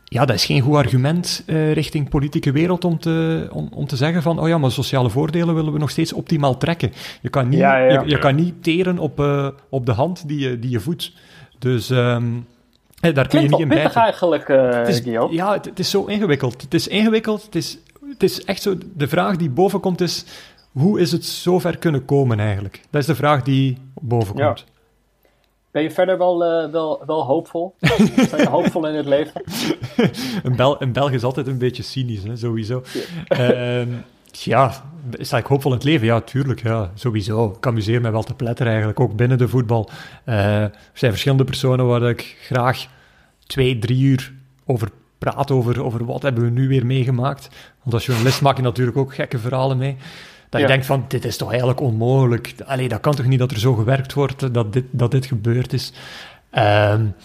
[0.03, 3.95] Ja, dat is geen goed argument uh, richting politieke wereld om te, om, om te
[3.95, 6.91] zeggen van, oh ja, maar sociale voordelen willen we nog steeds optimaal trekken.
[7.21, 8.01] Je kan niet, ja, ja.
[8.01, 11.13] Je, je, kan niet teren op, uh, op de hand die je, die je voedt.
[11.59, 12.45] Dus um,
[13.01, 16.61] daar kun je niet in eigenlijk, uh, het is, Ja, het, het, is zo ingewikkeld.
[16.61, 17.43] Het is ingewikkeld.
[17.43, 17.77] Het is,
[18.09, 18.75] het is echt zo...
[18.93, 20.25] De vraag die boven komt is...
[20.71, 22.81] Hoe is het zover kunnen komen eigenlijk?
[22.89, 24.59] Dat is de vraag die boven komt.
[24.59, 24.65] Ja.
[25.71, 27.75] Ben je verder wel, uh, wel, wel hoopvol?
[28.29, 29.41] Zijn je hoopvol in het leven?
[30.43, 32.83] een, Bel een Belg is altijd een beetje cynisch, hè, sowieso.
[33.27, 33.81] Ja.
[33.81, 33.87] Uh,
[34.31, 34.73] ja,
[35.11, 36.07] sta ik hoopvol in het leven?
[36.07, 37.55] Ja, tuurlijk, ja, sowieso.
[37.57, 39.89] Ik amuseer me wel te pletteren eigenlijk, ook binnen de voetbal.
[40.25, 42.87] Uh, er zijn verschillende personen waar ik graag
[43.45, 44.33] twee, drie uur
[44.65, 47.49] over praat, over, over wat hebben we nu weer meegemaakt.
[47.81, 49.97] Want als journalist maak je natuurlijk ook gekke verhalen mee.
[50.49, 52.53] Dat je denkt van, dit is toch eigenlijk onmogelijk.
[52.65, 55.73] Allee, dat kan toch niet dat er zo gewerkt wordt, dat dit, dat dit gebeurd
[55.73, 55.93] is.
[56.53, 57.15] Um,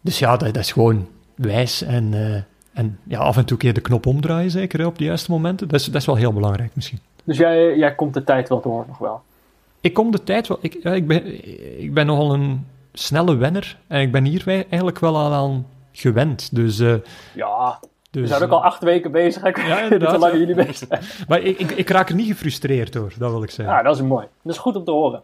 [0.00, 2.12] dus ja, dat, dat, is gewoon wijs en...
[2.12, 2.36] Uh,
[2.72, 5.68] en ja, af en toe keer de knop omdraaien, zeker op de juiste momenten.
[5.68, 6.98] Dat is, dat is wel heel belangrijk misschien.
[7.24, 9.22] Dus jij, jij komt de tijd wel door nog wel?
[9.80, 10.58] Ik kom de tijd wel.
[10.60, 11.44] Ik, ja, ik, ben,
[11.82, 13.78] ik ben nogal een snelle wenner.
[13.86, 16.54] En ik ben hier eigenlijk wel al aan gewend.
[16.54, 16.94] Dus, uh,
[17.34, 17.78] ja,
[18.10, 19.66] dus, we zijn ook al acht weken bezig.
[19.66, 20.18] Ja, inderdaad.
[20.18, 21.02] lang jullie bezig zijn.
[21.28, 23.74] maar ik, ik, ik, raak er niet gefrustreerd door, dat wil ik zeggen.
[23.74, 24.26] Ja, dat is mooi.
[24.42, 25.22] Dat is goed om te horen.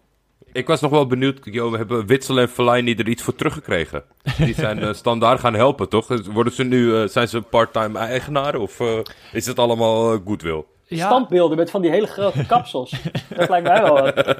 [0.52, 4.04] Ik was nog wel benieuwd, we hebben Witsel en Fellaini er iets voor teruggekregen.
[4.38, 6.08] Die zijn uh, standaard gaan helpen, toch?
[6.32, 8.98] Worden ze nu, uh, zijn ze part-time eigenaren of uh,
[9.32, 10.64] is het allemaal goodwill?
[10.88, 11.06] Ja.
[11.06, 12.90] Standbeelden met van die hele grote kapsels.
[13.36, 14.14] dat lijkt mij wel wat.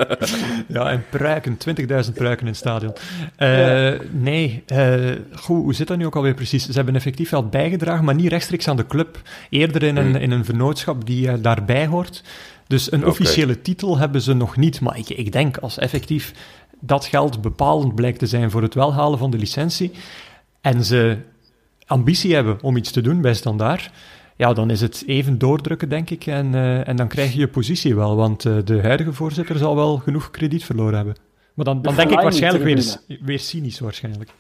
[0.69, 1.59] Ja, en pruiken,
[2.07, 2.93] 20.000 pruiken in het stadion.
[3.39, 3.99] Uh, ja.
[4.11, 4.65] Nee,
[5.35, 6.67] goed, hoe zit dat nu ook alweer precies?
[6.67, 9.21] Ze hebben effectief wel bijgedragen, maar niet rechtstreeks aan de club.
[9.51, 10.17] Eerder in een, hmm.
[10.17, 12.23] in een vernootschap die daarbij hoort.
[12.67, 14.81] Dus een officiële titel hebben ze nog niet.
[14.81, 16.33] Maar ik, ik denk als effectief
[16.81, 19.93] dat geld bepalend blijkt te zijn voor het welhalen van de licentie.
[20.61, 21.19] En ze
[21.87, 23.91] ambitie hebben om iets te doen bij Standaard.
[24.39, 26.27] Ja, dan is het even doordrukken, denk ik.
[26.27, 28.17] En, uh, en dan krijg je je positie wel.
[28.17, 31.17] Want uh, de huidige voorzitter zal wel genoeg krediet verloren hebben.
[31.55, 34.31] Maar dan, dan denk ik waarschijnlijk weer, weer cynisch waarschijnlijk.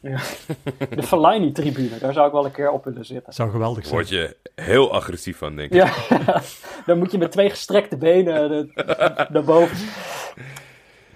[0.00, 0.18] Ja.
[0.90, 3.32] De Fellaini-tribune, daar zou ik wel een keer op willen zitten.
[3.32, 3.94] Zou geweldig zijn.
[3.94, 5.76] Word je heel agressief van, denk ik.
[5.76, 5.92] Ja,
[6.86, 8.70] dan moet je met twee gestrekte benen
[9.28, 9.76] naar boven.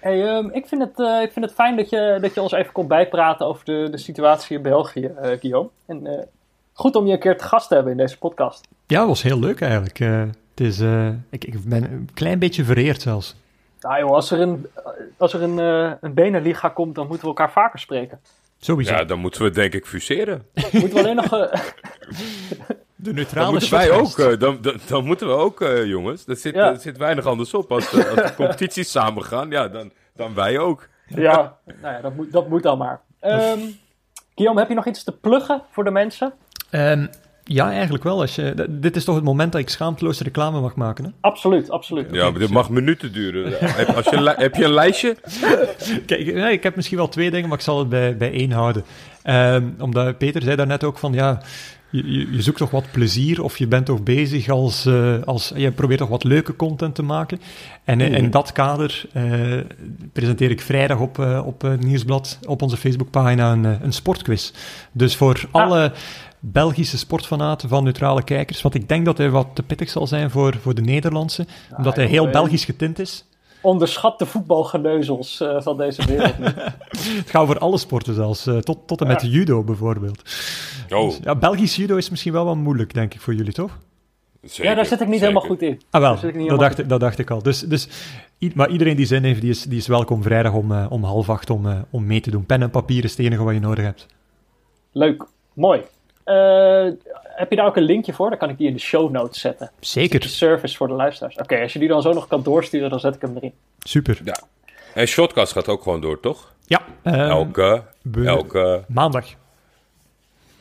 [0.00, 2.52] Hey, um, ik, vind het, uh, ik vind het fijn dat je, dat je ons
[2.52, 5.68] even komt bijpraten over de, de situatie in België, uh, Guillaume.
[5.86, 6.20] En uh,
[6.80, 8.68] goed om je een keer te gast te hebben in deze podcast.
[8.86, 9.98] Ja, dat was heel leuk eigenlijk.
[9.98, 10.80] het is,
[11.30, 13.36] ik, ik ben een klein beetje vereerd zelfs.
[13.80, 14.66] Nou joh, als er een,
[15.16, 18.20] als er een, uh, een benenliga komt, dan moeten we elkaar vaker spreken.
[18.58, 18.94] Sowieso.
[18.94, 20.46] Ja, dan moeten we denk ik fuseren.
[20.54, 21.34] Moeten we alleen nog...
[21.34, 21.52] Uh...
[23.02, 26.26] De neutrale dan moeten wij ook, uh, dan, dan, dan, moeten we ook, jongens.
[26.26, 26.74] Er zit, ja.
[26.74, 27.72] zit weinig anders op.
[27.72, 30.88] Als de, als de competities samen gaan, ja, dan, dan wij ook.
[31.06, 33.00] Ja, nou ja, dat moet, dat moet dan maar.
[33.20, 33.78] Um,
[34.34, 36.32] Guillaume, heb je nog iets te pluggen voor de mensen?
[36.70, 37.08] Um,
[37.52, 38.20] ja, eigenlijk wel.
[38.20, 41.10] Als je, dit is toch het moment dat ik schaamteloos reclame mag maken, hè?
[41.20, 42.06] Absoluut, absoluut.
[42.12, 43.52] Ja, maar dit mag minuten duren.
[43.58, 45.16] heb, als je, heb je een lijstje?
[46.06, 48.50] Kijk, nee, ik heb misschien wel twee dingen, maar ik zal het bij, bij één
[48.50, 48.84] houden.
[49.24, 51.42] Um, omdat Peter zei daarnet ook van, ja,
[51.90, 55.72] je, je, zoekt toch wat plezier of je bent toch bezig als, uh, als je
[55.72, 57.40] probeert toch wat leuke content te maken.
[57.84, 59.60] En in, in dat kader uh,
[60.12, 64.52] presenteer ik vrijdag op, uh, op het Nieuwsblad, op onze Facebookpagina, een, een sportquiz.
[64.92, 65.62] Dus voor ah.
[65.62, 65.92] alle
[66.40, 68.62] Belgische sportfanaten van neutrale kijkers.
[68.62, 71.46] Want ik denk dat hij wat te pittig zal zijn voor, voor de Nederlandse.
[71.70, 73.24] Ja, omdat hij heel Belgisch getint is.
[73.62, 76.36] Onderschat de voetbalgeneuzels uh, van deze wereld.
[77.20, 78.46] het gaat voor alle sporten zelfs.
[78.46, 80.22] Uh, tot, tot en met judo bijvoorbeeld.
[80.90, 81.08] Oh.
[81.08, 83.78] Dus, ja, Belgisch judo is misschien wel wat moeilijk, denk ik, voor jullie, toch?
[84.42, 85.34] Zeker, ja, daar zit ik niet zeker.
[85.34, 85.80] helemaal goed in.
[85.90, 87.42] Ah wel, dat dacht, ik, dat dacht ik al.
[87.42, 87.88] Dus, dus,
[88.54, 91.30] maar iedereen die zin heeft, die is, die is welkom vrijdag om, uh, om half
[91.30, 92.46] acht om, om mee te doen.
[92.46, 94.06] Pen en papier is het enige wat je nodig hebt.
[94.92, 95.82] Leuk, mooi.
[96.24, 96.88] Uh,
[97.22, 98.28] heb je daar ook een linkje voor?
[98.28, 99.70] Dan kan ik die in de show notes zetten.
[99.80, 100.22] Zeker.
[100.22, 101.36] service voor de luisteraars.
[101.36, 103.52] Oké, als je die dan zo nog kan doorsturen, dan zet ik hem erin.
[103.78, 104.20] Super.
[104.24, 104.40] Ja.
[104.94, 106.54] En Shotcast gaat ook gewoon door, toch?
[106.66, 106.82] Ja.
[107.04, 107.82] Uh, elke,
[108.24, 108.84] elke...
[108.88, 109.26] Maandag.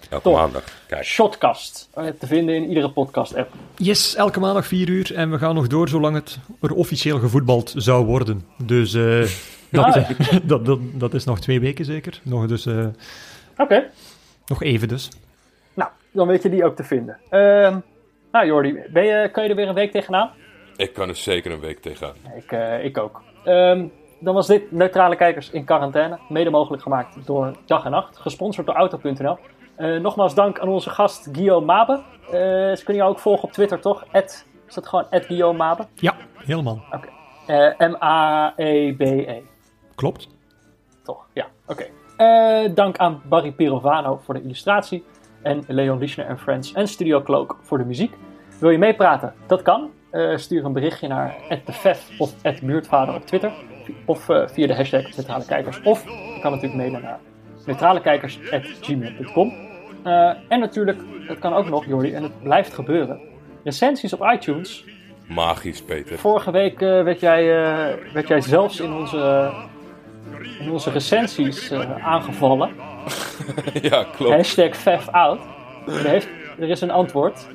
[0.10, 0.34] Elke Top.
[0.34, 0.64] maandag.
[0.88, 1.03] Kijk.
[1.03, 1.89] Shotcast.
[1.93, 3.53] Eh, te vinden in iedere podcast-app.
[3.76, 5.16] Yes, elke maandag 4 uur.
[5.16, 8.45] En we gaan nog door zolang het er officieel gevoetbald zou worden.
[8.57, 9.22] Dus uh,
[9.72, 10.10] dat, ah,
[10.43, 12.20] dat, dat, dat, is nog twee weken zeker.
[12.24, 12.68] Nog dus...
[12.68, 12.93] Oké.
[13.57, 13.89] Okay.
[14.45, 15.10] Nog even dus
[16.12, 17.18] dan weet je die ook te vinden.
[17.32, 17.76] Uh,
[18.32, 20.32] nou Jordi, ben je, kan je er weer een week tegenaan?
[20.76, 22.16] Ik kan er zeker een week tegenaan.
[22.36, 23.22] Ik, uh, ik ook.
[23.45, 26.20] Um, dan was dit Neutrale Kijkers in Quarantaine.
[26.30, 28.18] Mede mogelijk gemaakt door Dag en Nacht.
[28.18, 29.38] Gesponsord door Auto.nl.
[29.78, 32.01] Uh, eh, nogmaals dank aan onze gast Guillaume Mabe.
[32.26, 34.05] Uh, ze kunnen jou ook volgen op Twitter, toch?
[34.12, 35.86] At, is dat gewoon Guillaume Mabe?
[35.93, 36.82] Ja, helemaal.
[36.91, 37.10] Oké.
[37.47, 37.88] Okay.
[37.88, 39.26] M-A-E-B-E.
[39.26, 39.41] -E.
[39.95, 40.28] Klopt.
[41.03, 41.47] Toch, ja.
[41.68, 41.88] Oké.
[42.18, 42.74] Okay.
[42.74, 45.03] dank aan Barry Pirovano voor de illustratie
[45.41, 48.13] en Leon Lischner en Friends en Studio Cloak voor de muziek.
[48.59, 49.33] Wil je meepraten?
[49.47, 49.89] Dat kan.
[50.11, 51.35] Uh, stuur een berichtje naar
[51.65, 53.51] @defef of @buurtvader op Twitter
[54.05, 55.81] of uh, via de hashtag neutrale kijkers.
[55.81, 57.19] Of je kan natuurlijk mailen naar
[57.65, 59.53] neutralekijkers@gmail.com.
[60.05, 63.19] Uh, en natuurlijk, dat kan ook nog, Jordi, en het blijft gebeuren.
[63.63, 64.85] Recensies op iTunes.
[65.27, 66.17] Magisch, Peter.
[66.17, 67.45] Vorige week werd, jij,
[68.13, 69.51] werd jij zelfs in onze,
[70.59, 72.69] in onze recensies aangevallen.
[73.89, 74.34] ja, klopt.
[74.34, 75.39] Hashtag FAFOut.
[75.88, 76.28] Er, heeft,
[76.60, 77.47] er is een antwoord.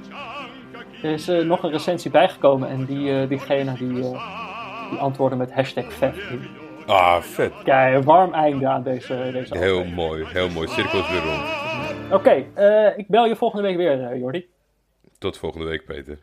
[1.02, 5.36] Er is uh, nog een recensie bijgekomen en die, uh, diegene die, uh, die antwoordde
[5.36, 6.16] met hashtag FAF.
[6.86, 7.52] Ah, vet.
[7.64, 10.68] Kijk, warm einde aan deze, deze Heel mooi, heel mooi.
[10.68, 11.42] Cirkels weer rond.
[12.06, 14.46] Oké, okay, ik bel je volgende week weer, Jordi.
[15.18, 16.18] Tot volgende week, Peter.